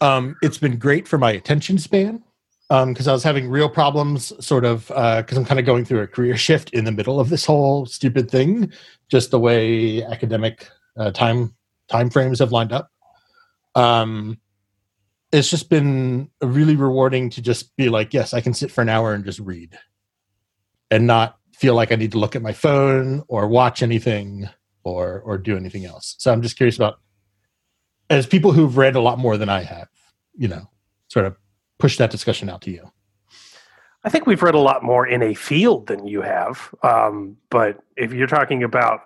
[0.02, 2.22] Um, it's been great for my attention span
[2.70, 6.08] because I was having real problems, sort of, because I'm kind of going through a
[6.08, 8.72] career shift in the middle of this whole stupid thing,
[9.10, 10.68] just the way academic
[10.98, 11.54] uh, time
[11.88, 12.90] time frames have lined up.
[13.76, 14.40] Um,
[15.34, 18.90] it's just been really rewarding to just be like, yes, I can sit for an
[18.90, 19.78] hour and just read,
[20.92, 24.48] and not feel like I need to look at my phone or watch anything
[24.84, 26.16] or or do anything else.
[26.20, 27.00] So I'm just curious about
[28.10, 29.90] as people who've read a lot more than I have,
[30.36, 30.70] you know,
[31.08, 31.36] sort of
[31.80, 32.92] push that discussion out to you.
[34.04, 36.76] I think we've read a lot more in a field than you have.
[36.84, 39.02] Um, but if you're talking about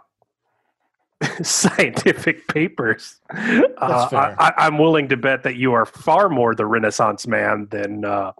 [1.41, 4.07] scientific papers, uh.
[4.11, 8.05] I, I, I'm willing to bet that you are far more the Renaissance man than
[8.05, 8.33] uh,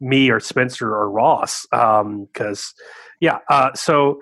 [0.00, 1.66] me or Spencer or Ross.
[1.70, 2.74] Because,
[3.20, 4.20] yeah, uh, so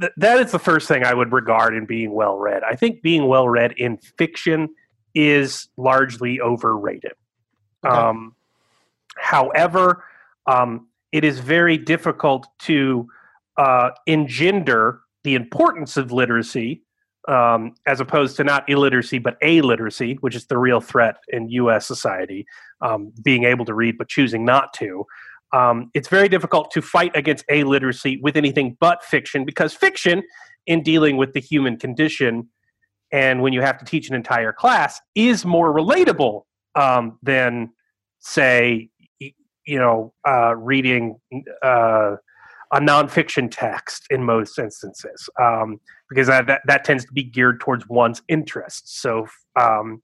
[0.00, 2.62] th- that is the first thing I would regard in being well read.
[2.64, 4.68] I think being well read in fiction
[5.14, 7.12] is largely overrated.
[7.86, 7.94] Okay.
[7.94, 8.34] Um,
[9.16, 10.04] however,
[10.46, 13.08] um, it is very difficult to
[13.56, 16.82] uh, engender the importance of literacy
[17.28, 21.86] um, as opposed to not illiteracy but illiteracy, which is the real threat in U.S.
[21.86, 22.46] society,
[22.80, 25.04] um, being able to read but choosing not to.
[25.52, 30.22] Um, it's very difficult to fight against illiteracy with anything but fiction because fiction,
[30.66, 32.48] in dealing with the human condition,
[33.12, 36.42] and when you have to teach an entire class, is more relatable
[36.74, 37.70] um, than,
[38.20, 38.88] say,
[39.20, 41.20] you know, uh, reading.
[41.62, 42.16] Uh,
[42.74, 47.88] a nonfiction text in most instances um, because that, that, tends to be geared towards
[47.88, 49.00] one's interests.
[49.00, 49.28] So,
[49.58, 50.02] um,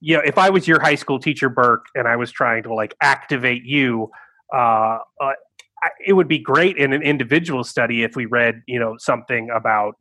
[0.00, 2.74] you know, if I was your high school teacher, Birk, and I was trying to
[2.74, 4.10] like activate you,
[4.52, 5.32] uh, uh,
[6.04, 9.94] it would be great in an individual study if we read, you know, something about,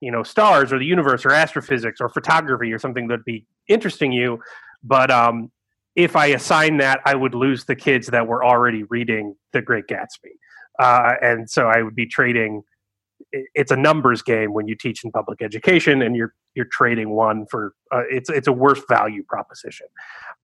[0.00, 4.10] you know, stars or the universe or astrophysics or photography or something that'd be interesting
[4.10, 4.40] you.
[4.82, 5.52] But um,
[5.94, 9.86] if I assign that, I would lose the kids that were already reading The Great
[9.86, 10.32] Gatsby
[10.80, 12.62] uh, and so I would be trading.
[13.32, 17.46] It's a numbers game when you teach in public education, and you're you're trading one
[17.46, 19.86] for uh, it's it's a worse value proposition.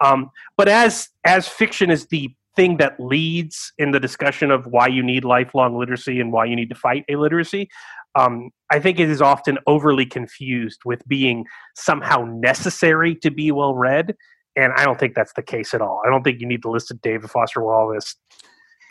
[0.04, 4.86] Um, but as as fiction is the thing that leads in the discussion of why
[4.86, 7.68] you need lifelong literacy and why you need to fight illiteracy,
[8.14, 13.74] um, I think it is often overly confused with being somehow necessary to be well
[13.74, 14.14] read.
[14.54, 16.02] And I don't think that's the case at all.
[16.06, 18.16] I don't think you need to list David Foster Wallace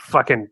[0.06, 0.48] fucking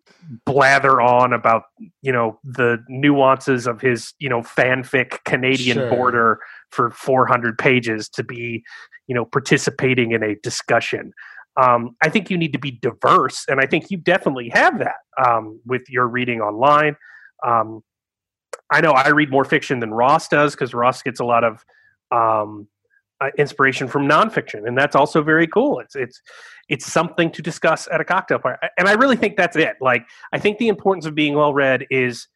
[0.46, 1.64] blather on about
[2.02, 5.90] you know the nuances of his you know fanfic Canadian sure.
[5.90, 6.40] border
[6.72, 8.64] for 400 pages to be
[9.08, 11.14] you know participating in a discussion.
[11.56, 14.96] Um, I think you need to be diverse, and I think you definitely have that
[15.24, 16.96] um, with your reading online.
[17.46, 17.84] Um,
[18.72, 21.64] I know I read more fiction than Ross does because Ross gets a lot of
[22.12, 22.68] um,
[23.24, 25.80] uh, inspiration from nonfiction, and that's also very cool.
[25.80, 26.22] It's it's
[26.70, 29.76] it's something to discuss at a cocktail party, and I really think that's it.
[29.82, 32.28] Like I think the importance of being well read is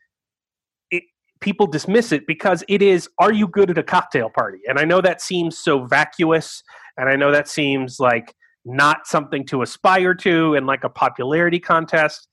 [0.91, 1.03] it,
[1.41, 4.59] people dismiss it because it is are you good at a cocktail party?
[4.67, 6.63] And I know that seems so vacuous,
[6.97, 8.33] and I know that seems like
[8.63, 12.27] not something to aspire to and like a popularity contest,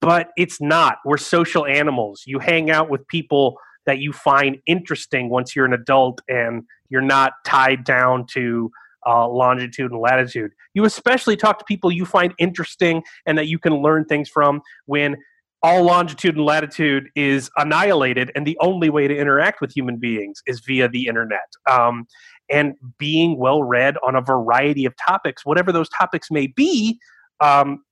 [0.00, 0.98] but it's not.
[1.04, 2.22] We're social animals.
[2.26, 7.00] You hang out with people that you find interesting once you're an adult and you're
[7.02, 8.70] not tied down to
[9.06, 10.52] uh, longitude and latitude.
[10.72, 14.62] You especially talk to people you find interesting and that you can learn things from
[14.86, 15.16] when
[15.62, 20.42] all longitude and latitude is annihilated, and the only way to interact with human beings
[20.46, 21.48] is via the internet.
[21.68, 22.06] Um,
[22.50, 26.98] and being well read on a variety of topics, whatever those topics may be,
[27.40, 27.82] um,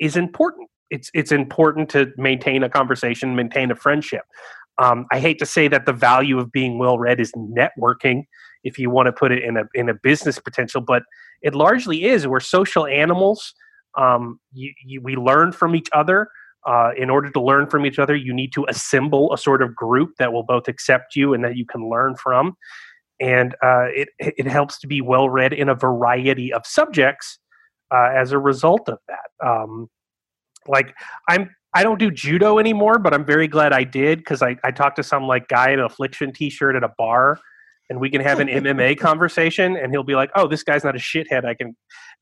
[0.00, 0.70] is important.
[0.90, 4.22] It's it's important to maintain a conversation, maintain a friendship.
[4.78, 8.24] Um, I hate to say that the value of being well read is networking,
[8.64, 11.02] if you want to put it in a in a business potential, but
[11.42, 12.26] it largely is.
[12.26, 13.54] We're social animals.
[13.96, 16.28] Um, you, you, we learn from each other.
[16.66, 19.74] Uh, in order to learn from each other, you need to assemble a sort of
[19.74, 22.54] group that will both accept you and that you can learn from.
[23.20, 27.38] And uh, it it helps to be well read in a variety of subjects
[27.92, 29.46] uh, as a result of that.
[29.46, 29.88] Um,
[30.66, 30.94] like
[31.28, 34.70] I'm I don't do judo anymore, but I'm very glad I did because I, I
[34.70, 37.38] talked to some like guy in an affliction t-shirt at a bar
[37.90, 40.96] and we can have an MMA conversation and he'll be like, Oh, this guy's not
[40.96, 41.44] a shithead.
[41.44, 41.76] I can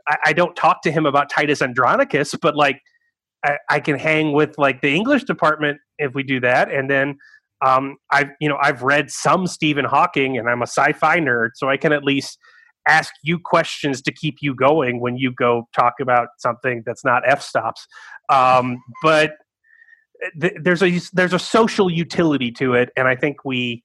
[0.08, 2.80] I, I don't talk to him about Titus Andronicus, but like
[3.44, 6.72] I, I, can hang with like the English department if we do that.
[6.72, 7.16] And then
[7.64, 11.68] um I've you know, I've read some Stephen Hawking and I'm a sci-fi nerd, so
[11.68, 12.38] I can at least
[12.86, 17.22] ask you questions to keep you going when you go talk about something that's not
[17.26, 17.86] f stops
[18.28, 19.32] um, but
[20.40, 23.82] th- there's a there's a social utility to it and i think we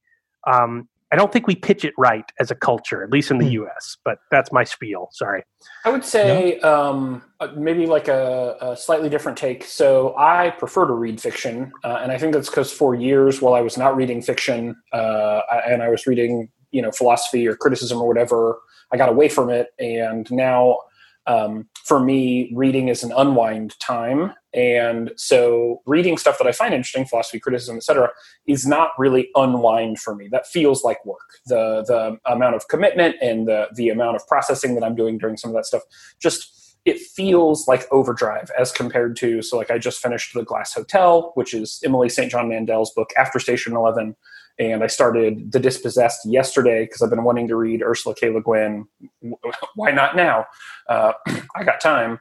[0.52, 3.56] um, i don't think we pitch it right as a culture at least in the
[3.56, 3.68] mm.
[3.76, 5.44] us but that's my spiel sorry
[5.86, 6.62] i would say yeah.
[6.62, 11.72] um, uh, maybe like a, a, slightly different take so i prefer to read fiction
[11.84, 15.42] uh, and i think that's because for years while i was not reading fiction uh,
[15.68, 18.60] and i was reading you know philosophy or criticism or whatever
[18.92, 20.80] I got away from it, and now
[21.28, 26.74] um, for me, reading is an unwind time, and so reading stuff that I find
[26.74, 28.10] interesting, philosophy, criticism, etc.,
[28.48, 30.28] is not really unwind for me.
[30.32, 31.40] That feels like work.
[31.46, 35.38] The the amount of commitment and the the amount of processing that I'm doing during
[35.38, 35.84] some of that stuff
[36.20, 40.74] just it feels like overdrive as compared to so like i just finished the glass
[40.74, 44.16] hotel which is emily st john mandel's book after station 11
[44.60, 48.30] and I started The Dispossessed yesterday because I've been wanting to read Ursula K.
[48.30, 48.86] Le Guin.
[49.76, 50.46] Why not now?
[50.88, 51.14] Uh,
[51.56, 52.20] I got time.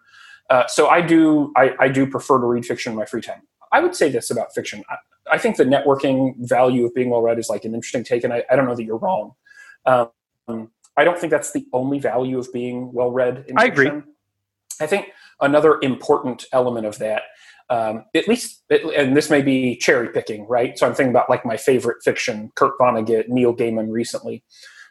[0.48, 3.42] Uh, so I do I, I, do prefer to read fiction in my free time.
[3.70, 4.82] I would say this about fiction.
[4.90, 4.96] I,
[5.30, 8.32] I, think the networking value of being well read is like an interesting take, and
[8.32, 9.34] I, I don't know that you're wrong.
[9.86, 10.10] Um,
[10.96, 13.46] I don't think that's the only value of being well read.
[13.56, 13.92] I agree.
[14.80, 17.22] I think another important element of that
[17.70, 20.76] um, at least, and this may be cherry picking, right?
[20.76, 24.42] So I'm thinking about like my favorite fiction, Kurt Vonnegut, Neil Gaiman recently.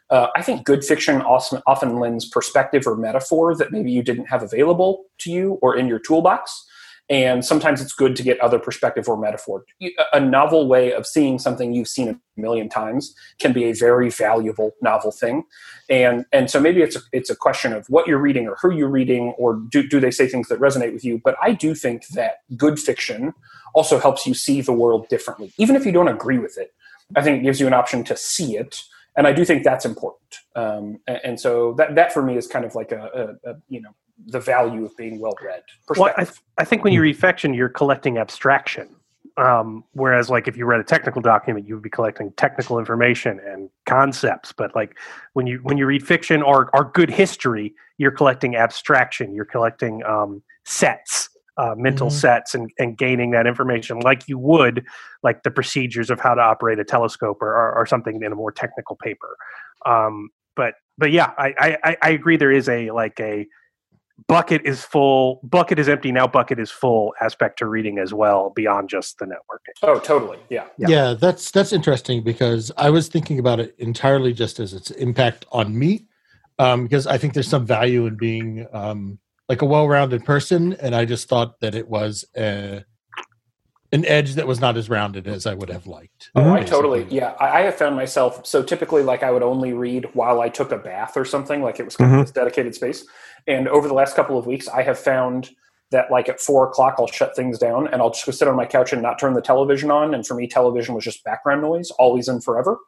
[0.08, 4.26] Uh, I think good fiction often, often lends perspective or metaphor that maybe you didn't
[4.26, 6.66] have available to you or in your toolbox.
[7.10, 9.64] And sometimes it's good to get other perspective or metaphor.
[10.12, 14.10] A novel way of seeing something you've seen a million times can be a very
[14.10, 15.42] valuable novel thing.
[15.88, 18.70] And and so maybe it's a, it's a question of what you're reading or who
[18.72, 21.20] you're reading or do, do they say things that resonate with you.
[21.22, 23.34] But I do think that good fiction
[23.74, 26.72] also helps you see the world differently, even if you don't agree with it.
[27.16, 28.80] I think it gives you an option to see it
[29.16, 30.38] and I do think that's important.
[30.54, 33.54] Um, and, and, so that that for me is kind of like a, a, a
[33.68, 33.90] you know
[34.26, 35.62] the value of being well read.
[35.96, 38.96] Well, I, th- I, think when you read fiction, you're collecting abstraction.
[39.36, 43.40] Um, whereas, like if you read a technical document, you would be collecting technical information
[43.46, 44.52] and concepts.
[44.52, 44.96] But like
[45.32, 49.34] when you when you read fiction or or good history, you're collecting abstraction.
[49.34, 51.30] You're collecting um, sets
[51.60, 52.16] uh, mental mm-hmm.
[52.16, 54.84] sets and, and gaining that information like you would
[55.22, 58.34] like the procedures of how to operate a telescope or, or, or something in a
[58.34, 59.36] more technical paper
[59.84, 63.46] um, but but yeah I, I i agree there is a like a
[64.26, 68.50] bucket is full bucket is empty now bucket is full aspect to reading as well
[68.54, 69.74] beyond just the networking.
[69.82, 70.66] Oh totally yeah.
[70.76, 74.90] Yeah, yeah that's that's interesting because i was thinking about it entirely just as its
[74.92, 76.06] impact on me
[76.58, 79.18] um, because i think there's some value in being um,
[79.50, 82.84] like a well-rounded person, and I just thought that it was a,
[83.92, 86.30] an edge that was not as rounded as I would have liked.
[86.36, 87.34] Oh, I totally, yeah.
[87.40, 90.70] I, I, have found myself so typically like I would only read while I took
[90.70, 92.20] a bath or something, like it was kind mm-hmm.
[92.20, 93.04] of this dedicated space.
[93.48, 95.50] And over the last couple of weeks, I have found
[95.90, 98.54] that like at four o'clock I'll shut things down and I'll just go sit on
[98.54, 100.14] my couch and not turn the television on.
[100.14, 102.78] And for me, television was just background noise, always and forever.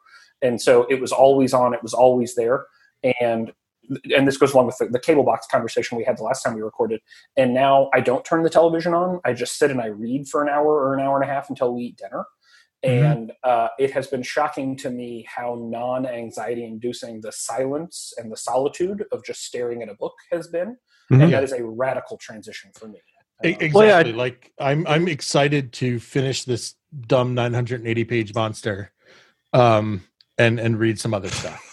[0.41, 2.65] And so it was always on, it was always there.
[3.19, 3.51] And
[4.15, 6.55] and this goes along with the, the, cable box conversation we had the last time
[6.55, 7.01] we recorded.
[7.35, 9.19] And now I don't turn the television on.
[9.25, 11.49] I just sit and I read for an hour or an hour and a half
[11.49, 12.25] until we eat dinner.
[12.85, 13.05] Mm-hmm.
[13.05, 18.31] And uh, it has been shocking to me how non anxiety inducing the silence and
[18.31, 20.77] the solitude of just staring at a book has been.
[21.11, 21.21] Mm-hmm.
[21.21, 22.99] And that is a radical transition for me.
[23.43, 23.71] Um, exactly.
[23.73, 26.75] Well, yeah, like I'm, I'm excited to finish this
[27.07, 28.91] dumb 980 page monster,
[29.53, 30.03] um,
[30.37, 31.72] and and read some other stuff.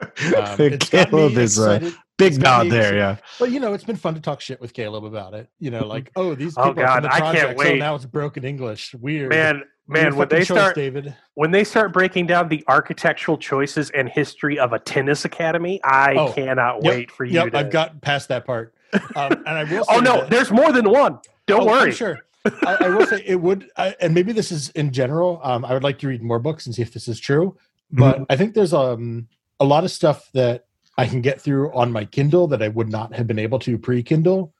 [0.00, 3.16] Um, Caleb is a big nod there, yeah.
[3.38, 5.48] But you know, it's been fun to talk shit with Caleb about it.
[5.58, 7.68] You know, like, oh, these oh, people oh God, the project, I can't wait.
[7.68, 8.94] So now it's broken English.
[8.94, 9.62] Weird, man.
[9.86, 11.14] Man, when they choice, start, David.
[11.34, 16.14] when they start breaking down the architectural choices and history of a tennis academy, I
[16.14, 17.34] oh, cannot yep, wait for you.
[17.34, 17.58] Yep, to...
[17.58, 18.74] I've got past that part.
[18.94, 19.84] Um, and I will.
[19.90, 20.30] oh no, that...
[20.30, 21.18] there's more than one.
[21.46, 21.90] Don't oh, worry.
[21.90, 22.18] I'm sure.
[22.46, 25.40] I, I, will say it would, I, and maybe this is in general.
[25.42, 27.56] Um, I would like to read more books and see if this is true.
[27.90, 28.24] But mm-hmm.
[28.30, 29.28] I think there's um
[29.64, 30.66] a lot of stuff that
[30.96, 33.78] I can get through on my Kindle that I would not have been able to
[33.78, 34.54] pre Kindle.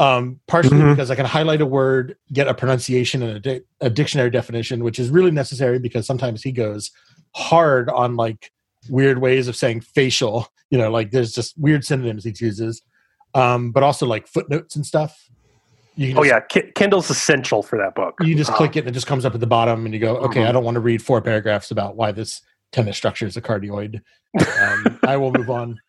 [0.00, 0.90] Um, partially mm-hmm.
[0.90, 4.82] because I can highlight a word, get a pronunciation and a, di- a, dictionary definition,
[4.82, 6.90] which is really necessary because sometimes he goes
[7.32, 8.50] hard on like
[8.90, 10.48] weird ways of saying facial.
[10.70, 12.82] You know, like there's just weird synonyms he chooses,
[13.34, 15.28] um, but also like footnotes and stuff.
[15.96, 18.16] Just, oh yeah, K- Kindle's essential for that book.
[18.20, 20.16] You just click it and it just comes up at the bottom, and you go,
[20.16, 20.48] okay, mm-hmm.
[20.48, 22.40] I don't want to read four paragraphs about why this
[22.74, 24.02] tennis structure is a cardioid.
[24.60, 25.80] Um, I will move on.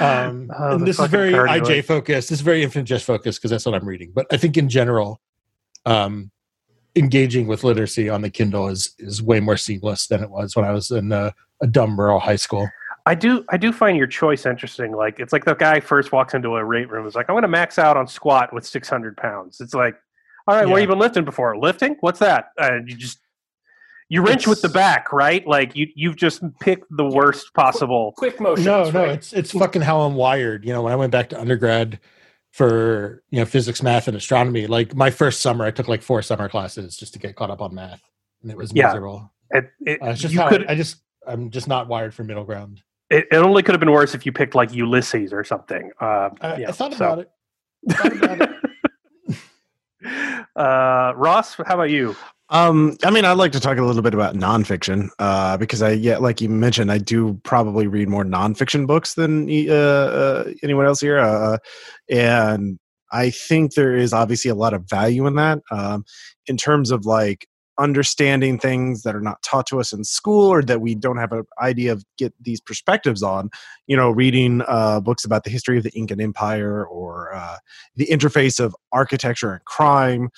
[0.00, 1.62] Um, oh, this is very cardioid.
[1.62, 2.30] IJ focused.
[2.30, 4.12] This is very jest focused because that's what I'm reading.
[4.14, 5.20] But I think in general,
[5.84, 6.30] um,
[6.96, 10.64] engaging with literacy on the Kindle is is way more seamless than it was when
[10.64, 12.68] I was in a, a dumb rural high school.
[13.04, 14.92] I do I do find your choice interesting.
[14.92, 17.48] Like it's like the guy first walks into a rate room is like, I'm gonna
[17.48, 19.60] max out on squat with six hundred pounds.
[19.60, 19.96] It's like,
[20.46, 20.70] all right, yeah.
[20.70, 21.56] what have you been lifting before?
[21.58, 21.96] Lifting?
[22.00, 22.50] What's that?
[22.58, 23.18] And uh, you just
[24.08, 25.46] you wrench with the back, right?
[25.46, 28.64] Like you you've just picked the worst possible quick, quick motion.
[28.64, 29.10] No, no, right?
[29.10, 30.64] it's it's fucking how I'm wired.
[30.64, 32.00] You know, when I went back to undergrad
[32.52, 36.22] for you know physics, math, and astronomy, like my first summer, I took like four
[36.22, 38.02] summer classes just to get caught up on math,
[38.42, 39.30] and it was miserable.
[39.52, 42.14] Yeah, it, it, uh, it's just how could, I, I, just I'm just not wired
[42.14, 42.82] for middle ground.
[43.10, 45.90] It, it, only could have been worse if you picked like Ulysses or something.
[46.00, 47.04] Uh, I, yeah, I thought so.
[47.04, 47.30] about it.
[47.90, 48.56] Thought about
[49.30, 49.36] it.
[50.56, 52.16] uh, Ross, how about you?
[52.50, 55.90] Um, I mean, I'd like to talk a little bit about nonfiction, uh, because I,
[55.90, 60.86] yeah, like you mentioned, I do probably read more nonfiction books than uh, uh, anyone
[60.86, 61.58] else here, uh,
[62.08, 62.78] and
[63.12, 66.04] I think there is obviously a lot of value in that, um,
[66.46, 67.46] in terms of like
[67.78, 71.32] understanding things that are not taught to us in school or that we don't have
[71.32, 73.48] an idea of get these perspectives on
[73.86, 77.56] you know reading uh, books about the history of the incan empire or uh,
[77.94, 80.28] the interface of architecture and crime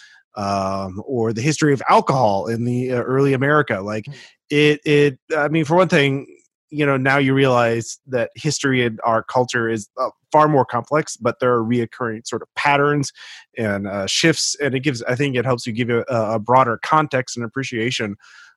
[0.40, 3.80] um, or the history of alcohol in the uh, early America.
[3.80, 4.14] Like mm.
[4.48, 5.18] it, it.
[5.36, 6.26] I mean, for one thing,
[6.70, 11.16] you know now you realize that history and our culture is uh, far more complex
[11.16, 13.12] but there are reoccurring sort of patterns
[13.58, 16.38] and uh, shifts and it gives i think it helps you give you a, a
[16.38, 18.16] broader context and appreciation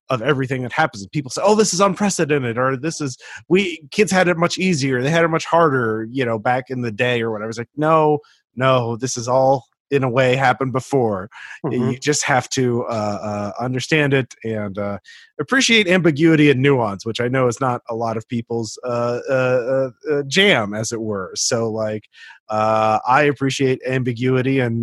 [0.10, 3.18] of everything that happens and people say oh this is unprecedented or this is
[3.50, 6.82] we kids had it much easier they had it much harder you know back in
[6.82, 8.20] the day or whatever it's like no
[8.56, 11.30] no this is all in a way happened before.
[11.66, 11.92] Mm-hmm.
[11.92, 13.20] You just have to uh,
[13.58, 14.98] uh, understand it and uh,
[15.40, 19.92] appreciate ambiguity and nuance, which I know is not a lot of people's uh, uh,
[20.12, 21.32] uh, jam, as it were.
[21.36, 22.10] So, like,
[22.50, 24.82] I appreciate ambiguity and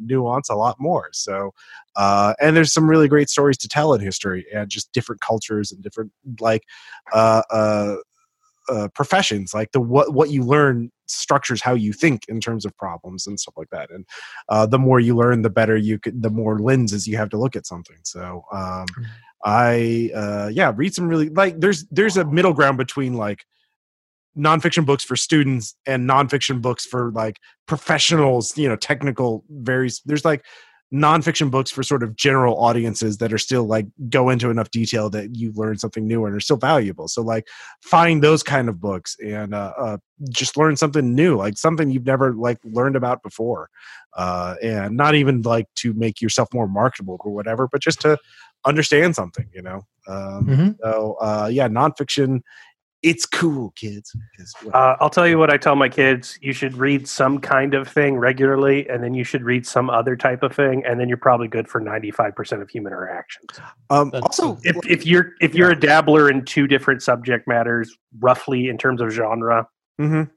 [0.00, 1.10] nuance a lot more.
[1.12, 1.52] So,
[1.96, 5.82] and there's some really great stories to tell in history and just different cultures and
[5.82, 6.62] different like
[7.12, 12.76] uh, professions like the what what you learn structures how you think in terms of
[12.76, 14.06] problems and stuff like that and
[14.48, 17.38] uh, the more you learn the better you could the more lenses you have to
[17.38, 19.02] look at something so um, mm-hmm.
[19.44, 23.44] i uh, yeah read some really like there's there's a middle ground between like
[24.36, 30.24] nonfiction books for students and nonfiction books for like professionals you know technical very there's
[30.24, 30.44] like
[30.92, 35.10] nonfiction books for sort of general audiences that are still like go into enough detail
[35.10, 37.08] that you learn something new and are still valuable.
[37.08, 37.48] So like
[37.82, 39.96] find those kind of books and uh, uh,
[40.30, 43.70] just learn something new, like something you've never like learned about before,
[44.16, 48.16] uh, and not even like to make yourself more marketable or whatever, but just to
[48.64, 49.82] understand something, you know.
[50.06, 50.70] Um, mm-hmm.
[50.82, 52.42] So uh, yeah, nonfiction
[53.04, 54.16] it's cool, kids.
[54.72, 57.86] Uh, I'll tell you what I tell my kids: you should read some kind of
[57.86, 61.18] thing regularly, and then you should read some other type of thing, and then you're
[61.18, 63.60] probably good for ninety five percent of human interactions.
[63.90, 65.76] Um, also, if, if you're if you're yeah.
[65.76, 69.68] a dabbler in two different subject matters, roughly in terms of genre,
[70.00, 70.14] mm-hmm.
[70.14, 70.30] you're,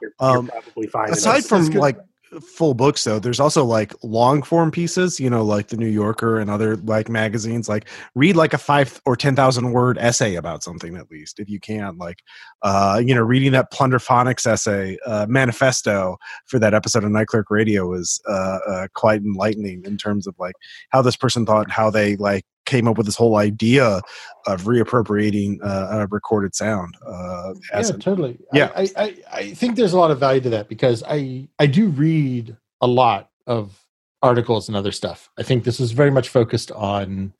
[0.00, 1.10] you're um, probably fine.
[1.10, 1.98] Aside from like
[2.40, 3.18] full books though.
[3.18, 7.08] There's also like long form pieces you know like the new yorker and other like
[7.08, 11.40] magazines like read like a five or ten thousand word essay about something at least
[11.40, 12.22] if you can like
[12.62, 16.16] uh you know reading that plunderphonics essay uh manifesto
[16.46, 20.34] for that episode of night clerk radio was uh, uh quite enlightening in terms of
[20.38, 20.54] like
[20.90, 24.00] how this person thought how they like came up with this whole idea
[24.46, 26.96] of reappropriating uh, recorded sound.
[27.06, 28.38] Uh, yeah, totally.
[28.52, 31.66] Yeah, I, I, I think there's a lot of value to that because I I
[31.66, 33.84] do read a lot of
[34.22, 35.30] articles and other stuff.
[35.38, 37.32] I think this is very much focused on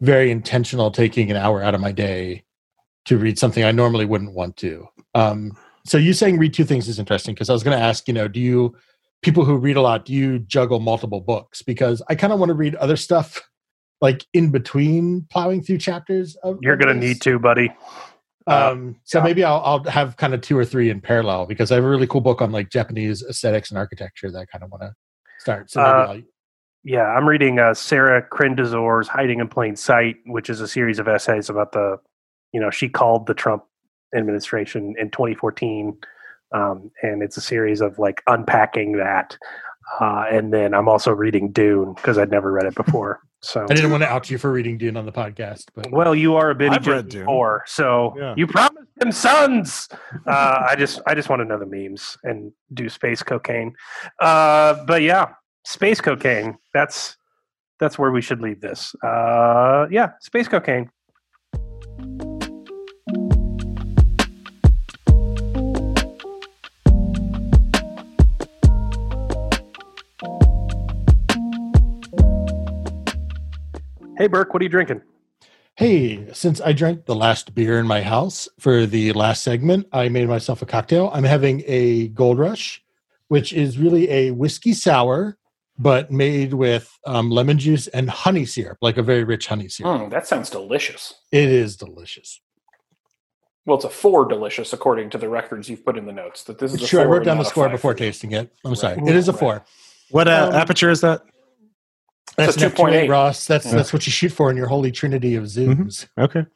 [0.00, 2.44] very intentional taking an hour out of my day
[3.04, 4.88] to read something I normally wouldn't want to.
[5.14, 8.08] Um, so you saying read two things is interesting because I was going to ask,
[8.08, 8.74] you know, do you
[9.22, 11.62] people who read a lot do you juggle multiple books?
[11.62, 13.42] Because I kind of want to read other stuff
[14.04, 17.72] like in between plowing through chapters of, you're gonna need to buddy
[18.46, 19.24] uh, um so yeah.
[19.24, 21.88] maybe I'll, I'll have kind of two or three in parallel because i have a
[21.88, 24.92] really cool book on like japanese aesthetics and architecture that i kind of want to
[25.38, 26.18] start so uh,
[26.84, 31.08] yeah i'm reading uh, sarah Kendzior's hiding in plain sight which is a series of
[31.08, 31.96] essays about the
[32.52, 33.64] you know she called the trump
[34.14, 35.96] administration in 2014
[36.52, 39.36] um, and it's a series of like unpacking that
[40.00, 43.20] uh, and then I'm also reading Dune because I'd never read it before.
[43.44, 46.14] So I didn't want to out you for reading Dune on the podcast, but well,
[46.14, 48.34] you are a bit read Dune before, so yeah.
[48.36, 49.88] you promised him sons.
[50.26, 53.74] Uh, I just I just want to know the memes and do space cocaine.
[54.18, 55.34] Uh, but yeah,
[55.64, 56.56] space cocaine.
[56.72, 57.16] That's
[57.78, 58.94] that's where we should leave this.
[59.02, 60.90] Uh, yeah, space cocaine.
[74.16, 75.02] Hey, Birk, what are you drinking?
[75.74, 80.08] Hey, since I drank the last beer in my house for the last segment, I
[80.08, 81.10] made myself a cocktail.
[81.12, 82.80] I'm having a Gold Rush,
[83.26, 85.36] which is really a whiskey sour,
[85.76, 90.02] but made with um, lemon juice and honey syrup, like a very rich honey syrup.
[90.02, 91.14] Mm, that sounds delicious.
[91.32, 92.40] It is delicious.
[93.66, 96.44] Well, it's a four delicious according to the records you've put in the notes.
[96.44, 97.00] That this is sure.
[97.00, 98.52] I wrote down the score before tasting it.
[98.64, 98.78] I'm right.
[98.78, 99.02] sorry.
[99.08, 99.64] It is a four.
[100.10, 101.22] What uh, um, aperture is that?
[102.36, 103.46] That's two point eight, Ross.
[103.46, 103.72] That's yeah.
[103.72, 105.82] that's what you shoot for in your holy trinity of mm-hmm.
[105.82, 106.06] zooms.
[106.18, 106.22] Mm-hmm.
[106.22, 106.46] Okay.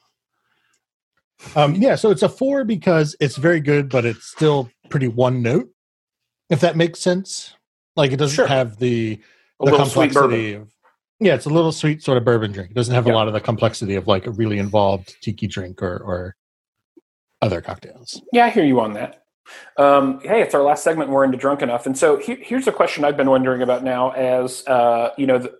[1.55, 5.41] Um, yeah, so it's a four because it's very good, but it's still pretty one
[5.41, 5.69] note.
[6.49, 7.55] If that makes sense,
[7.95, 8.47] like it doesn't sure.
[8.47, 9.19] have the
[9.59, 10.69] the complexity of.
[11.21, 12.71] Yeah, it's a little sweet sort of bourbon drink.
[12.71, 15.81] It doesn't have a lot of the complexity of like a really involved tiki drink
[15.81, 16.35] or or
[17.41, 18.21] other cocktails.
[18.31, 19.23] Yeah, I hear you on that.
[19.77, 21.09] Um, hey, it's our last segment.
[21.09, 24.11] We're into drunk enough, and so he, here's a question I've been wondering about now.
[24.11, 25.57] As uh, you know, the,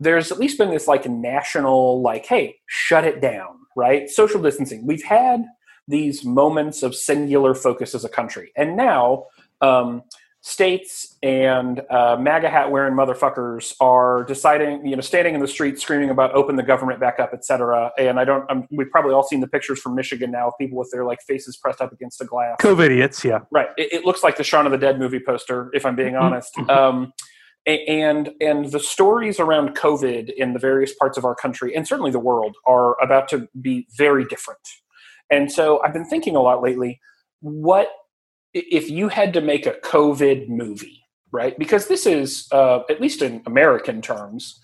[0.00, 4.08] there's at least been this like national, like, hey, shut it down, right?
[4.10, 4.86] Social distancing.
[4.86, 5.44] We've had
[5.86, 9.26] these moments of singular focus as a country, and now
[9.60, 10.02] um,
[10.46, 15.80] states and uh, MAGA hat wearing motherfuckers are deciding, you know, standing in the street
[15.80, 17.90] screaming about open the government back up, etc.
[17.98, 20.76] And I don't, I'm, we've probably all seen the pictures from Michigan now of people
[20.76, 22.56] with their like faces pressed up against a glass.
[22.60, 23.38] COVID idiots, yeah.
[23.50, 23.68] Right.
[23.78, 26.58] It, it looks like the Shaun of the Dead movie poster, if I'm being honest.
[26.68, 27.24] Um, a-
[27.66, 32.10] and and the stories around COVID in the various parts of our country and certainly
[32.10, 34.60] the world are about to be very different.
[35.30, 37.00] And so I've been thinking a lot lately.
[37.40, 37.88] What
[38.52, 41.58] if you had to make a COVID movie, right?
[41.58, 44.60] Because this is, uh, at least in American terms,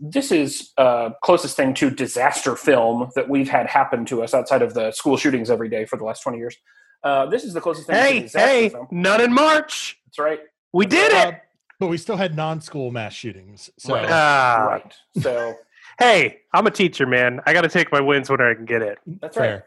[0.00, 4.62] this is uh, closest thing to disaster film that we've had happen to us outside
[4.62, 6.56] of the school shootings every day for the last 20 years.
[7.02, 8.88] Uh, this is the closest thing to Hey, disaster hey, film.
[8.90, 9.98] none in March.
[10.06, 10.40] That's right.
[10.72, 11.34] We did Uh, it.
[11.78, 13.70] But we still had non-school mass shootings.
[13.78, 14.08] So Right.
[14.10, 14.66] Ah.
[14.68, 14.94] right.
[15.20, 15.54] So
[15.98, 17.40] Hey, I'm a teacher, man.
[17.46, 18.98] I got to take my wins when I can get it.
[19.06, 19.46] that's right.
[19.46, 19.64] fair.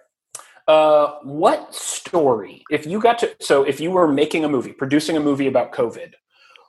[0.68, 5.18] Uh, what story, if you got to, so if you were making a movie, producing
[5.18, 6.14] a movie about COVID,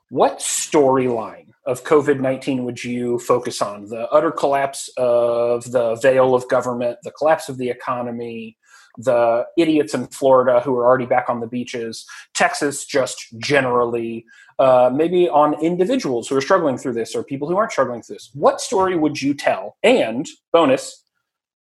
[0.08, 3.84] what storyline of COVID 19 would you focus on?
[3.84, 8.56] The utter collapse of the veil of government, the collapse of the economy,
[8.96, 14.24] the idiots in Florida who are already back on the beaches, Texas just generally,
[14.60, 18.16] uh, maybe on individuals who are struggling through this or people who aren't struggling through
[18.16, 18.30] this.
[18.34, 19.76] What story would you tell?
[19.82, 21.02] And bonus,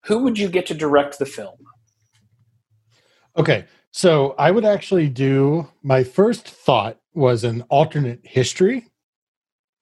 [0.04, 1.56] who would you get to direct the film?
[3.36, 8.86] Okay, so I would actually do my first thought was an alternate history,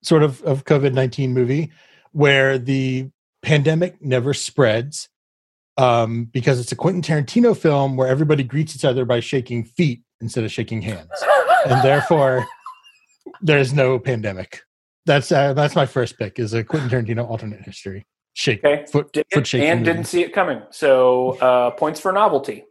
[0.02, 1.72] sort of of COVID nineteen movie,
[2.12, 3.10] where the
[3.42, 5.08] pandemic never spreads,
[5.76, 10.02] um, because it's a Quentin Tarantino film where everybody greets each other by shaking feet
[10.20, 11.10] instead of shaking hands,
[11.66, 12.46] and therefore
[13.40, 14.62] there's no pandemic.
[15.06, 18.06] That's uh, that's my first pick is a Quentin Tarantino alternate history.
[18.34, 18.84] Shake Okay.
[18.86, 19.68] foot Did foot it, shaking.
[19.68, 19.92] and movie.
[19.92, 20.62] didn't see it coming.
[20.70, 22.64] So uh, points for novelty.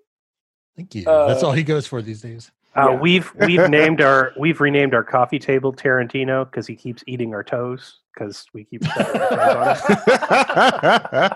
[0.75, 1.05] Thank you.
[1.09, 2.51] uh, that's all he goes for these days.
[2.75, 2.99] Uh, Yeah.
[2.99, 7.43] We've we've named our we've renamed our coffee table Tarantino because he keeps eating our
[7.43, 11.31] toes because we keep stepping our toes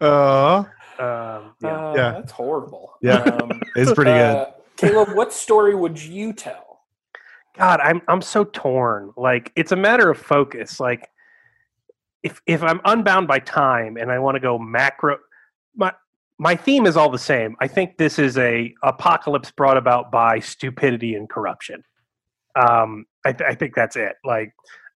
[0.00, 0.64] uh.
[1.00, 1.68] Um, yeah.
[1.68, 2.10] Uh, Yeah.
[2.14, 2.94] that's horrible.
[3.00, 3.18] Yeah.
[3.22, 4.34] Um, it's pretty good.
[4.36, 4.46] uh,
[4.76, 6.67] Caleb, what story would you tell?
[7.58, 9.12] God, I'm I'm so torn.
[9.16, 10.78] Like it's a matter of focus.
[10.78, 11.08] Like
[12.22, 15.18] if if I'm unbound by time and I want to go macro,
[15.74, 15.92] my
[16.38, 17.56] my theme is all the same.
[17.60, 21.82] I think this is a apocalypse brought about by stupidity and corruption.
[22.54, 24.14] Um, I, th- I think that's it.
[24.24, 24.54] Like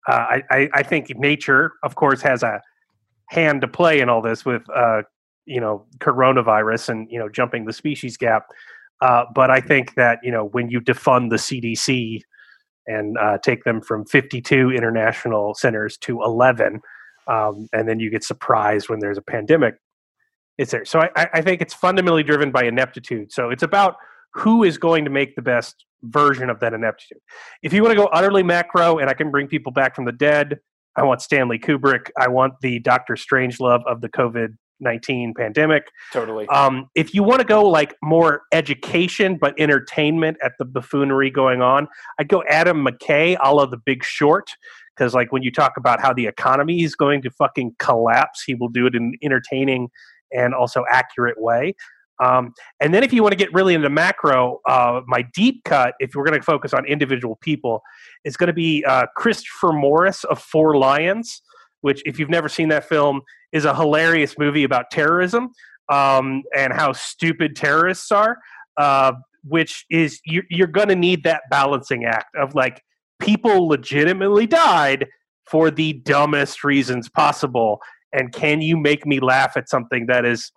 [0.10, 2.62] uh, I, I I think nature, of course, has a
[3.28, 5.04] hand to play in all this with uh,
[5.46, 8.48] you know coronavirus and you know jumping the species gap.
[9.02, 12.22] Uh, but I think that you know when you defund the CDC
[12.88, 16.82] and uh, take them from 52 international centers to 11,
[17.28, 19.76] um, and then you get surprised when there's a pandemic.
[20.58, 20.86] It's there.
[20.86, 23.32] So I, I think it's fundamentally driven by ineptitude.
[23.32, 23.96] So it's about
[24.34, 27.20] who is going to make the best version of that ineptitude.
[27.64, 30.12] If you want to go utterly macro, and I can bring people back from the
[30.12, 30.60] dead,
[30.96, 32.10] I want Stanley Kubrick.
[32.18, 35.92] I want the Doctor Strangelove of the COVID 19 pandemic.
[36.14, 36.48] Totally.
[36.48, 41.62] Um, if you want to go like more education but entertainment at the buffoonery going
[41.62, 41.88] on,
[42.20, 44.50] I'd go Adam McKay, a la The Big Short,
[44.96, 48.56] because like when you talk about how the economy is going to fucking collapse, he
[48.56, 49.90] will do it in an entertaining
[50.32, 51.74] and also accurate way.
[52.22, 55.94] Um, and then if you want to get really into macro, uh, my deep cut,
[56.00, 57.82] if we're going to focus on individual people,
[58.26, 61.42] is going to be uh, Christopher Morris of Four Lions,
[61.82, 65.50] which if you've never seen that film, is a hilarious movie about terrorism
[65.90, 68.38] um, and how stupid terrorists are.
[68.78, 72.82] Uh, which is you're, you're going to need that balancing act of like
[73.20, 75.08] people legitimately died
[75.50, 77.80] for the dumbest reasons possible,
[78.14, 80.52] and can you make me laugh at something that is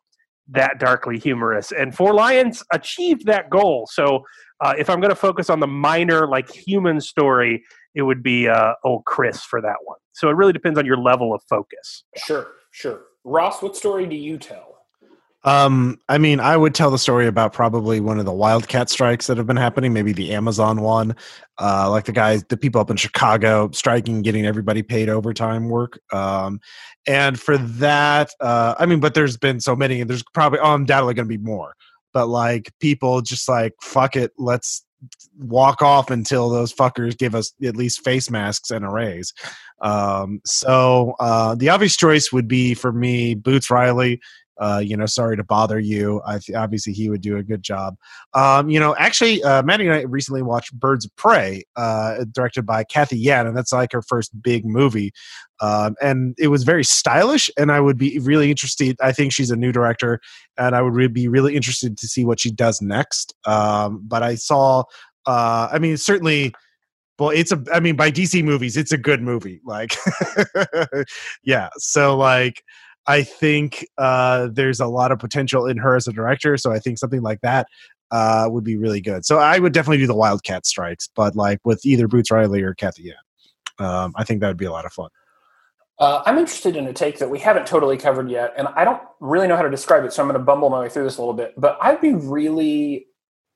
[0.49, 1.73] that darkly humorous?
[1.73, 3.89] And Four Lions achieved that goal.
[3.90, 4.24] So
[4.61, 8.49] uh, if I'm going to focus on the minor like human story, it would be
[8.49, 9.99] uh, old Chris for that one.
[10.12, 12.05] So it really depends on your level of focus.
[12.16, 13.01] Sure, sure.
[13.24, 14.72] Ross, what story do you tell?
[15.44, 19.26] Um, I mean, I would tell the story about probably one of the wildcat strikes
[19.26, 21.16] that have been happening, maybe the Amazon one,
[21.60, 25.98] uh, like the guys, the people up in Chicago striking, getting everybody paid overtime work.
[26.12, 26.60] Um,
[27.09, 30.74] and for that, uh, I mean, but there's been so many, and there's probably oh,
[30.74, 31.74] undoubtedly going to be more.
[32.12, 34.84] But like people just like fuck it, let's
[35.38, 39.32] walk off until those fuckers give us at least face masks and a raise.
[39.80, 44.20] Um, so uh, the obvious choice would be for me, Boots Riley
[44.60, 46.20] uh, you know, sorry to bother you.
[46.26, 47.96] I th- obviously he would do a good job.
[48.34, 52.66] Um, you know, actually, uh, Maddie and I recently watched Birds of Prey, uh, directed
[52.66, 55.12] by Cathy Yan, and that's like her first big movie.
[55.60, 58.96] Um, and it was very stylish, and I would be really interested.
[59.00, 60.20] I think she's a new director,
[60.58, 63.34] and I would re- be really interested to see what she does next.
[63.46, 64.84] Um, but I saw,
[65.26, 66.52] uh, I mean, certainly
[67.22, 67.62] well, it's a.
[67.72, 69.60] I mean, by DC movies, it's a good movie.
[69.64, 69.94] Like,
[71.44, 71.68] yeah.
[71.76, 72.64] So like,
[73.06, 76.56] I think uh, there's a lot of potential in her as a director.
[76.56, 77.66] So I think something like that
[78.10, 79.24] uh, would be really good.
[79.24, 82.74] So I would definitely do the Wildcat Strikes, but like with either Boots Riley or
[82.74, 83.16] Cathy Yan.
[83.78, 85.08] Um, I think that would be a lot of fun.
[85.98, 89.00] Uh, I'm interested in a take that we haven't totally covered yet, and I don't
[89.20, 91.16] really know how to describe it, so I'm going to bumble my way through this
[91.16, 91.54] a little bit.
[91.56, 93.06] But I'd be really,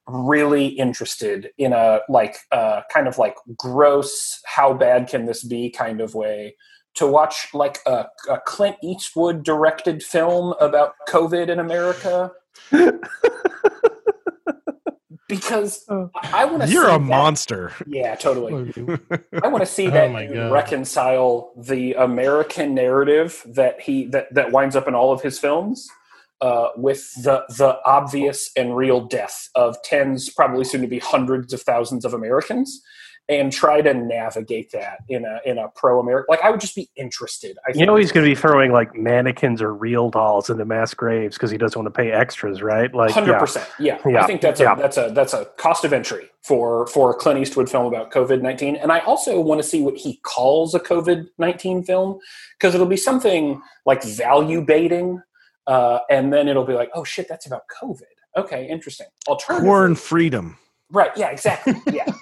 [0.07, 5.71] really interested in a like uh, kind of like gross, how bad can this be
[5.71, 6.55] kind of way
[6.97, 12.33] to watch like a, a Clint Eastwood directed film about COVID in America.
[15.29, 16.11] because Oh.
[16.23, 16.69] I want to.
[16.69, 17.01] You're a that.
[17.01, 17.73] monster.
[17.87, 18.73] Yeah, totally.
[19.43, 20.53] I want to see Oh that my dude God.
[20.53, 25.89] reconcile the American narrative that he that that winds up in all of his films
[26.41, 31.53] uh, with the the obvious and real death of tens, probably soon to be hundreds
[31.53, 32.81] of thousands of Americans,
[33.29, 36.27] and try to navigate that in a in a pro American.
[36.29, 37.59] Like I would just be interested.
[37.67, 40.95] I You know he's going to be throwing like mannequins or real dolls into mass
[40.95, 42.95] graves because he doesn't want to pay extras, right?
[42.95, 43.39] Like, Hundred yeah.
[43.39, 43.69] percent.
[43.81, 44.23] Yeah, Yeah.
[44.23, 44.75] I think that's Yeah.
[44.75, 48.13] a that's a that's a cost of entry for for a Clint Eastwood film about
[48.13, 52.21] COVID nineteen, and I also want to see what he calls a COVID nineteen film
[52.59, 55.21] because it'll be something like value baiting,
[55.67, 58.03] uh, and then it'll be like, oh shit, that's about COVID.
[58.37, 59.07] Okay, interesting.
[59.27, 60.59] Alternatively, Corn freedom.
[60.93, 61.11] right?
[61.17, 61.75] Yeah, exactly.
[61.93, 62.07] Yeah.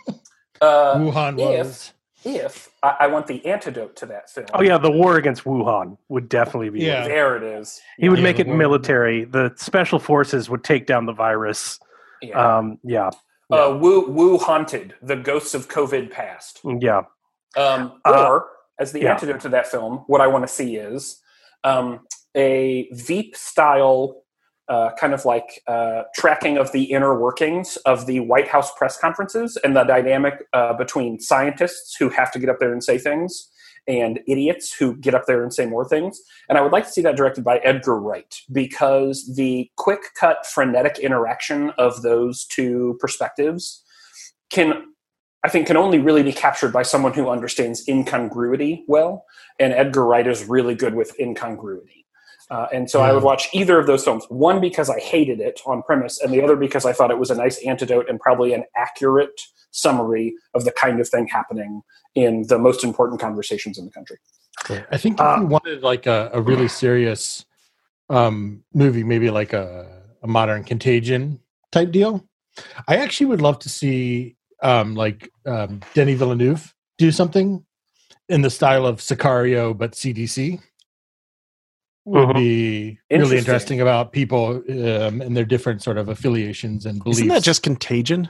[0.61, 1.93] Uh, Wuhan if- was.
[2.25, 5.99] if I, I want the antidote to that film, Oh yeah, the war against Wuhan
[6.09, 6.81] would definitely be.
[6.81, 7.07] Yeah.
[7.07, 7.81] there it is.
[7.99, 9.25] He would Yeah, make the it war- military.
[9.25, 11.79] The special forces would take down the virus.
[12.23, 12.57] Yeah.
[12.59, 13.11] Um, yeah,
[13.51, 16.61] uh, Wu Wu haunted the ghosts of COVID past.
[16.81, 17.03] yeah.
[17.57, 18.47] Um, Uh, or,
[18.79, 19.13] as the yeah.
[19.13, 21.21] antidote to that film, what I want to see is
[21.63, 22.01] um,
[22.37, 24.23] a Veep style
[24.69, 28.99] uh, kind of like uh, tracking of the inner workings of the White House press
[28.99, 32.99] conferences and the dynamic uh, between scientists who have to get up there and say
[32.99, 33.51] things
[33.87, 36.21] and idiots who get up there and say more things.
[36.49, 40.47] And I would like to see that directed by Edgar Wright because the quick cut,
[40.47, 43.83] frenetic interaction of those two perspectives
[44.51, 44.85] can
[45.45, 49.27] I think can only really be captured by someone who understands incongruity well,
[49.61, 52.04] and Edgar Wright is really good with incongruity.
[52.51, 54.25] Uh, and so I would watch either of those films.
[54.29, 57.31] One because I hated it on premise, and the other because I thought it was
[57.31, 59.41] a nice antidote and probably an accurate
[59.71, 61.83] summary of the kind of thing happening
[62.15, 64.19] in the most important conversations in the country.
[64.91, 67.45] I think if Uh, you wanted like a, a really serious
[68.09, 71.41] um, movie, maybe like a, a modern Contagion
[71.73, 72.25] type deal,
[72.87, 77.65] I actually would love to see um, like um, Denny Villeneuve do something
[78.29, 80.61] in the style of Sicario but CDC.
[82.07, 82.35] Would Mhm.
[82.35, 83.39] be really Interesting.
[83.39, 87.19] interesting about people um, and their different sort of affiliations and beliefs.
[87.21, 88.29] Isn't that just Contagion?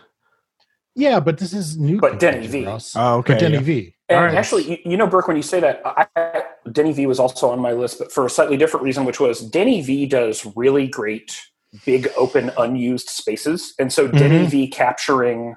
[0.95, 1.19] yeah?
[1.19, 1.99] But this is new.
[2.01, 2.67] But Denny V.
[2.67, 2.95] Ross.
[2.97, 3.33] Oh, okay.
[3.35, 3.61] But Denny yeah.
[3.61, 3.95] V.
[4.09, 4.35] And All right.
[4.35, 7.49] actually, you, you know, Birk, when you say that, I, I, Denny V was also
[7.51, 10.87] on my list, but for a slightly different reason, which was Denny V does really
[10.87, 11.37] great
[11.85, 14.51] big open unused spaces, and so Denny Mhm.
[14.51, 15.57] V capturing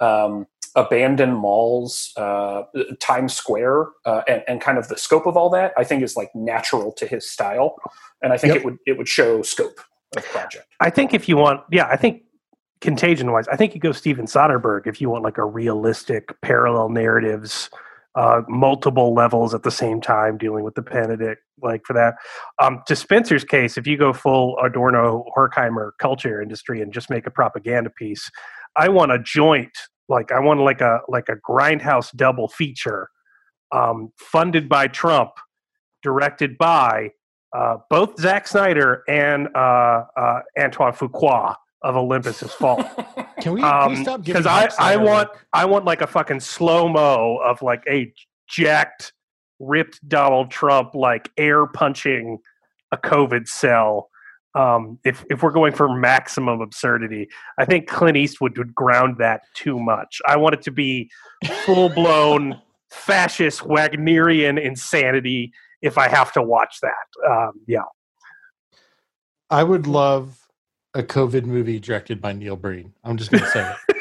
[0.00, 2.62] um, abandoned malls, uh,
[3.00, 6.16] Times Square, uh, and, and kind of the scope of all that, I think is
[6.16, 7.76] like natural to his style,
[8.22, 8.60] and I think Yep.
[8.60, 9.80] it would it would show scope
[10.16, 10.66] of project.
[10.80, 12.22] I think if you want, yeah, I think
[12.80, 16.88] contagion wise, I think you go Steven Soderbergh if you want like a realistic parallel
[16.88, 17.70] narratives,
[18.14, 22.14] uh, multiple levels at the same time dealing with the Benedict, like for that.
[22.60, 27.26] Um, to Spencer's case, if you go full Adorno Horkheimer culture industry and just make
[27.26, 28.30] a propaganda piece,
[28.76, 29.70] I want a joint,
[30.08, 33.08] like I want like a like a grindhouse double feature,
[33.72, 35.30] um, funded by Trump,
[36.02, 37.10] directed by
[37.56, 42.86] uh, both Zack Snyder and uh, uh, Antoine Fuqua of Olympus Has Fallen.
[43.40, 44.42] Can we Um, stop giving?
[44.42, 44.46] Because
[44.78, 48.12] I, I want like- I want like a fucking slow mo of like a
[48.48, 49.12] jacked,
[49.58, 52.38] ripped Donald Trump like air punching
[52.92, 54.08] a COVID cell.
[54.54, 59.42] Um, if if we're going for maximum absurdity, I think Clint Eastwood would ground that
[59.54, 60.20] too much.
[60.26, 61.10] I want it to be
[61.64, 62.60] full blown
[62.90, 65.52] fascist Wagnerian insanity.
[65.80, 67.80] If I have to watch that, um, yeah.
[69.50, 70.38] I would love
[70.94, 72.92] a COVID movie directed by Neil Breen.
[73.04, 73.76] I'm just going to say it.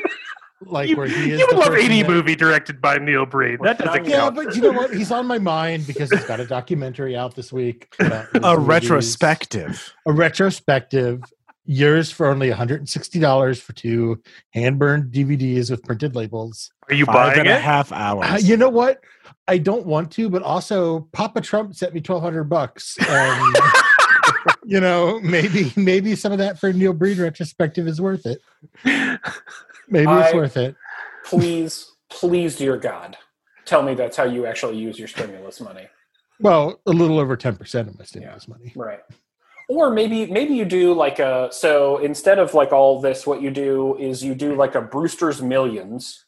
[0.64, 1.40] Like you, where he is.
[1.40, 3.58] you would love person any that- movie directed by Neil Breen.
[3.64, 4.36] That doesn't Yeah, count.
[4.36, 4.94] but you know what?
[4.94, 7.94] He's on my mind because he's got a documentary out this week.
[8.00, 8.68] about A movies.
[8.68, 9.94] retrospective.
[10.06, 11.24] A retrospective.
[11.66, 14.22] Yours for only $160 for two
[14.54, 16.72] hand burned DVDs with printed labels.
[16.90, 17.62] Are you Five buying and a it?
[17.62, 18.28] half hours.
[18.30, 19.00] Uh, you know what?
[19.48, 22.98] I don't want to, but also Papa Trump sent me 1200 bucks.
[23.08, 23.56] And,
[24.66, 28.40] you know, maybe maybe some of that for Neil Breen retrospective is worth it.
[29.92, 30.76] Maybe it's I- worth it.
[31.26, 33.18] please, please, dear God,
[33.66, 35.88] tell me that's how you actually use your stimulus money.
[36.40, 38.74] Well, a little over ten percent of my stimulus money.
[38.76, 39.02] Right.
[39.70, 43.52] Or maybe maybe you do like a so instead of like all this, what you
[43.52, 46.26] do is you do like a Brewster's Millions,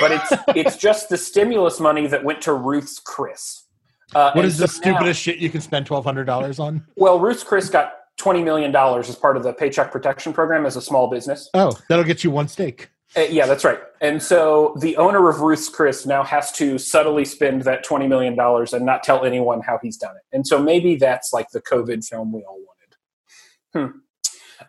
[0.00, 3.66] but it's it's just the stimulus money that went to Ruth's Chris.
[4.14, 6.84] Uh, what is so the stupidest now, shit you can spend twelve hundred dollars on?
[6.96, 10.76] Well, Ruth's Chris got twenty million dollars as part of the Paycheck Protection Program as
[10.76, 11.50] a small business.
[11.54, 12.88] Oh, that'll get you one steak.
[13.16, 13.78] Uh, yeah, that's right.
[14.00, 18.38] And so the owner of Ruth's Chris now has to subtly spend that $20 million
[18.38, 20.22] and not tell anyone how he's done it.
[20.34, 22.58] And so maybe that's like the COVID film we all
[23.74, 24.00] wanted.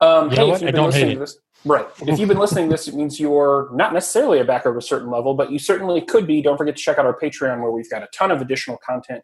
[0.01, 0.05] Hmm.
[0.05, 1.85] Um, you hey, if you've been listening to this, right.
[2.01, 4.81] if you've been listening to this, it means you're not necessarily a backer of a
[4.81, 6.41] certain level, but you certainly could be.
[6.41, 9.23] Don't forget to check out our Patreon where we've got a ton of additional content,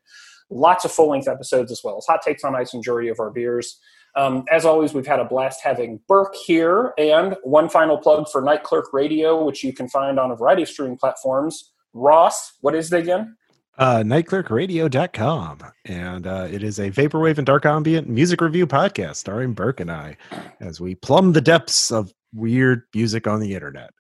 [0.50, 3.20] lots of full length episodes as well as hot takes on ice and jury of
[3.20, 3.80] our beers.
[4.16, 6.94] Um, as always, we've had a blast having Birk here.
[6.98, 10.64] And one final plug for Night Clerk Radio, which you can find on a variety
[10.64, 11.72] of streaming platforms.
[11.94, 13.36] Ross, what is it again?
[13.78, 15.60] Uh, nightclerkradio.com.
[15.86, 19.90] And uh, it is a vaporwave and dark ambient music review podcast starring Birk and
[19.90, 20.18] I
[20.60, 23.92] as we plumb the depths of weird music on the internet.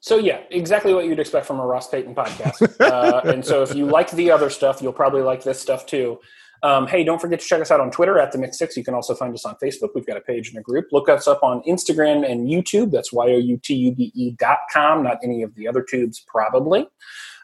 [0.00, 2.80] So yeah, exactly what you'd expect from a Ross Payton podcast.
[2.80, 6.18] uh, and so if you like the other stuff, you'll probably like this stuff too.
[6.62, 8.76] Um, hey, don't forget to check us out on Twitter at the Mixed Six.
[8.76, 9.90] You can also find us on Facebook.
[9.94, 10.86] We've got a page and a group.
[10.92, 12.90] Look us up on Instagram and YouTube.
[12.90, 15.02] That's y o u t u b e dot com.
[15.02, 16.88] Not any of the other tubes, probably.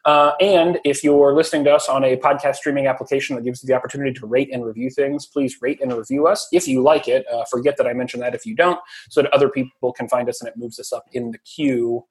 [0.05, 3.66] Uh, and if you're listening to us on a podcast streaming application that gives you
[3.66, 7.09] the opportunity to rate and review things, please rate and review us if you like
[7.09, 7.24] it.
[7.32, 8.78] Uh, forget that I mentioned that if you don't,
[9.09, 12.05] so that other people can find us and it moves us up in the queue.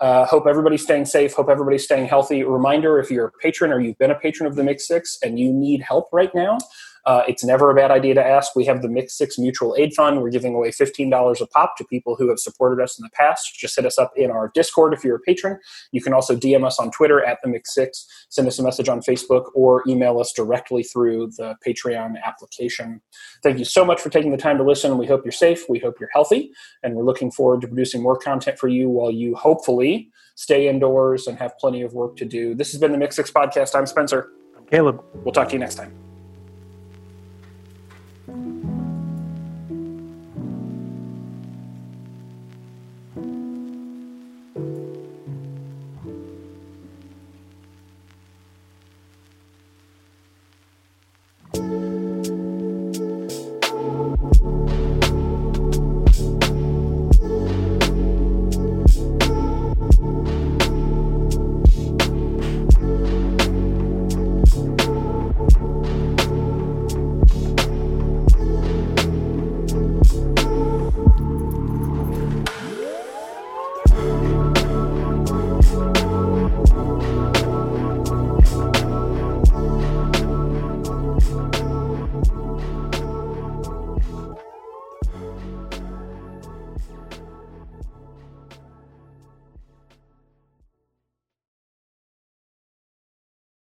[0.00, 1.34] Uh, hope everybody's staying safe.
[1.34, 2.42] Hope everybody's staying healthy.
[2.42, 5.38] Reminder if you're a patron or you've been a patron of the Mixed Six and
[5.38, 6.56] you need help right now,
[7.06, 8.54] uh, it's never a bad idea to ask.
[8.54, 10.20] We have the Mixed Six Mutual Aid Fund.
[10.20, 13.54] We're giving away $15 a pop to people who have supported us in the past.
[13.58, 15.58] Just hit us up in our Discord if you're a patron.
[15.92, 18.88] You can also DM us on Twitter at the Mixed Six, send us a message
[18.88, 23.00] on Facebook, or email us directly through the Patreon application.
[23.42, 24.98] Thank you so much for taking the time to listen.
[24.98, 25.64] We hope you're safe.
[25.68, 26.52] We hope you're healthy.
[26.82, 31.26] And we're looking forward to producing more content for you while you hopefully stay indoors
[31.26, 32.54] and have plenty of work to do.
[32.54, 33.74] This has been the Mixed Six Podcast.
[33.74, 34.32] I'm Spencer.
[34.56, 35.02] I'm Caleb.
[35.24, 36.09] We'll talk to you next time.